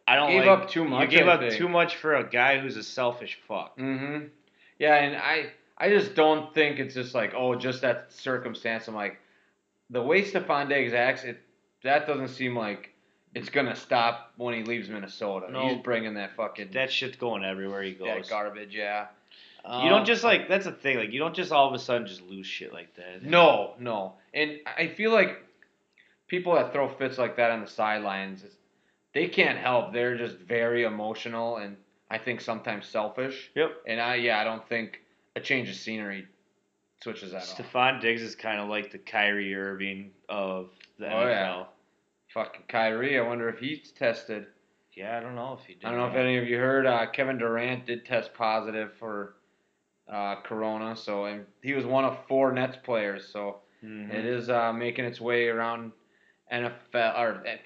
I 0.07 0.15
don't 0.15 0.31
Gave 0.31 0.45
like 0.45 0.61
up 0.61 0.69
too 0.69 0.85
much, 0.85 1.11
You 1.11 1.17
gave 1.17 1.27
I 1.27 1.33
up 1.33 1.39
think. 1.41 1.55
too 1.55 1.67
much 1.67 1.97
for 1.97 2.15
a 2.15 2.23
guy 2.29 2.59
who's 2.59 2.77
a 2.77 2.83
selfish 2.83 3.37
fuck. 3.45 3.77
Mm-hmm. 3.77 4.27
Yeah, 4.79 4.95
and 4.95 5.17
I 5.17 5.51
I 5.77 5.89
just 5.89 6.15
don't 6.15 6.53
think 6.53 6.79
it's 6.79 6.93
just 6.93 7.13
like 7.13 7.33
oh, 7.35 7.55
just 7.55 7.81
that 7.81 8.13
circumstance. 8.13 8.87
I'm 8.87 8.95
like, 8.95 9.19
the 9.89 10.01
way 10.01 10.23
Stefon 10.23 10.69
Diggs 10.69 10.93
acts, 10.93 11.25
it 11.25 11.41
that 11.83 12.07
doesn't 12.07 12.29
seem 12.29 12.55
like 12.55 12.93
it's 13.37 13.49
gonna 13.49 13.75
stop 13.75 14.31
when 14.37 14.53
he 14.55 14.63
leaves 14.63 14.89
Minnesota. 14.89 15.51
No. 15.51 15.67
He's 15.69 15.81
bringing 15.81 16.15
that 16.15 16.35
fucking 16.35 16.69
That 16.71 16.91
shit's 16.91 17.17
going 17.17 17.43
everywhere 17.43 17.83
he 17.83 17.93
goes. 17.93 18.07
that 18.07 18.29
garbage. 18.29 18.73
Yeah. 18.75 19.07
you 19.65 19.89
don't 19.89 19.99
Um, 20.01 20.05
just 20.05 20.23
like 20.23 20.47
that's 20.47 20.65
the 20.65 20.71
thing. 20.71 20.97
Like 20.97 21.11
you 21.11 21.19
don't 21.19 21.35
just 21.35 21.51
all 21.51 21.67
of 21.67 21.73
a 21.73 21.79
sudden 21.79 22.07
just 22.07 22.21
lose 22.23 22.47
shit 22.47 22.73
like 22.73 22.93
that. 22.95 23.23
No, 23.23 23.73
no. 23.79 24.13
And 24.33 24.59
I 24.65 24.87
feel 24.87 25.11
like 25.11 25.37
people 26.27 26.55
that 26.55 26.73
throw 26.73 26.87
fits 26.89 27.17
like 27.17 27.37
that 27.37 27.51
on 27.51 27.61
the 27.61 27.67
sidelines, 27.67 28.43
they 29.13 29.27
can't 29.27 29.57
help. 29.57 29.93
They're 29.93 30.17
just 30.17 30.37
very 30.37 30.83
emotional 30.83 31.57
and 31.57 31.77
I 32.09 32.17
think 32.17 32.41
sometimes 32.41 32.85
selfish. 32.87 33.51
Yep. 33.55 33.71
And 33.87 33.99
I, 33.99 34.15
yeah, 34.15 34.39
I 34.39 34.43
don't 34.45 34.67
think 34.69 35.01
a 35.35 35.39
change 35.41 35.69
of 35.69 35.75
scenery 35.75 36.25
switches 37.03 37.31
that 37.33 37.41
off. 37.43 37.57
Stefon 37.57 37.99
Diggs 38.01 38.21
is 38.21 38.35
kind 38.35 38.59
of 38.61 38.69
like 38.69 38.91
the 38.91 38.97
Kyrie 38.97 39.53
Irving 39.53 40.11
of 40.29 40.69
the 40.97 41.07
Oh, 41.07 41.17
NFL. 41.25 41.29
yeah. 41.29 41.63
Fucking 42.37 42.65
Kyrie, 42.67 43.17
I 43.17 43.21
wonder 43.23 43.49
if 43.49 43.57
he's 43.57 43.91
tested. 43.97 44.45
Yeah, 44.95 45.17
I 45.17 45.21
don't 45.21 45.33
know 45.33 45.57
if 45.59 45.65
he 45.65 45.73
did. 45.73 45.85
I 45.85 45.89
don't 45.89 45.97
know 45.99 46.05
if 46.07 46.13
any 46.15 46.37
of 46.37 46.47
you 46.47 46.57
heard. 46.57 46.85
Uh, 46.85 47.07
Kevin 47.09 47.39
Durant 47.39 47.87
did 47.87 48.05
test 48.05 48.31
positive 48.35 48.91
for 48.99 49.37
uh, 50.07 50.35
Corona, 50.43 50.95
so 50.95 51.25
and 51.25 51.45
he 51.63 51.73
was 51.73 51.83
one 51.85 52.05
of 52.05 52.15
four 52.27 52.51
Nets 52.51 52.77
players. 52.83 53.27
So 53.27 53.57
Mhm. 53.83 54.13
It 54.13 54.25
is 54.25 54.49
uh, 54.49 54.71
making 54.71 55.05
its 55.05 55.19
way 55.19 55.47
around 55.47 55.91
NFL 56.51 57.17
or 57.19 57.43
eh, 57.45 57.57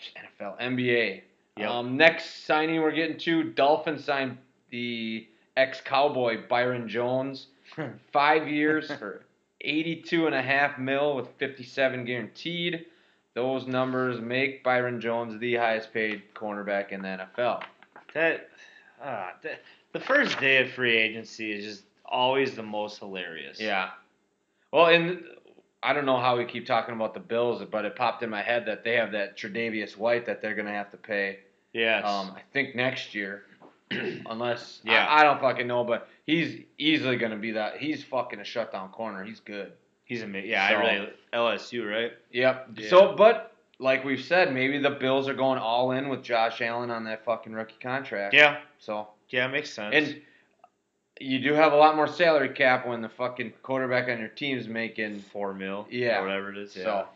NFL 0.42 0.60
NBA. 0.62 1.22
Yep. 1.58 1.70
Um, 1.70 1.98
next 1.98 2.46
signing 2.46 2.82
we're 2.82 2.92
getting 2.92 3.18
to 3.20 3.44
Dolphins 3.44 4.06
signed 4.06 4.38
the 4.70 5.28
ex 5.58 5.82
Cowboy 5.82 6.48
Byron 6.48 6.88
Jones, 6.88 7.48
five 8.14 8.48
years 8.48 8.90
for 9.00 9.26
eighty-two 9.62 10.28
and 10.28 10.36
a 10.36 10.42
half 10.42 10.78
mil 10.80 11.16
with 11.16 11.28
fifty-seven 11.38 12.06
guaranteed. 12.06 12.86
Those 13.34 13.66
numbers 13.66 14.20
make 14.20 14.64
Byron 14.64 15.00
Jones 15.00 15.40
the 15.40 15.56
highest 15.56 15.94
paid 15.94 16.24
cornerback 16.36 16.90
in 16.90 17.02
the 17.02 17.08
NFL. 17.38 17.64
That, 18.14 18.50
ah, 19.02 19.34
that 19.44 19.62
the 19.94 20.00
first 20.00 20.40
day 20.40 20.58
of 20.58 20.72
free 20.72 20.98
agency 20.98 21.52
is 21.54 21.66
just 21.66 21.84
always 22.06 22.56
the 22.56 22.64
most 22.64 23.00
hilarious. 23.00 23.60
Yeah. 23.60 23.92
Well, 24.72 24.88
and 24.88 25.24
I 25.84 25.94
don't 25.94 26.06
know 26.06 26.18
how 26.18 26.38
we 26.38 26.46
keep 26.46 26.66
talking 26.66 26.94
about 26.94 27.14
the 27.14 27.20
Bills, 27.20 27.64
but 27.72 27.86
it 27.86 27.96
popped 27.96 28.22
in 28.22 28.30
my 28.30 28.42
head 28.42 28.66
that 28.66 28.84
they 28.84 28.96
have 28.96 29.14
that 29.14 29.38
Tre'Davious 29.38 29.98
White 29.98 30.26
that 30.26 30.42
they're 30.42 30.56
gonna 30.56 30.74
have 30.74 30.92
to 30.92 30.98
pay. 30.98 31.40
Yes. 31.74 32.06
Um, 32.06 32.32
I 32.36 32.42
think 32.52 32.76
next 32.76 33.16
year, 33.16 33.44
unless 33.92 34.82
Yeah. 34.84 35.06
I, 35.06 35.22
I 35.22 35.24
don't 35.24 35.40
fucking 35.40 35.68
know, 35.68 35.84
but 35.84 36.10
he's 36.26 36.64
easily 36.78 37.16
gonna 37.18 37.38
be 37.38 37.52
that. 37.52 37.78
He's 37.78 38.04
fucking 38.04 38.40
a 38.40 38.44
shutdown 38.44 38.90
corner. 38.90 39.24
He's 39.24 39.40
good. 39.40 39.72
He's 40.12 40.24
amazing. 40.24 40.50
Yeah, 40.50 40.68
so- 40.70 40.76
I 40.76 40.80
really 40.96 41.10
LSU, 41.32 41.90
right? 41.90 42.12
Yep. 42.34 42.68
Yeah. 42.76 42.90
So, 42.90 43.16
but 43.16 43.54
like 43.80 44.04
we've 44.04 44.22
said, 44.22 44.54
maybe 44.54 44.78
the 44.78 44.90
Bills 44.90 45.30
are 45.30 45.34
going 45.34 45.58
all 45.58 45.92
in 45.92 46.10
with 46.10 46.22
Josh 46.22 46.62
Allen 46.62 46.92
on 46.92 47.06
that 47.06 47.24
fucking 47.24 47.54
rookie 47.54 47.76
contract. 47.82 48.34
Yeah. 48.34 48.58
So 48.80 49.08
Yeah, 49.30 49.46
it 49.46 49.52
makes 49.54 49.70
sense. 49.72 49.96
and 49.96 50.22
you 51.22 51.40
do 51.40 51.54
have 51.54 51.72
a 51.72 51.76
lot 51.78 51.96
more 51.96 52.08
salary 52.08 52.50
cap 52.50 52.86
when 52.86 53.02
the 53.02 53.08
fucking 53.08 53.54
quarterback 53.64 54.10
on 54.10 54.20
your 54.20 54.28
team's 54.28 54.68
making 54.68 55.20
four 55.32 55.54
mil. 55.54 55.88
Yeah. 55.90 56.20
Or 56.20 56.24
whatever 56.26 56.50
it 56.52 56.58
is. 56.58 56.76
Yeah. 56.76 56.84
So, 56.84 57.08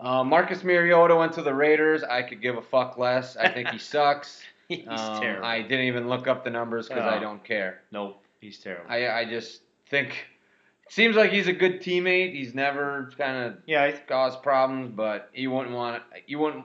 uh, 0.00 0.24
Marcus 0.24 0.64
Mariota 0.64 1.14
went 1.14 1.34
to 1.34 1.42
the 1.42 1.52
Raiders. 1.52 2.02
I 2.02 2.22
could 2.22 2.40
give 2.40 2.56
a 2.56 2.62
fuck 2.62 2.96
less. 2.96 3.36
I 3.36 3.50
think 3.50 3.68
he 3.68 3.76
sucks. 3.94 4.40
he's 4.68 4.88
Um, 4.88 5.20
terrible. 5.20 5.44
I 5.44 5.60
didn't 5.60 5.84
even 5.84 6.08
look 6.08 6.26
up 6.26 6.42
the 6.44 6.50
numbers 6.50 6.88
because 6.88 7.04
I 7.04 7.18
don't 7.18 7.44
care. 7.44 7.82
nope. 7.92 8.16
He's 8.40 8.58
terrible. 8.58 8.86
I 8.88 9.06
I 9.08 9.24
just 9.26 9.60
think 9.90 10.24
seems 10.90 11.16
like 11.16 11.30
he's 11.30 11.48
a 11.48 11.52
good 11.52 11.80
teammate. 11.80 12.34
He's 12.34 12.54
never 12.54 13.10
kind 13.16 13.44
of 13.44 13.58
yeah. 13.66 13.84
I, 13.84 13.92
caused 13.92 14.42
problems, 14.42 14.92
but 14.94 15.30
you 15.32 15.50
wouldn't 15.50 15.74
want 15.74 16.02
you 16.26 16.38
wouldn't. 16.38 16.64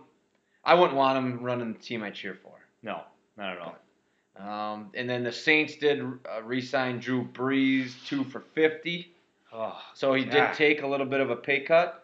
I 0.64 0.74
wouldn't 0.74 0.98
want 0.98 1.18
him 1.18 1.42
running 1.44 1.74
the 1.74 1.80
team 1.80 2.04
I 2.04 2.10
cheer 2.10 2.38
for. 2.42 2.54
no, 2.82 3.02
not 3.38 3.52
at 3.52 3.60
all. 3.60 3.76
Um, 4.38 4.90
and 4.96 5.10
then 5.10 5.24
the 5.24 5.32
Saints 5.32 5.76
did 5.78 6.02
uh, 6.02 6.44
re-sign 6.44 7.00
Drew 7.00 7.24
Brees 7.24 7.94
two 8.08 8.24
for 8.26 8.42
fifty. 8.54 9.14
Oh, 9.54 9.80
So 9.94 10.14
he 10.14 10.26
did 10.26 10.54
take 10.54 10.82
a 10.82 10.88
little 10.88 11.06
bit 11.06 11.22
of 11.22 11.30
a 11.30 11.36
pay 11.38 11.62
cut, 11.62 12.04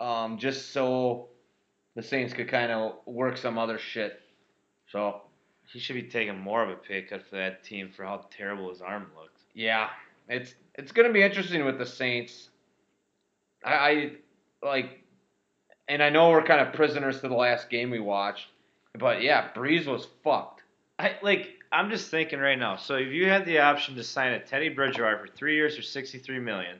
um, 0.00 0.36
just 0.36 0.72
so 0.72 1.28
the 1.94 2.02
Saints 2.02 2.34
could 2.34 2.48
kind 2.48 2.70
of 2.70 2.96
work 3.06 3.38
some 3.38 3.56
other 3.56 3.78
shit. 3.78 4.20
So 4.92 5.22
he 5.72 5.78
should 5.78 5.94
be 5.94 6.02
taking 6.02 6.38
more 6.38 6.62
of 6.62 6.68
a 6.68 6.76
pay 6.76 7.00
cut 7.02 7.22
for 7.30 7.36
that 7.36 7.64
team 7.64 7.90
for 7.96 8.04
how 8.04 8.26
terrible 8.36 8.68
his 8.68 8.82
arm 8.82 9.06
looked. 9.18 9.38
yeah, 9.54 9.88
it's 10.28 10.54
it's 10.74 10.92
gonna 10.92 11.12
be 11.12 11.22
interesting 11.22 11.64
with 11.64 11.78
the 11.78 11.86
Saints. 11.86 12.48
I, 13.64 13.74
I 13.74 14.12
like, 14.62 15.04
and 15.88 16.02
I 16.02 16.10
know 16.10 16.30
we're 16.30 16.42
kind 16.42 16.60
of 16.60 16.74
prisoners 16.74 17.20
to 17.20 17.28
the 17.28 17.34
last 17.34 17.70
game 17.70 17.90
we 17.90 18.00
watched, 18.00 18.48
but 18.98 19.22
yeah, 19.22 19.48
Brees 19.54 19.86
was 19.86 20.06
fucked. 20.22 20.62
I 20.98 21.16
like. 21.22 21.50
I'm 21.72 21.90
just 21.90 22.10
thinking 22.10 22.38
right 22.38 22.58
now. 22.58 22.76
So 22.76 22.94
if 22.94 23.08
you 23.08 23.28
had 23.28 23.46
the 23.46 23.58
option 23.58 23.96
to 23.96 24.04
sign 24.04 24.32
a 24.32 24.40
Teddy 24.40 24.68
Bridgewater 24.68 25.18
for 25.18 25.26
three 25.26 25.56
years 25.56 25.74
for 25.74 25.82
63 25.82 26.38
million, 26.38 26.76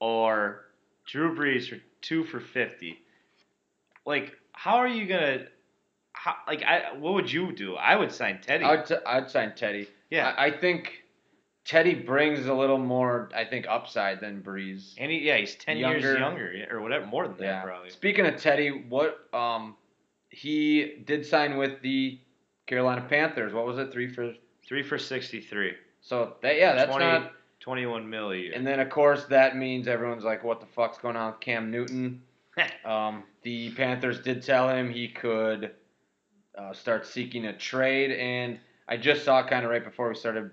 or 0.00 0.64
Drew 1.06 1.36
Brees 1.36 1.68
for 1.68 1.76
two 2.00 2.24
for 2.24 2.40
50, 2.40 2.98
like 4.04 4.32
how 4.52 4.76
are 4.76 4.88
you 4.88 5.06
gonna? 5.06 5.46
how, 6.24 6.36
like 6.46 6.62
I 6.62 6.94
what 6.98 7.14
would 7.14 7.30
you 7.30 7.52
do? 7.52 7.76
I 7.76 7.96
would 7.96 8.10
sign 8.10 8.40
Teddy. 8.40 8.64
I'd, 8.64 8.86
t- 8.86 8.94
I'd 9.06 9.30
sign 9.30 9.54
Teddy. 9.54 9.88
yeah, 10.10 10.34
I, 10.36 10.46
I 10.46 10.50
think 10.50 11.03
Teddy 11.64 11.94
brings 11.94 12.46
a 12.46 12.52
little 12.54 12.78
more, 12.78 13.30
I 13.34 13.44
think, 13.44 13.66
upside 13.66 14.20
than 14.20 14.42
Brees. 14.42 14.94
and 14.98 15.10
he, 15.10 15.18
yeah, 15.20 15.38
he's 15.38 15.54
ten 15.54 15.78
years 15.78 16.02
Younger. 16.02 16.18
younger 16.18 16.68
or 16.70 16.80
whatever, 16.82 17.06
more 17.06 17.26
than 17.26 17.36
that 17.38 17.42
Yeah. 17.44 17.62
probably. 17.62 17.90
Speaking 17.90 18.26
of 18.26 18.36
Teddy, 18.36 18.68
what 18.88 19.28
um 19.32 19.76
he 20.28 21.02
did 21.06 21.24
sign 21.24 21.56
with 21.56 21.80
the 21.80 22.18
Carolina 22.66 23.06
Panthers. 23.08 23.52
What 23.52 23.66
was 23.66 23.78
it? 23.78 23.92
Three 23.92 24.08
for 24.08 24.34
Three 24.66 24.82
for 24.82 24.98
sixty 24.98 25.40
three. 25.40 25.74
so 26.00 26.34
that 26.42 26.56
yeah, 26.56 26.74
that's 26.74 26.90
20 26.90 27.04
not 27.04 27.32
21 27.60 28.08
mil 28.10 28.32
a 28.32 28.36
year. 28.36 28.52
and 28.54 28.66
then 28.66 28.78
of 28.80 28.90
course 28.90 29.24
that 29.26 29.56
means 29.56 29.88
everyone's 29.88 30.24
like, 30.24 30.44
What 30.44 30.60
the 30.60 30.66
fuck's 30.66 30.98
going 30.98 31.16
on 31.16 31.32
with 31.32 31.40
Cam 31.40 31.70
Newton? 31.70 32.22
um, 32.84 33.24
the 33.42 33.70
Panthers 33.72 34.20
did 34.20 34.42
tell 34.42 34.68
him 34.68 34.90
he 34.90 35.08
could 35.08 35.72
uh, 36.56 36.72
start 36.72 37.06
seeking 37.06 37.46
a 37.46 37.52
trade 37.56 38.10
and 38.12 38.58
I 38.86 38.96
just 38.98 39.24
saw 39.24 39.42
kind 39.46 39.64
of 39.64 39.70
right 39.70 39.82
before 39.84 40.08
we 40.10 40.14
started 40.14 40.50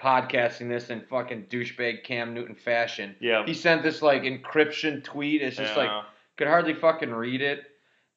podcasting 0.00 0.68
this 0.68 0.90
in 0.90 1.00
fucking 1.02 1.44
douchebag 1.44 2.04
Cam 2.04 2.34
Newton 2.34 2.54
fashion. 2.54 3.16
yeah. 3.20 3.44
He 3.46 3.54
sent 3.54 3.82
this 3.82 4.02
like 4.02 4.22
encryption 4.22 5.02
tweet. 5.02 5.42
It's 5.42 5.56
just 5.56 5.76
like 5.76 5.90
could 6.36 6.48
hardly 6.48 6.74
fucking 6.74 7.10
read 7.10 7.40
it. 7.40 7.64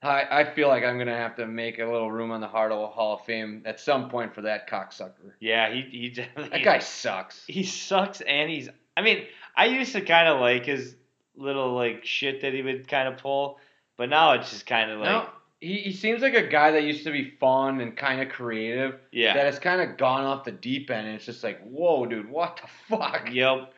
I, 0.02 0.26
I 0.32 0.44
feel 0.54 0.70
like 0.70 0.84
I'm 0.86 0.98
gonna 0.98 1.16
have 1.18 1.36
to 1.38 1.46
make 1.48 1.80
a 1.80 1.86
little 1.86 2.10
room 2.12 2.32
on 2.32 2.40
the 2.42 2.48
Hardle 2.48 2.88
Hall 2.88 3.16
of 3.16 3.26
Fame 3.26 3.64
at 3.66 3.80
some 3.82 4.10
point 4.10 4.34
for 4.34 4.42
that 4.44 4.70
cocksucker. 4.70 5.34
yeah, 5.40 5.74
he 5.74 5.82
he 5.82 6.10
definitely 6.10 6.50
That 6.58 6.64
guy 6.64 6.80
sucks. 6.80 7.44
he 7.48 7.64
sucks 7.64 8.22
and 8.22 8.50
he's 8.50 8.70
I 8.96 9.02
mean, 9.02 9.26
I 9.56 9.66
used 9.66 9.94
to 9.94 10.02
kind 10.02 10.28
of 10.30 10.40
like 10.40 10.66
his 10.66 10.96
little 11.36 11.74
like 11.74 12.06
shit 12.06 12.42
that 12.42 12.54
he 12.54 12.62
would 12.62 12.88
kind 12.88 13.08
of 13.08 13.18
pull, 13.18 13.60
but 13.98 14.10
now 14.10 14.34
it's 14.34 14.50
just 14.52 14.66
kind 14.66 14.90
of 14.92 15.00
like 15.00 15.10
no, 15.10 15.30
he, 15.60 15.76
he 15.78 15.92
seems 15.94 16.22
like 16.22 16.34
a 16.36 16.48
guy 16.48 16.72
that 16.72 16.84
used 16.84 17.04
to 17.06 17.12
be 17.12 17.32
fun 17.40 17.82
and 17.82 17.96
kind 17.98 18.22
of 18.22 18.30
creative. 18.30 19.00
yeah. 19.12 19.34
That 19.34 19.46
has 19.46 19.60
kind 19.60 19.82
of 19.82 19.98
gone 19.98 20.24
off 20.26 20.46
the 20.46 20.52
deep 20.52 20.90
end, 20.90 21.08
and 21.08 21.16
it's 21.16 21.26
just 21.26 21.44
like, 21.44 21.62
whoa, 21.64 22.06
dude, 22.06 22.30
what 22.30 22.62
the 22.62 22.96
fuck? 22.98 23.30
Yep. 23.32 23.74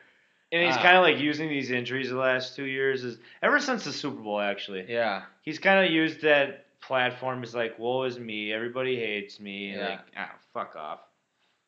And 0.52 0.62
he's 0.66 0.76
Ah. 0.76 0.82
kind 0.82 0.96
of 0.98 1.02
like 1.02 1.18
using 1.18 1.48
these 1.48 1.70
injuries 1.70 2.10
the 2.10 2.16
last 2.16 2.54
two 2.56 2.64
years 2.66 3.02
is 3.04 3.18
ever 3.42 3.58
since 3.58 3.84
the 3.84 3.92
Super 3.92 4.20
Bowl 4.20 4.38
actually. 4.38 4.84
Yeah, 4.88 5.22
He's 5.42 5.58
kind 5.58 5.84
of 5.84 5.90
used 5.90 6.20
that 6.22 6.66
platform 6.82 7.42
as 7.42 7.54
like, 7.54 7.78
woe 7.78 8.02
is 8.04 8.18
me, 8.18 8.52
everybody 8.52 8.96
hates 8.96 9.40
me, 9.40 9.74
Yeah. 9.74 9.88
like 9.88 10.00
ah, 10.16 10.32
fuck 10.52 10.76
off. 10.76 11.00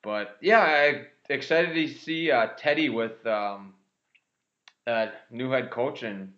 but 0.03 0.37
yeah, 0.43 0.61
I 0.61 1.07
excited 1.31 1.73
to 1.75 1.89
see 1.95 2.31
uh, 2.31 2.49
Teddy 2.59 2.91
with 2.91 3.27
um, 3.27 3.73
uh, 4.87 5.07
new 5.31 5.51
head 5.51 5.71
coach 5.71 6.03
in 6.03 6.35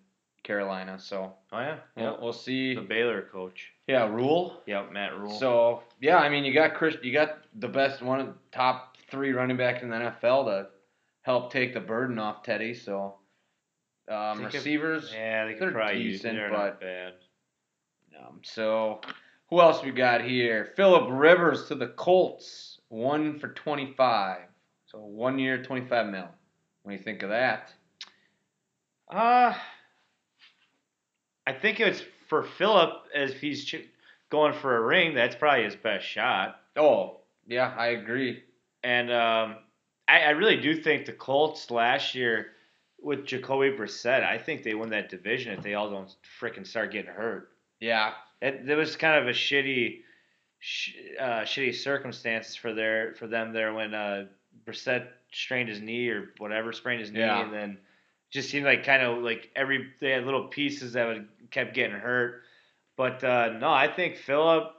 Carolina. 0.46 0.98
So 0.98 1.34
Oh 1.52 1.58
yeah, 1.58 1.78
we'll, 1.96 2.18
we'll 2.22 2.32
see. 2.32 2.74
The 2.74 2.80
Baylor 2.80 3.22
coach. 3.32 3.72
Yeah, 3.88 4.08
Rhule. 4.08 4.62
Yep, 4.66 4.92
Matt 4.92 5.18
Rhule. 5.18 5.38
So 5.38 5.82
yeah, 6.00 6.18
I 6.18 6.28
mean, 6.28 6.44
you 6.44 6.54
got 6.54 6.74
Chris, 6.74 6.96
you 7.02 7.12
got 7.12 7.38
the 7.58 7.68
best 7.68 8.00
one, 8.00 8.20
of 8.20 8.26
the 8.28 8.34
top 8.52 8.96
three 9.10 9.32
running 9.32 9.56
backs 9.56 9.82
in 9.82 9.90
the 9.90 9.96
NFL 9.96 10.46
to 10.46 10.68
help 11.22 11.52
take 11.52 11.74
the 11.74 11.80
burden 11.80 12.18
off 12.18 12.44
Teddy. 12.44 12.74
So 12.74 13.16
um, 14.08 14.44
receivers. 14.44 15.12
yeah, 15.12 15.46
they 15.46 15.54
could 15.54 15.74
they're 15.74 15.94
decent, 15.94 16.36
they're 16.36 16.50
but- 16.50 16.56
not 16.56 16.80
bad. 16.80 17.12
Um, 18.18 18.40
so 18.42 19.00
who 19.50 19.60
else 19.60 19.82
we 19.82 19.90
got 19.90 20.22
here? 20.22 20.72
Philip 20.76 21.08
Rivers 21.10 21.66
to 21.68 21.74
the 21.74 21.88
Colts, 21.88 22.80
one 22.88 23.38
for 23.38 23.48
twenty-five. 23.48 24.42
So 24.86 24.98
one 24.98 25.38
year, 25.38 25.62
twenty-five 25.62 26.06
mil. 26.06 26.28
What 26.82 26.92
do 26.92 26.96
you 26.96 27.02
think 27.02 27.22
of 27.22 27.30
that? 27.30 27.72
Uh, 29.10 29.52
I 31.46 31.52
think 31.52 31.80
it's 31.80 32.02
for 32.28 32.42
Philip 32.42 32.90
as 33.14 33.30
if 33.32 33.40
he's 33.40 33.64
ch- 33.64 33.84
going 34.30 34.52
for 34.52 34.76
a 34.76 34.80
ring. 34.80 35.14
That's 35.14 35.36
probably 35.36 35.64
his 35.64 35.76
best 35.76 36.04
shot. 36.06 36.56
Oh, 36.76 37.20
yeah, 37.46 37.72
I 37.76 37.88
agree. 37.88 38.42
And 38.82 39.10
um, 39.12 39.56
I, 40.08 40.20
I 40.22 40.30
really 40.30 40.56
do 40.60 40.80
think 40.82 41.06
the 41.06 41.12
Colts 41.12 41.70
last 41.70 42.14
year 42.14 42.48
with 43.00 43.26
Jacoby 43.26 43.70
Brissett, 43.70 44.24
I 44.24 44.38
think 44.38 44.62
they 44.64 44.74
win 44.74 44.90
that 44.90 45.08
division 45.08 45.52
if 45.56 45.62
they 45.62 45.74
all 45.74 45.90
don't 45.90 46.14
freaking 46.40 46.66
start 46.66 46.92
getting 46.92 47.10
hurt. 47.10 47.50
Yeah, 47.78 48.12
It, 48.40 48.66
there 48.66 48.76
was 48.76 48.96
kind 48.96 49.20
of 49.20 49.28
a 49.28 49.32
shitty, 49.36 49.98
sh- 50.58 50.94
uh, 51.20 51.40
shitty 51.42 51.74
circumstances 51.74 52.56
for 52.56 52.72
their 52.72 53.14
for 53.14 53.26
them 53.26 53.52
there 53.52 53.72
when 53.74 53.94
uh, 53.94 54.24
Brissett 54.66 55.06
strained 55.30 55.68
his 55.68 55.80
knee 55.80 56.08
or 56.08 56.30
whatever, 56.38 56.72
sprained 56.72 57.00
his 57.02 57.12
knee, 57.12 57.20
Yeah. 57.20 57.42
and 57.44 57.52
then 57.52 57.78
just 58.30 58.50
seemed 58.50 58.64
like 58.66 58.84
kind 58.84 59.02
of 59.02 59.22
like 59.22 59.50
every 59.56 59.88
they 60.00 60.10
had 60.10 60.24
little 60.24 60.48
pieces 60.48 60.92
that 60.94 61.06
would 61.06 61.28
kept 61.50 61.74
getting 61.74 61.96
hurt. 61.96 62.42
But 62.96 63.22
uh, 63.22 63.50
no, 63.58 63.70
I 63.70 63.88
think 63.92 64.16
Philip. 64.16 64.72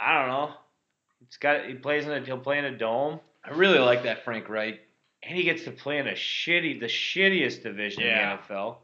I 0.00 0.18
don't 0.18 0.28
know. 0.28 0.54
It's 1.22 1.36
got 1.36 1.66
he 1.66 1.74
plays 1.74 2.04
in 2.06 2.12
a 2.12 2.20
he'll 2.20 2.38
play 2.38 2.58
in 2.58 2.64
a 2.64 2.76
dome 2.76 3.20
I 3.44 3.50
really 3.50 3.78
like 3.78 4.02
that 4.04 4.24
Frank 4.24 4.48
Reich. 4.48 4.80
and 5.22 5.36
he 5.36 5.44
gets 5.44 5.64
to 5.64 5.70
play 5.70 5.98
in 5.98 6.08
a 6.08 6.12
shitty 6.12 6.80
the 6.80 6.86
shittiest 6.86 7.62
division 7.62 8.02
Yeah. 8.02 8.32
in 8.32 8.38
the 8.48 8.54
NFL. 8.54 8.76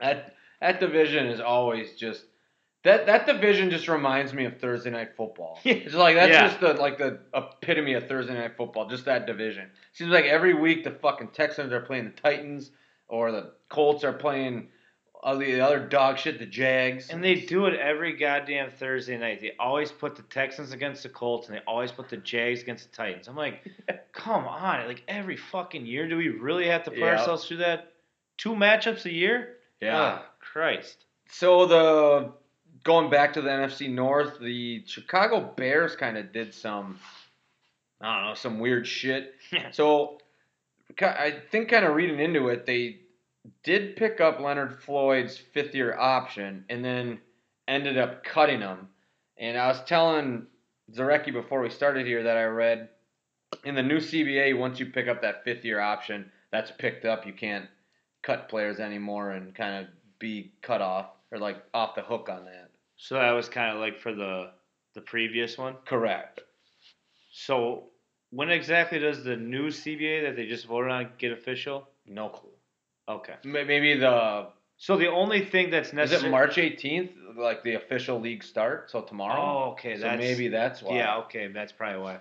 That 0.00 0.34
that 0.60 0.80
division 0.80 1.26
is 1.26 1.40
always 1.40 1.94
just 1.96 2.24
that 2.84 3.06
that 3.06 3.26
division 3.26 3.70
just 3.70 3.88
reminds 3.88 4.32
me 4.32 4.44
of 4.44 4.58
Thursday 4.60 4.90
night 4.90 5.16
football. 5.16 5.58
It's 5.64 5.94
like 5.94 6.16
that's 6.16 6.30
Yeah. 6.30 6.48
just 6.48 6.60
the 6.60 6.74
like 6.74 6.98
the 6.98 7.20
epitome 7.34 7.94
of 7.94 8.08
Thursday 8.08 8.34
night 8.34 8.56
football. 8.56 8.88
Just 8.88 9.04
that 9.06 9.26
division. 9.26 9.70
Seems 9.92 10.10
like 10.10 10.24
every 10.26 10.54
week 10.54 10.84
the 10.84 10.90
fucking 10.92 11.28
Texans 11.28 11.72
are 11.72 11.80
playing 11.80 12.04
the 12.04 12.10
Titans 12.20 12.70
or 13.08 13.32
the 13.32 13.52
Colts 13.68 14.04
are 14.04 14.12
playing 14.12 14.68
all 15.20 15.36
the 15.36 15.60
other 15.60 15.80
dog 15.80 16.16
shit, 16.16 16.38
the 16.38 16.46
Jags. 16.46 17.10
And 17.10 17.24
they 17.24 17.34
do 17.34 17.66
it 17.66 17.74
every 17.74 18.12
goddamn 18.16 18.70
Thursday 18.70 19.18
night. 19.18 19.40
They 19.40 19.52
always 19.58 19.90
put 19.90 20.14
the 20.14 20.22
Texans 20.22 20.70
against 20.72 21.02
the 21.02 21.08
Colts, 21.08 21.48
and 21.48 21.56
they 21.56 21.62
always 21.66 21.90
put 21.90 22.08
the 22.08 22.18
Jags 22.18 22.62
against 22.62 22.88
the 22.88 22.96
Titans. 22.96 23.26
I'm 23.26 23.34
like, 23.34 23.64
come 24.12 24.44
on! 24.46 24.86
Like 24.86 25.02
every 25.08 25.36
fucking 25.36 25.84
year, 25.86 26.08
do 26.08 26.16
we 26.16 26.28
really 26.28 26.68
have 26.68 26.84
to 26.84 26.90
put 26.90 27.00
Yeah. 27.00 27.16
ourselves 27.18 27.46
through 27.48 27.56
that? 27.58 27.92
Two 28.36 28.54
matchups 28.54 29.06
a 29.06 29.12
year? 29.12 29.56
yeah. 29.80 30.00
Ugh, 30.00 30.22
Christ. 30.38 31.04
So 31.30 31.66
the 31.66 32.32
going 32.88 33.10
back 33.10 33.34
to 33.34 33.42
the 33.42 33.50
NFC 33.50 33.90
North, 33.90 34.38
the 34.40 34.82
Chicago 34.86 35.52
Bears 35.54 35.94
kind 35.94 36.16
of 36.16 36.32
did 36.32 36.54
some 36.54 36.98
I 38.00 38.16
don't 38.16 38.28
know, 38.28 38.34
some 38.34 38.58
weird 38.60 38.86
shit. 38.86 39.34
So 39.72 40.18
I 41.02 41.34
think 41.50 41.68
kind 41.68 41.84
of 41.84 41.94
reading 41.94 42.18
into 42.18 42.48
it, 42.48 42.64
they 42.64 43.00
did 43.62 43.96
pick 43.96 44.22
up 44.22 44.40
Leonard 44.40 44.80
Floyd's 44.82 45.36
fifth 45.36 45.74
year 45.74 45.94
option 45.98 46.64
and 46.70 46.82
then 46.82 47.20
ended 47.68 47.98
up 47.98 48.24
cutting 48.24 48.62
him. 48.62 48.88
And 49.36 49.58
I 49.58 49.68
was 49.68 49.82
telling 49.84 50.46
Zarecki 50.90 51.30
before 51.30 51.60
we 51.60 51.68
started 51.68 52.06
here 52.06 52.22
that 52.22 52.38
I 52.38 52.44
read 52.44 52.88
in 53.64 53.74
the 53.74 53.82
new 53.82 53.98
CBA, 53.98 54.58
once 54.58 54.80
you 54.80 54.86
pick 54.86 55.08
up 55.08 55.20
that 55.20 55.44
fifth 55.44 55.66
year 55.66 55.78
option, 55.78 56.32
that's 56.50 56.72
picked 56.78 57.04
up. 57.04 57.26
You 57.26 57.34
can't 57.34 57.66
cut 58.22 58.48
players 58.48 58.80
anymore 58.80 59.32
and 59.32 59.54
kind 59.54 59.84
of 59.84 59.90
be 60.18 60.52
cut 60.62 60.80
off 60.80 61.08
or 61.30 61.38
like 61.38 61.62
off 61.74 61.94
the 61.94 62.02
hook 62.02 62.30
on 62.30 62.46
that. 62.46 62.67
So 62.98 63.14
that 63.14 63.30
was 63.30 63.48
kind 63.48 63.72
of 63.74 63.80
like 63.80 63.98
for 63.98 64.12
the 64.12 64.50
the 64.94 65.00
previous 65.00 65.56
one. 65.56 65.76
Correct. 65.86 66.40
So 67.32 67.84
when 68.30 68.50
exactly 68.50 68.98
does 68.98 69.24
the 69.24 69.36
new 69.36 69.68
CBA 69.68 70.22
that 70.24 70.36
they 70.36 70.46
just 70.46 70.66
voted 70.66 70.90
on 70.90 71.08
get 71.18 71.32
official? 71.32 71.88
No 72.06 72.28
clue. 72.28 72.50
Okay. 73.08 73.34
M- 73.44 73.52
Maybe 73.52 73.96
the 73.98 74.48
So 74.76 74.96
the 74.96 75.08
only 75.10 75.44
thing 75.44 75.70
that's 75.70 75.92
necessary. 75.92 76.28
is 76.28 76.32
necessary. 76.32 77.04
it 77.04 77.06
March 77.06 77.16
18th, 77.36 77.36
like 77.36 77.62
the 77.62 77.74
official 77.74 78.20
league 78.20 78.42
start? 78.42 78.90
So 78.90 79.00
tomorrow. 79.02 79.40
Oh, 79.40 79.70
okay. 79.72 79.96
so 79.96 80.02
that's, 80.02 80.18
maybe 80.18 80.48
that's 80.48 80.82
why. 80.82 80.96
Yeah, 80.96 81.18
okay, 81.18 81.48
that's 81.48 81.72
probably 81.72 82.00
why. 82.02 82.18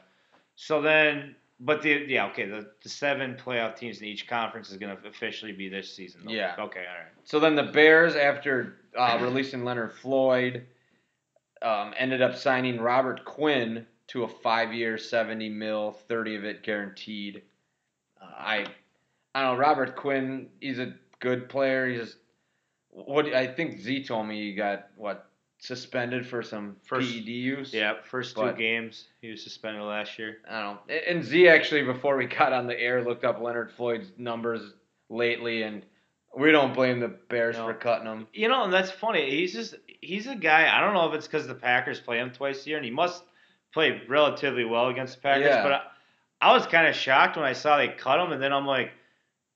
So 0.55 0.81
then, 0.81 1.35
but 1.59 1.81
the 1.81 2.05
yeah, 2.07 2.27
okay, 2.27 2.45
the, 2.47 2.71
the 2.83 2.89
seven 2.89 3.35
playoff 3.35 3.75
teams 3.75 3.99
in 3.99 4.05
each 4.05 4.27
conference 4.27 4.69
is 4.71 4.77
going 4.77 4.95
to 4.95 5.07
officially 5.07 5.51
be 5.51 5.69
this 5.69 5.93
season. 5.93 6.21
though. 6.25 6.31
Yeah. 6.31 6.55
Okay, 6.59 6.85
all 6.87 6.95
right. 7.03 7.11
So 7.25 7.39
then 7.39 7.55
the 7.55 7.63
Bears, 7.63 8.15
after 8.15 8.77
uh, 8.97 9.17
releasing 9.21 9.63
Leonard 9.63 9.93
Floyd, 9.93 10.65
um, 11.61 11.93
ended 11.97 12.21
up 12.21 12.35
signing 12.35 12.79
Robert 12.79 13.23
Quinn 13.25 13.85
to 14.07 14.23
a 14.23 14.27
five-year, 14.27 14.97
seventy 14.97 15.49
mil, 15.49 15.91
thirty 16.07 16.35
of 16.35 16.43
it 16.45 16.63
guaranteed. 16.63 17.41
Uh, 18.21 18.25
I, 18.37 18.65
I 19.35 19.41
don't 19.43 19.53
know. 19.53 19.59
Robert 19.59 19.95
Quinn, 19.95 20.49
he's 20.61 20.79
a 20.79 20.93
good 21.19 21.49
player. 21.49 21.87
He's 21.89 22.15
what 22.89 23.27
I 23.33 23.47
think 23.47 23.79
Z 23.79 24.05
told 24.05 24.27
me 24.27 24.41
he 24.49 24.53
got 24.55 24.87
what 24.95 25.29
suspended 25.59 26.25
for 26.25 26.41
some 26.43 26.75
First- 26.83 27.11
PED 27.11 27.27
use. 27.27 27.73
Yeah, 27.73 27.95
first 28.03 28.35
two 28.35 28.43
But- 28.43 28.57
games 28.57 29.05
he 29.21 29.31
was 29.31 29.43
suspended 29.43 29.81
last 29.83 30.17
year. 30.19 30.37
I 30.49 30.61
don't 30.61 30.87
know. 30.89 30.95
And 31.07 31.23
Z 31.23 31.47
actually, 31.49 31.83
before 31.83 32.15
we 32.15 32.25
got 32.25 32.53
on 32.53 32.67
the 32.67 32.79
air, 32.79 33.03
looked 33.03 33.25
up 33.25 33.41
Leonard 33.41 33.71
Floyd's 33.71 34.11
numbers 34.17 34.73
lately, 35.09 35.63
and 35.63 35.83
we 36.37 36.51
don't 36.51 36.73
blame 36.73 36.99
the 36.99 37.07
Bears 37.07 37.55
No. 37.57 37.65
for 37.65 37.73
cutting 37.73 38.05
him. 38.07 38.27
You 38.33 38.47
know, 38.47 38.63
and 38.63 38.71
that's 38.73 38.91
funny. 38.91 39.29
He's 39.29 39.53
just 39.53 39.75
he's 40.01 40.27
a 40.27 40.35
guy. 40.35 40.69
I 40.75 40.81
don't 40.81 40.93
know 40.93 41.07
if 41.09 41.13
it's 41.15 41.27
because 41.27 41.47
the 41.47 41.55
Packers 41.55 41.99
play 41.99 42.19
him 42.19 42.31
twice 42.31 42.65
a 42.65 42.69
year, 42.69 42.77
and 42.77 42.85
he 42.85 42.91
must 42.91 43.23
play 43.73 44.01
relatively 44.07 44.65
well 44.65 44.87
against 44.89 45.15
the 45.15 45.21
Packers. 45.21 45.45
Yeah. 45.47 45.63
But 45.63 45.71
I, 45.73 45.81
I 46.41 46.53
was 46.53 46.65
kind 46.67 46.87
of 46.87 46.95
shocked 46.95 47.35
when 47.35 47.45
I 47.45 47.53
saw 47.53 47.77
they 47.77 47.87
cut 47.89 48.19
him, 48.19 48.31
and 48.31 48.41
then 48.41 48.53
I'm 48.53 48.65
like, 48.65 48.91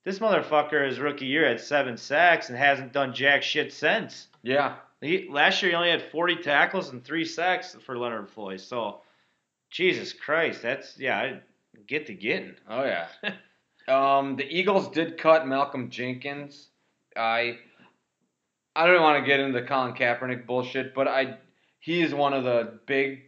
this 0.04 0.18
motherfucker 0.18 0.86
his 0.86 0.98
rookie 0.98 1.26
year 1.26 1.46
had 1.48 1.60
seven 1.60 1.96
sacks 1.96 2.48
and 2.48 2.58
hasn't 2.58 2.92
done 2.92 3.14
jack 3.14 3.42
shit 3.44 3.72
since. 3.72 4.26
Yeah, 4.42 4.74
He, 5.00 5.28
last 5.30 5.62
year 5.62 5.70
he 5.70 5.76
only 5.76 5.90
had 5.90 6.02
40 6.10 6.36
tackles 6.36 6.90
and 6.90 7.04
three 7.04 7.24
sacks 7.24 7.76
for 7.86 7.96
Leonard 7.96 8.28
Floyd. 8.28 8.60
So, 8.60 9.02
Jesus 9.70 10.12
Christ, 10.12 10.62
that's 10.62 10.98
yeah, 10.98 11.16
I 11.18 11.40
get 11.86 12.06
to 12.06 12.14
getting. 12.14 12.56
Oh 12.68 12.82
yeah. 12.84 13.06
um, 14.18 14.34
the 14.34 14.44
Eagles 14.44 14.88
did 14.90 15.16
cut 15.18 15.46
Malcolm 15.46 15.88
Jenkins. 15.90 16.68
I 17.16 17.58
I 18.74 18.86
don't 18.86 19.02
want 19.02 19.22
to 19.22 19.26
get 19.26 19.40
into 19.40 19.58
the 19.60 19.66
Colin 19.66 19.94
Kaepernick 19.94 20.46
bullshit, 20.46 20.94
but 20.94 21.08
I 21.08 21.38
he 21.80 22.00
is 22.00 22.14
one 22.14 22.32
of 22.32 22.44
the 22.44 22.78
big 22.86 23.22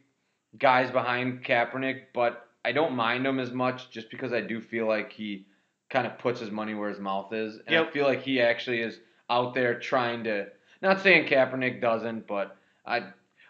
guys 0.58 0.90
behind 0.90 1.44
Kaepernick, 1.44 2.02
but 2.14 2.48
I 2.64 2.72
don't 2.72 2.94
mind 2.94 3.26
him 3.26 3.40
as 3.40 3.52
much 3.52 3.90
just 3.90 4.10
because 4.10 4.32
I 4.32 4.40
do 4.40 4.60
feel 4.60 4.86
like 4.86 5.12
he 5.12 5.46
kind 5.90 6.06
of 6.06 6.18
puts 6.18 6.40
his 6.40 6.50
money 6.50 6.74
where 6.74 6.88
his 6.88 7.00
mouth 7.00 7.32
is, 7.32 7.58
and 7.66 7.76
I 7.76 7.90
feel 7.90 8.06
like 8.06 8.22
he 8.22 8.40
actually 8.40 8.80
is 8.80 8.98
out 9.28 9.54
there 9.54 9.78
trying 9.78 10.24
to. 10.24 10.46
Not 10.80 11.00
saying 11.00 11.28
Kaepernick 11.28 11.80
doesn't, 11.80 12.26
but 12.26 12.56
I 12.86 13.04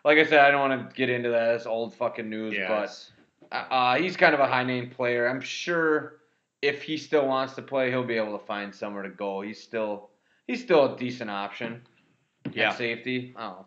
like 0.05 0.19
I 0.19 0.25
said 0.25 0.41
I 0.41 0.51
don't 0.51 0.69
want 0.69 0.91
to 0.91 0.97
get 0.97 1.11
into 1.11 1.31
that. 1.31 1.55
It's 1.55 1.67
old 1.67 1.95
fucking 1.95 2.29
news, 2.29 2.55
yes. 2.57 3.11
but 3.51 3.71
uh, 3.71 3.97
he's 3.97 4.17
kind 4.17 4.35
of 4.35 4.41
a 4.41 4.47
high 4.47 4.65
name 4.65 4.91
player. 4.91 5.29
I'm 5.29 5.41
sure 5.41 6.17
if 6.63 6.83
he 6.83 6.97
still 6.97 7.27
wants 7.27 7.55
to 7.55 7.63
play, 7.63 7.91
he'll 7.91 8.05
be 8.05 8.17
able 8.17 8.39
to 8.39 8.45
find 8.45 8.75
somewhere 8.75 9.03
to 9.03 9.11
go. 9.11 9.43
He's 9.43 9.63
still 9.63 10.11
he's 10.47 10.63
still 10.63 10.95
a 10.95 10.99
decent 10.99 11.31
option. 11.31 11.83
Yeah. 12.53 12.71
At 12.71 12.79
safety. 12.79 13.35
Oh. 13.39 13.65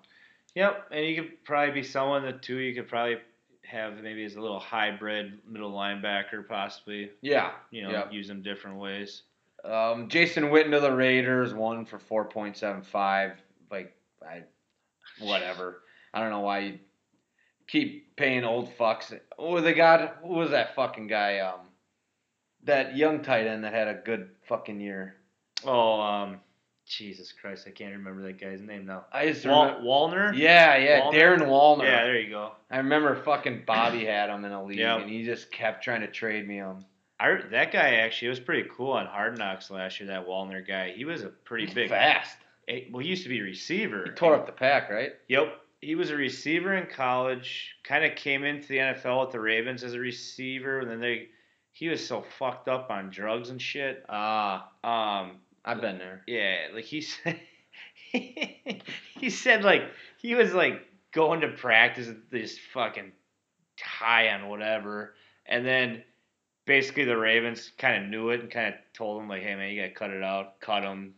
Yep, 0.56 0.88
and 0.92 1.06
you 1.06 1.16
could 1.22 1.44
probably 1.44 1.74
be 1.74 1.84
someone 1.84 2.24
that 2.24 2.42
too. 2.42 2.58
You 2.58 2.74
could 2.74 2.88
probably 2.88 3.18
have 3.64 4.02
maybe 4.02 4.24
as 4.24 4.36
a 4.36 4.42
little 4.42 4.60
hybrid 4.60 5.40
middle 5.48 5.72
linebacker, 5.72 6.48
possibly. 6.48 7.12
Yeah. 7.22 7.52
You 7.72 7.84
know, 7.84 7.92
Yep. 7.92 8.14
use 8.14 8.28
them 8.28 8.42
different 8.42 8.78
ways. 8.78 9.24
Um, 9.66 10.08
Jason 10.10 10.46
Witten 10.46 10.72
to 10.72 10.80
the 10.80 10.92
Raiders, 10.92 11.54
one 11.54 11.86
for 11.86 12.00
four 12.00 12.26
point 12.26 12.56
seven 12.58 12.82
five. 12.82 13.34
Like 13.70 13.96
I, 14.26 14.44
whatever. 15.20 15.82
I 16.14 16.22
don't 16.22 16.30
know 16.30 16.40
why 16.42 16.60
you 16.60 16.80
keep 17.68 18.16
paying 18.16 18.44
old 18.44 18.76
fucks. 18.78 19.20
Oh, 19.38 19.60
they 19.60 19.74
got 19.74 20.18
who 20.22 20.36
was 20.36 20.52
that 20.52 20.76
fucking 20.76 21.08
guy? 21.08 21.40
Um, 21.40 21.60
that 22.64 22.96
young 22.96 23.22
tight 23.22 23.48
end 23.48 23.64
that 23.64 23.74
had 23.74 23.88
a 23.88 23.96
good 23.96 24.30
fucking 24.48 24.80
year. 24.80 25.18
Oh, 25.66 26.00
um, 26.00 26.40
Jesus 26.88 27.34
Christ, 27.34 27.66
I 27.68 27.72
can't 27.72 27.94
remember 27.96 28.24
that 28.24 28.40
guy's 28.40 28.62
name 28.62 28.86
now. 28.86 29.06
I 29.12 29.28
just 29.28 29.46
Wal- 29.46 29.66
remember. 29.66 29.86
Walner. 29.88 30.38
Yeah, 30.38 30.78
yeah, 30.78 31.02
Wallner? 31.02 31.14
Darren 31.14 31.40
Walner. 31.42 31.84
Yeah, 31.84 32.04
there 32.04 32.20
you 32.20 32.30
go. 32.30 32.52
I 32.72 32.78
remember 32.78 33.16
fucking 33.24 33.64
Bobby 33.68 34.06
had 34.06 34.30
him 34.30 34.46
in 34.46 34.52
a 34.52 34.64
league, 34.64 34.80
Yep. 34.80 35.02
and 35.02 35.10
he 35.10 35.24
just 35.26 35.52
kept 35.52 35.84
trying 35.84 36.02
to 36.02 36.08
trade 36.08 36.48
me 36.48 36.56
him. 36.56 36.86
I, 37.20 37.40
that 37.52 37.72
guy 37.72 37.96
actually 37.96 38.28
it 38.28 38.30
was 38.32 38.40
pretty 38.40 38.70
cool 38.76 38.92
on 38.92 39.06
Hard 39.08 39.38
Knocks 39.38 39.70
last 39.72 40.00
year. 40.00 40.08
That 40.08 40.28
Walner 40.28 40.66
guy, 40.66 40.92
he 40.92 41.04
was 41.04 41.24
a 41.24 41.30
pretty 41.30 41.66
He's 41.66 41.74
big. 41.76 41.90
fast. 41.90 42.38
eh, 42.68 42.82
Well, 42.92 43.02
he 43.04 43.10
used 43.10 43.24
to 43.24 43.30
be 43.30 43.40
a 43.40 43.44
receiver. 43.44 44.04
He 44.06 44.12
tore 44.12 44.36
up 44.36 44.46
the 44.46 44.52
pack, 44.52 44.90
right? 44.90 45.14
Yep. 45.28 45.60
He 45.82 45.96
was 45.96 46.10
a 46.12 46.16
receiver 46.16 46.74
in 46.74 46.88
college. 46.88 47.76
Kind 47.84 48.06
of 48.06 48.16
came 48.16 48.44
into 48.44 48.68
the 48.68 48.78
NFL 48.78 49.22
with 49.26 49.32
the 49.32 49.40
Ravens 49.40 49.84
as 49.84 49.94
a 49.94 50.00
receiver, 50.00 50.80
and 50.80 50.90
then 50.90 51.00
they 51.00 51.28
he 51.74 51.90
was 51.90 52.06
so 52.08 52.24
fucked 52.40 52.68
up 52.68 52.90
on 52.90 53.10
drugs 53.12 53.50
and 53.52 53.62
shit. 53.62 54.04
Ah, 54.10 54.70
Um, 54.84 55.38
I've 55.68 55.82
been 55.82 55.98
there. 55.98 56.24
yeah, 56.28 56.68
like 56.74 56.86
he 56.86 57.02
said, 57.02 57.40
he 58.12 59.30
said 59.30 59.64
like 59.64 59.84
he 60.18 60.34
was 60.36 60.54
like 60.54 60.82
going 61.14 61.42
to 61.42 61.50
practice 61.50 62.10
this 62.32 62.58
fucking 62.74 63.12
high 63.82 64.30
on 64.30 64.50
whatever, 64.50 65.14
and 65.46 65.66
then 65.66 66.04
basically 66.66 67.06
the 67.06 67.18
Ravens 67.18 67.72
kind 67.78 68.04
of 68.04 68.10
knew 68.10 68.30
it 68.30 68.42
and 68.42 68.50
kind 68.52 68.74
of 68.74 68.80
told 68.94 69.22
him 69.22 69.30
like, 69.30 69.44
hey 69.44 69.56
man, 69.56 69.72
you 69.72 69.82
gotta 69.82 69.94
cut 69.94 70.10
it 70.12 70.24
out, 70.24 70.60
cut 70.60 70.84
him. 70.84 71.14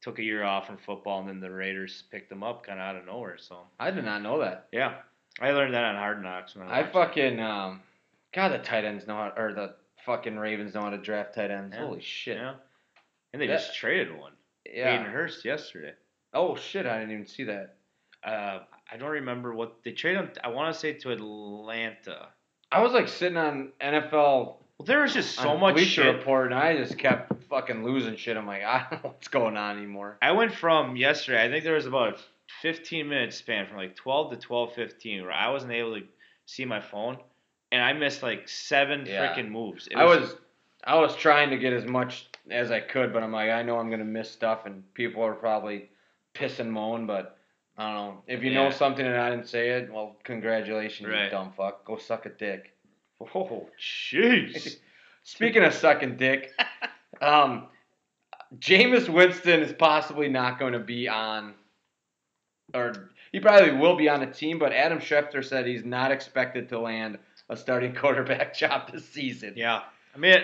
Took 0.00 0.20
a 0.20 0.22
year 0.22 0.44
off 0.44 0.68
from 0.68 0.76
football, 0.76 1.18
and 1.18 1.28
then 1.28 1.40
the 1.40 1.50
Raiders 1.50 2.04
picked 2.12 2.30
him 2.30 2.44
up 2.44 2.64
kind 2.64 2.78
of 2.78 2.84
out 2.84 2.94
of 2.94 3.04
nowhere. 3.04 3.36
So 3.36 3.56
I 3.80 3.90
did 3.90 4.04
not 4.04 4.22
know 4.22 4.38
that. 4.38 4.68
yeah, 4.70 4.94
I 5.40 5.50
learned 5.50 5.74
that 5.74 5.82
on 5.84 5.96
Hard 5.96 6.22
Knocks. 6.22 6.54
When 6.54 6.68
I, 6.68 6.82
I 6.82 6.86
fucking 6.92 7.40
um, 7.40 7.80
God, 8.32 8.50
the 8.52 8.58
tight 8.58 8.84
ends 8.84 9.08
know 9.08 9.16
how, 9.16 9.32
or 9.36 9.52
the 9.52 9.74
fucking 10.06 10.36
Ravens 10.38 10.74
know 10.74 10.82
how 10.82 10.90
to 10.90 10.98
draft 10.98 11.34
tight 11.34 11.50
ends. 11.50 11.74
Yeah. 11.76 11.84
Holy 11.84 12.00
shit. 12.00 12.36
yeah, 12.36 12.54
and 13.32 13.40
they 13.42 13.46
That- 13.46 13.58
just 13.58 13.74
traded 13.76 14.16
one. 14.18 14.32
Yeah. 14.66 14.90
Hayden 14.90 15.06
Hurst 15.12 15.44
yesterday. 15.44 15.94
Oh 16.34 16.56
shit, 16.56 16.86
I 16.86 16.98
didn't 16.98 17.12
even 17.12 17.26
see 17.26 17.44
that. 17.44 17.76
Uh, 18.22 18.60
I 18.90 18.96
don't 18.98 19.10
remember 19.10 19.54
what 19.54 19.82
they 19.84 19.92
traded 19.92 20.20
him. 20.22 20.30
I 20.44 20.48
want 20.48 20.72
to 20.74 20.78
say 20.78 20.92
to 20.94 21.10
Atlanta. 21.12 22.28
I 22.70 22.82
was 22.82 22.92
like 22.92 23.08
sitting 23.08 23.38
on 23.38 23.72
NFL 23.80 24.12
Well, 24.78 24.84
there 24.84 25.00
was 25.02 25.14
just 25.14 25.34
so 25.36 25.56
much 25.56 25.74
Bleacher 25.74 26.02
shit. 26.04 26.16
Report, 26.16 26.52
and 26.52 26.54
I 26.60 26.76
just 26.76 26.98
kept 26.98 27.32
fucking 27.44 27.82
losing 27.84 28.16
shit. 28.16 28.36
I'm 28.36 28.46
like, 28.46 28.62
I 28.64 28.86
don't 28.90 29.02
know 29.04 29.10
what's 29.10 29.28
going 29.28 29.56
on 29.56 29.78
anymore. 29.78 30.18
I 30.20 30.32
went 30.32 30.52
from 30.54 30.96
yesterday. 30.96 31.42
I 31.44 31.48
think 31.50 31.64
there 31.64 31.74
was 31.74 31.86
about 31.86 32.14
a 32.14 32.18
15 32.62 33.08
minute 33.08 33.32
span 33.32 33.66
from 33.66 33.76
like 33.78 33.96
12 33.96 34.32
to 34.38 34.48
12:15 34.48 35.22
where 35.22 35.32
I 35.32 35.48
wasn't 35.50 35.72
able 35.72 35.98
to 35.98 36.06
see 36.46 36.64
my 36.66 36.80
phone, 36.80 37.18
and 37.72 37.82
I 37.82 37.92
missed 37.94 38.22
like 38.22 38.48
seven 38.48 39.06
Yeah. 39.06 39.34
freaking 39.34 39.48
moves. 39.50 39.86
It 39.88 39.96
I 39.96 40.04
was 40.04 40.34
I 40.84 40.96
was 40.98 41.16
trying 41.16 41.50
to 41.50 41.56
get 41.58 41.72
as 41.72 41.84
much 41.86 42.26
as 42.50 42.70
I 42.70 42.80
could, 42.80 43.12
but 43.12 43.22
I'm 43.22 43.32
like, 43.32 43.50
I 43.50 43.62
know 43.62 43.78
I'm 43.78 43.90
gonna 43.90 44.04
miss 44.04 44.30
stuff, 44.30 44.66
and 44.66 44.82
people 44.94 45.22
are 45.22 45.34
probably 45.34 45.90
piss 46.34 46.58
and 46.58 46.72
moan, 46.72 47.06
but 47.06 47.38
I 47.76 47.92
don't 47.92 47.94
know. 47.94 48.22
If 48.26 48.42
you 48.42 48.52
know 48.52 48.70
something 48.70 49.06
and 49.06 49.16
I 49.16 49.30
didn't 49.30 49.48
say 49.48 49.70
it, 49.70 49.92
well, 49.92 50.16
congratulations, 50.24 51.08
you 51.08 51.30
dumb 51.30 51.52
fuck. 51.56 51.84
Go 51.84 51.96
suck 51.96 52.26
a 52.26 52.30
dick. 52.30 52.72
Oh, 53.20 53.68
jeez. 53.80 54.76
Speaking 55.22 55.62
of 55.62 55.74
sucking 55.74 56.16
dick, 56.16 56.52
um, 57.20 57.66
Jameis 58.58 59.08
Winston 59.08 59.60
is 59.60 59.72
possibly 59.72 60.28
not 60.28 60.58
going 60.58 60.72
to 60.72 60.78
be 60.78 61.08
on, 61.08 61.54
or 62.74 63.10
he 63.32 63.40
probably 63.40 63.72
will 63.72 63.96
be 63.96 64.08
on 64.08 64.22
a 64.22 64.32
team, 64.32 64.58
but 64.58 64.72
Adam 64.72 64.98
Schefter 64.98 65.44
said 65.44 65.66
he's 65.66 65.84
not 65.84 66.10
expected 66.10 66.68
to 66.70 66.78
land 66.78 67.18
a 67.48 67.56
starting 67.56 67.94
quarterback 67.94 68.56
job 68.56 68.90
this 68.92 69.08
season. 69.08 69.54
Yeah, 69.56 69.82
I 70.14 70.18
mean, 70.18 70.38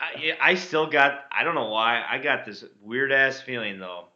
I, 0.00 0.36
I 0.40 0.54
still 0.54 0.86
got. 0.86 1.24
I 1.30 1.44
don't 1.44 1.54
know 1.54 1.68
why. 1.70 2.04
I 2.08 2.18
got 2.18 2.44
this 2.44 2.64
weird 2.82 3.12
ass 3.12 3.40
feeling 3.40 3.78
though. 3.78 4.06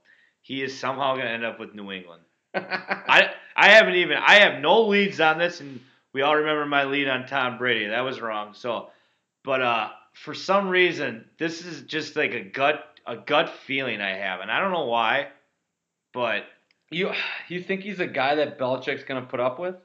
He 0.41 0.63
is 0.63 0.79
somehow 0.79 1.17
gonna 1.17 1.31
end 1.31 1.45
up 1.45 1.59
with 1.61 1.75
New 1.75 1.93
England. 1.93 2.23
I 2.55 3.33
I 3.57 3.69
haven't 3.71 3.95
even. 3.95 4.17
I 4.19 4.37
have 4.37 4.61
no 4.61 4.83
leads 4.83 5.21
on 5.21 5.39
this, 5.39 5.61
and 5.61 5.81
we 6.13 6.23
all 6.23 6.37
remember 6.37 6.67
my 6.67 6.85
lead 6.85 7.09
on 7.09 7.27
Tom 7.27 7.59
Brady. 7.59 7.89
That 7.89 8.01
was 8.01 8.21
wrong. 8.21 8.55
So, 8.55 8.91
but 9.45 9.63
uh, 9.63 9.91
for 10.13 10.35
some 10.35 10.69
reason, 10.69 11.25
this 11.39 11.65
is 11.65 11.83
just 11.83 12.17
like 12.17 12.33
a 12.33 12.43
gut 12.43 12.85
a 13.07 13.17
gut 13.17 13.51
feeling 13.67 14.01
I 14.01 14.17
have, 14.17 14.41
and 14.41 14.51
I 14.51 14.61
don't 14.61 14.73
know 14.73 14.87
why, 14.87 15.29
but 16.13 16.45
you 16.91 17.13
you 17.49 17.63
think 17.63 17.83
he's 17.83 18.01
a 18.01 18.07
guy 18.07 18.37
that 18.37 18.59
Belichick's 18.59 19.05
going 19.05 19.23
to 19.23 19.29
put 19.29 19.41
up 19.41 19.59
with? 19.59 19.77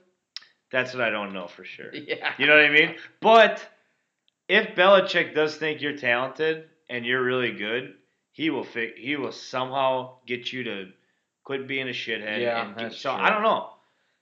that's 0.72 0.94
what 0.94 1.02
I 1.02 1.10
don't 1.10 1.34
know 1.34 1.48
for 1.48 1.64
sure. 1.64 1.92
Yeah. 1.94 2.34
You 2.38 2.46
know 2.46 2.56
what 2.56 2.66
I 2.66 2.70
mean? 2.70 2.96
But 3.22 3.66
if 4.48 4.76
Belichick 4.76 5.34
does 5.36 5.56
think 5.56 5.82
you're 5.82 5.98
talented 5.98 6.66
and 6.90 7.06
you're 7.06 7.24
really 7.24 7.52
good, 7.52 7.96
he 8.32 8.50
will 8.50 8.64
fi- 8.64 8.94
he 8.96 9.16
will 9.16 9.32
somehow 9.32 10.18
get 10.26 10.52
you 10.54 10.64
to 10.64 10.90
quit 11.44 11.68
being 11.68 11.88
a 11.88 11.92
shithead. 11.92 12.42
Yeah, 12.42 12.68
and 12.68 12.76
that's 12.78 12.98
so 12.98 13.14
true. 13.14 13.22
I 13.24 13.30
don't 13.30 13.44
know. 13.44 13.70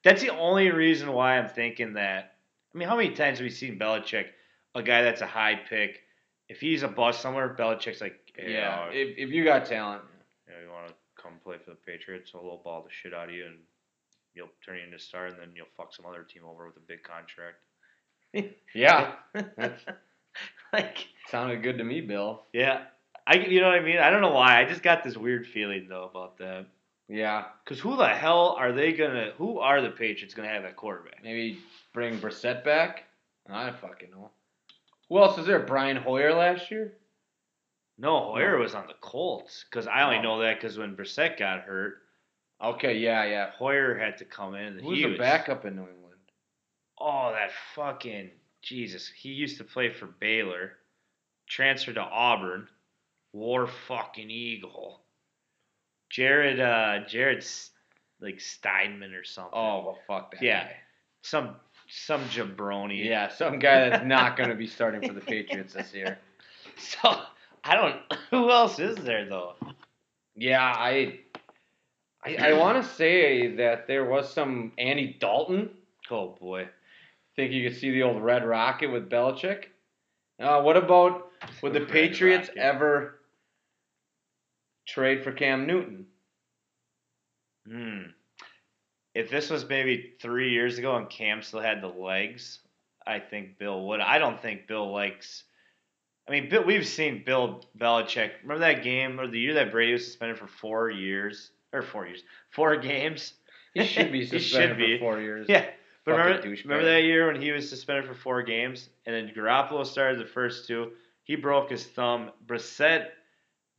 That's 0.04 0.22
the 0.22 0.30
only 0.30 0.70
reason 0.72 1.12
why 1.12 1.38
I'm 1.38 1.50
thinking 1.50 1.94
that. 1.94 2.36
I 2.74 2.78
mean, 2.78 2.88
how 2.88 2.96
many 2.98 3.10
times 3.16 3.40
have 3.40 3.46
we 3.46 3.50
seen 3.50 3.80
Belichick, 3.80 4.28
a 4.76 4.84
guy 4.84 5.02
that's 5.02 5.22
a 5.22 5.26
high 5.28 5.56
pick, 5.70 6.02
if 6.50 6.60
he's 6.60 6.84
a 6.84 6.88
bust 6.88 7.22
somewhere, 7.22 7.56
Belichick's 7.58 8.02
like, 8.02 8.20
hey, 8.36 8.54
Yeah. 8.54 8.86
uh, 8.88 8.92
If, 8.92 9.18
if 9.18 9.30
you 9.32 9.44
got 9.44 9.66
talent. 9.66 10.04
you, 10.48 10.54
know, 10.54 10.60
you 10.62 10.70
want 10.72 10.88
to 10.90 10.94
come 11.22 11.34
play 11.44 11.58
for 11.64 11.72
the 11.72 11.78
Patriots, 11.78 12.32
I'll 12.36 12.62
ball 12.64 12.84
the 12.84 12.90
shit 12.92 13.14
out 13.14 13.30
of 13.30 13.34
you, 13.36 13.46
and 13.46 13.56
you'll 14.36 14.50
turn 14.64 14.78
you 14.78 14.84
into 14.84 14.98
a 14.98 15.00
star, 15.00 15.26
and 15.28 15.38
then 15.40 15.50
you'll 15.56 15.66
fuck 15.76 15.94
some 15.94 16.06
other 16.06 16.22
team 16.24 16.44
over 16.46 16.68
with 16.68 16.78
a 16.78 16.82
big 16.82 17.02
contract. 17.04 17.58
Yeah. 18.76 19.14
That's, 20.72 20.84
like, 20.86 21.08
sounded 21.30 21.64
good 21.64 21.78
to 21.78 21.84
me, 21.84 22.02
Bill. 22.02 22.44
yeah, 22.54 22.84
I 23.28 23.36
you 23.38 23.62
know 23.62 23.68
what 23.68 23.78
I 23.80 23.82
mean. 23.84 23.98
I 23.98 24.10
don't 24.10 24.22
know 24.22 24.32
why. 24.34 24.62
I 24.62 24.66
just 24.66 24.84
got 24.84 25.04
this 25.04 25.18
weird 25.18 25.48
feeling 25.48 25.88
though 25.90 26.04
about 26.06 26.38
that. 26.40 26.66
Yeah. 27.08 27.46
Cause 27.66 27.80
who 27.80 27.96
the 27.98 28.08
hell 28.08 28.56
are 28.60 28.72
they 28.72 28.92
gonna? 28.94 29.32
Who 29.38 29.60
are 29.60 29.82
the 29.82 29.90
Patriots 29.92 30.34
gonna 30.34 30.50
have 30.50 30.66
at 30.66 30.76
quarterback? 30.76 31.24
Maybe 31.24 31.60
bring 31.94 32.20
Brissett 32.20 32.64
back? 32.64 33.04
I 33.50 33.66
don't 33.68 33.80
fucking 33.80 34.10
know. 34.12 34.32
Who 35.10 35.20
else 35.20 35.38
was 35.38 35.46
there? 35.46 35.60
Brian 35.60 35.98
Hoyer 35.98 36.34
last 36.34 36.72
year? 36.72 36.94
No, 37.98 38.20
Hoyer 38.32 38.58
was 38.58 38.74
on 38.76 38.88
the 38.88 38.96
Colts. 39.02 39.66
Cause 39.72 39.86
I 39.88 40.02
only 40.04 40.18
Oh. 40.18 40.22
know 40.24 40.40
that 40.42 40.56
because 40.60 40.78
when 40.78 40.96
Brissett 40.96 41.38
got 41.38 41.62
hurt, 41.62 42.02
Okay, 42.62 42.98
yeah, 42.98 43.26
yeah. 43.26 43.52
Hoyer 43.52 43.96
had 43.98 44.18
to 44.20 44.26
come 44.26 44.56
in. 44.56 44.66
and 44.78 44.82
Who's 44.82 45.02
the 45.04 45.18
backup 45.18 45.66
in 45.66 45.76
New 45.76 45.82
England? 45.88 46.16
Oh, 46.98 47.32
that 47.34 47.52
fucking 47.76 48.32
Jesus! 48.66 49.10
He 49.16 49.30
used 49.30 49.58
to 49.60 49.64
play 49.64 49.90
for 49.90 50.08
Baylor, 50.08 50.74
transferred 51.48 51.96
to 51.96 52.02
Auburn, 52.02 52.68
war 53.32 53.68
fucking 53.88 54.30
Eagle. 54.30 55.02
Jared, 56.10 56.60
uh, 56.60 57.06
Jared's 57.08 57.72
like 58.20 58.40
Steinman 58.40 59.14
or 59.14 59.24
something. 59.24 59.54
Oh, 59.54 59.84
well, 59.86 60.00
fuck 60.08 60.32
that. 60.32 60.42
Yeah. 60.42 60.64
guy. 60.64 60.72
some 61.22 61.56
some 61.88 62.22
jabroni. 62.30 63.06
Yeah, 63.06 63.30
some 63.30 63.60
guy 63.60 63.90
that's 63.90 64.06
not 64.06 64.36
going 64.38 64.50
to 64.50 64.56
be 64.56 64.68
starting 64.68 65.08
for 65.08 65.14
the 65.14 65.22
Patriots 65.22 65.74
this 65.74 65.94
year. 65.94 66.18
So 66.78 67.22
I 67.64 67.76
don't. 67.76 67.96
Who 68.32 68.52
else 68.52 68.80
is 68.80 68.98
there 68.98 69.30
though? 69.30 69.54
Yeah, 70.36 70.62
I. 70.62 71.20
I, 72.22 72.36
I 72.50 72.54
want 72.54 72.84
to 72.84 72.90
say 72.96 73.56
that 73.56 73.88
there 73.88 74.04
was 74.04 74.34
some 74.34 74.74
Andy 74.78 75.16
Dalton. 75.18 75.70
Oh 76.12 76.36
boy. 76.38 76.68
Think 77.36 77.52
you 77.52 77.70
could 77.70 77.78
see 77.78 77.92
the 77.92 78.04
old 78.04 78.22
Red 78.22 78.46
Rocket 78.46 78.88
with 78.88 79.10
Belichick. 79.10 79.66
Uh, 80.40 80.62
what 80.62 80.78
about 80.78 81.32
would 81.62 81.74
the 81.74 81.82
Red 81.82 81.90
Patriots 81.90 82.50
Rocket. 82.50 82.62
ever 82.62 83.20
trade 84.88 85.24
for 85.24 85.32
Cam 85.32 85.68
Newton? 85.68 86.06
Hmm. 87.68 88.02
If 89.14 89.30
this 89.30 89.50
was 89.50 89.68
maybe 89.68 90.14
three 90.22 90.52
years 90.52 90.78
ago 90.78 90.96
and 90.96 91.10
Cam 91.10 91.42
still 91.42 91.62
had 91.62 91.82
the 91.82 91.88
legs, 91.88 92.60
I 93.08 93.20
think 93.20 93.58
Bill 93.58 93.88
would. 93.88 94.02
I 94.02 94.18
don't 94.18 94.42
think 94.42 94.68
Bill 94.68 94.92
likes. 94.92 95.44
I 96.28 96.32
mean, 96.32 96.50
Bill, 96.50 96.64
we've 96.66 96.88
seen 96.88 97.24
Bill 97.26 97.64
Belichick. 97.78 98.32
Remember 98.44 98.60
that 98.60 98.84
game 98.84 99.20
or 99.20 99.28
the 99.28 99.40
year 99.40 99.54
that 99.56 99.72
Brady 99.72 99.94
was 99.94 100.06
suspended 100.06 100.38
for 100.38 100.48
four 100.48 100.90
years 100.90 101.52
or 101.72 101.82
four 101.82 102.08
years, 102.08 102.24
four 102.52 102.76
games. 102.78 103.34
He 103.74 103.86
should 103.86 104.12
be 104.12 104.26
suspended 104.28 104.70
should 104.70 104.78
be. 104.78 104.98
for 104.98 105.06
four 105.06 105.22
years. 105.22 105.46
Yeah, 105.48 105.66
but 106.06 106.12
remember, 106.12 106.48
remember 106.64 106.86
that 106.86 107.04
year 107.04 107.28
when 107.28 107.42
he 107.42 107.52
was 107.52 107.70
suspended 107.70 108.06
for 108.06 108.14
four 108.14 108.44
games, 108.44 108.90
and 109.06 109.16
then 109.16 109.34
Garoppolo 109.36 109.86
started 109.86 110.20
the 110.20 110.26
first 110.26 110.68
two. 110.68 110.92
He 111.24 111.36
broke 111.36 111.72
his 111.72 111.84
thumb. 111.84 112.32
Brissett 112.46 113.08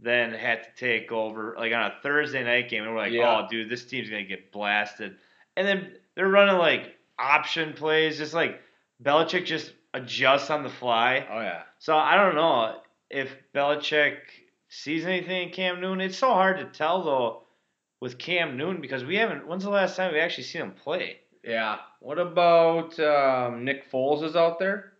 then 0.00 0.32
had 0.32 0.64
to 0.64 0.70
take 0.76 1.10
over, 1.12 1.54
like 1.58 1.72
on 1.72 1.82
a 1.82 1.94
Thursday 2.02 2.42
night 2.44 2.68
game, 2.68 2.82
and 2.82 2.92
we're 2.92 2.98
like, 2.98 3.12
Yeah. 3.12 3.44
"Oh, 3.44 3.48
dude, 3.48 3.68
this 3.70 3.84
team's 3.84 4.10
gonna 4.10 4.24
get 4.24 4.52
blasted." 4.52 5.16
And 5.56 5.66
then 5.66 5.96
they're 6.14 6.28
running 6.28 6.58
like 6.58 6.96
option 7.18 7.72
plays, 7.72 8.18
just 8.18 8.34
like 8.34 8.60
Belichick 9.02 9.46
just 9.46 9.72
adjusts 9.94 10.50
on 10.50 10.62
the 10.62 10.68
fly. 10.68 11.26
Oh 11.30 11.40
yeah. 11.40 11.62
So 11.78 11.96
I 11.96 12.16
don't 12.16 12.34
know 12.34 12.80
if 13.10 13.34
Belichick 13.54 14.16
sees 14.68 15.06
anything 15.06 15.48
in 15.48 15.54
Cam 15.54 15.80
Newton. 15.80 16.00
It's 16.00 16.18
so 16.18 16.28
hard 16.30 16.58
to 16.58 16.64
tell 16.66 17.02
though 17.04 17.42
with 18.00 18.18
Cam 18.18 18.56
Newton 18.56 18.80
because 18.80 19.04
we 19.04 19.16
haven't. 19.16 19.46
When's 19.46 19.64
the 19.64 19.70
last 19.70 19.96
time 19.96 20.12
we 20.12 20.20
actually 20.20 20.44
seen 20.44 20.62
him 20.62 20.72
play? 20.72 21.20
Yeah. 21.46 21.76
What 22.00 22.18
about 22.18 22.98
um, 23.00 23.64
Nick 23.64 23.90
Foles 23.90 24.22
is 24.24 24.36
out 24.36 24.58
there? 24.58 24.92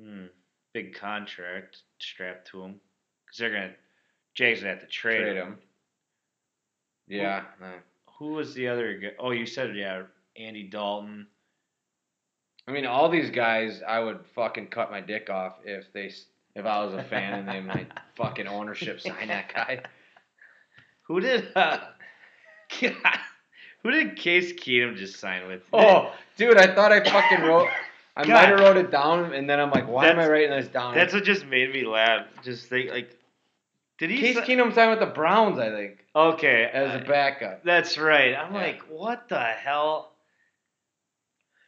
Hmm. 0.00 0.26
Big 0.72 0.94
contract 0.94 1.76
strapped 1.98 2.48
to 2.48 2.62
him 2.62 2.80
because 3.26 3.38
they're 3.38 3.52
gonna. 3.52 3.72
Jags 4.34 4.60
gonna 4.60 4.70
have 4.72 4.80
to 4.80 4.86
trade, 4.86 5.18
Trade 5.20 5.36
him. 5.36 5.46
him. 5.48 5.58
Yeah. 7.06 7.42
uh, 7.62 7.66
Who 8.18 8.28
was 8.32 8.54
the 8.54 8.68
other 8.68 8.94
guy? 8.96 9.10
Oh, 9.18 9.32
you 9.32 9.44
said 9.44 9.76
yeah, 9.76 10.04
Andy 10.36 10.62
Dalton. 10.62 11.26
I 12.66 12.70
mean, 12.72 12.86
all 12.86 13.10
these 13.10 13.28
guys, 13.28 13.82
I 13.86 13.98
would 13.98 14.20
fucking 14.34 14.68
cut 14.68 14.90
my 14.90 15.00
dick 15.02 15.28
off 15.28 15.56
if 15.64 15.92
they, 15.92 16.10
if 16.54 16.64
I 16.64 16.84
was 16.84 16.94
a 16.94 17.02
fan 17.02 17.40
and 17.40 17.48
they 17.48 17.60
my 17.60 17.86
fucking 18.16 18.46
ownership 18.46 19.00
sign 19.00 19.28
that 19.28 19.52
guy. 19.52 19.82
Who 21.08 21.20
did? 21.20 21.48
Uh, 21.54 21.78
God, 22.80 23.18
who 23.82 23.90
did 23.90 24.16
Case 24.16 24.52
Keenum 24.52 24.96
just 24.96 25.18
sign 25.18 25.46
with? 25.48 25.62
Oh, 25.72 26.12
dude, 26.36 26.56
I 26.58 26.74
thought 26.74 26.92
I 26.92 27.02
fucking 27.02 27.42
wrote. 27.46 27.68
I 28.16 28.24
God. 28.24 28.32
might 28.34 28.48
have 28.50 28.58
wrote 28.60 28.76
it 28.76 28.90
down, 28.90 29.32
and 29.32 29.48
then 29.48 29.58
I'm 29.58 29.70
like, 29.70 29.88
why 29.88 30.08
am 30.08 30.18
I 30.18 30.28
writing 30.28 30.50
this 30.50 30.68
down? 30.68 30.94
That's 30.94 31.14
what 31.14 31.24
just 31.24 31.46
made 31.46 31.72
me 31.72 31.86
laugh. 31.86 32.26
Just 32.44 32.66
think 32.68 32.90
like, 32.90 33.16
did 33.98 34.10
he? 34.10 34.18
Case 34.18 34.36
si- 34.36 34.42
Keenum 34.42 34.74
signed 34.74 34.90
with 34.90 35.00
the 35.00 35.06
Browns, 35.14 35.58
I 35.58 35.70
think, 35.70 36.04
okay, 36.14 36.68
as 36.72 37.00
a 37.00 37.04
backup. 37.04 37.64
That's 37.64 37.96
right. 37.96 38.34
I'm 38.36 38.52
Yeah. 38.54 38.60
like, 38.60 38.82
what 38.90 39.28
the 39.30 39.40
hell? 39.40 40.12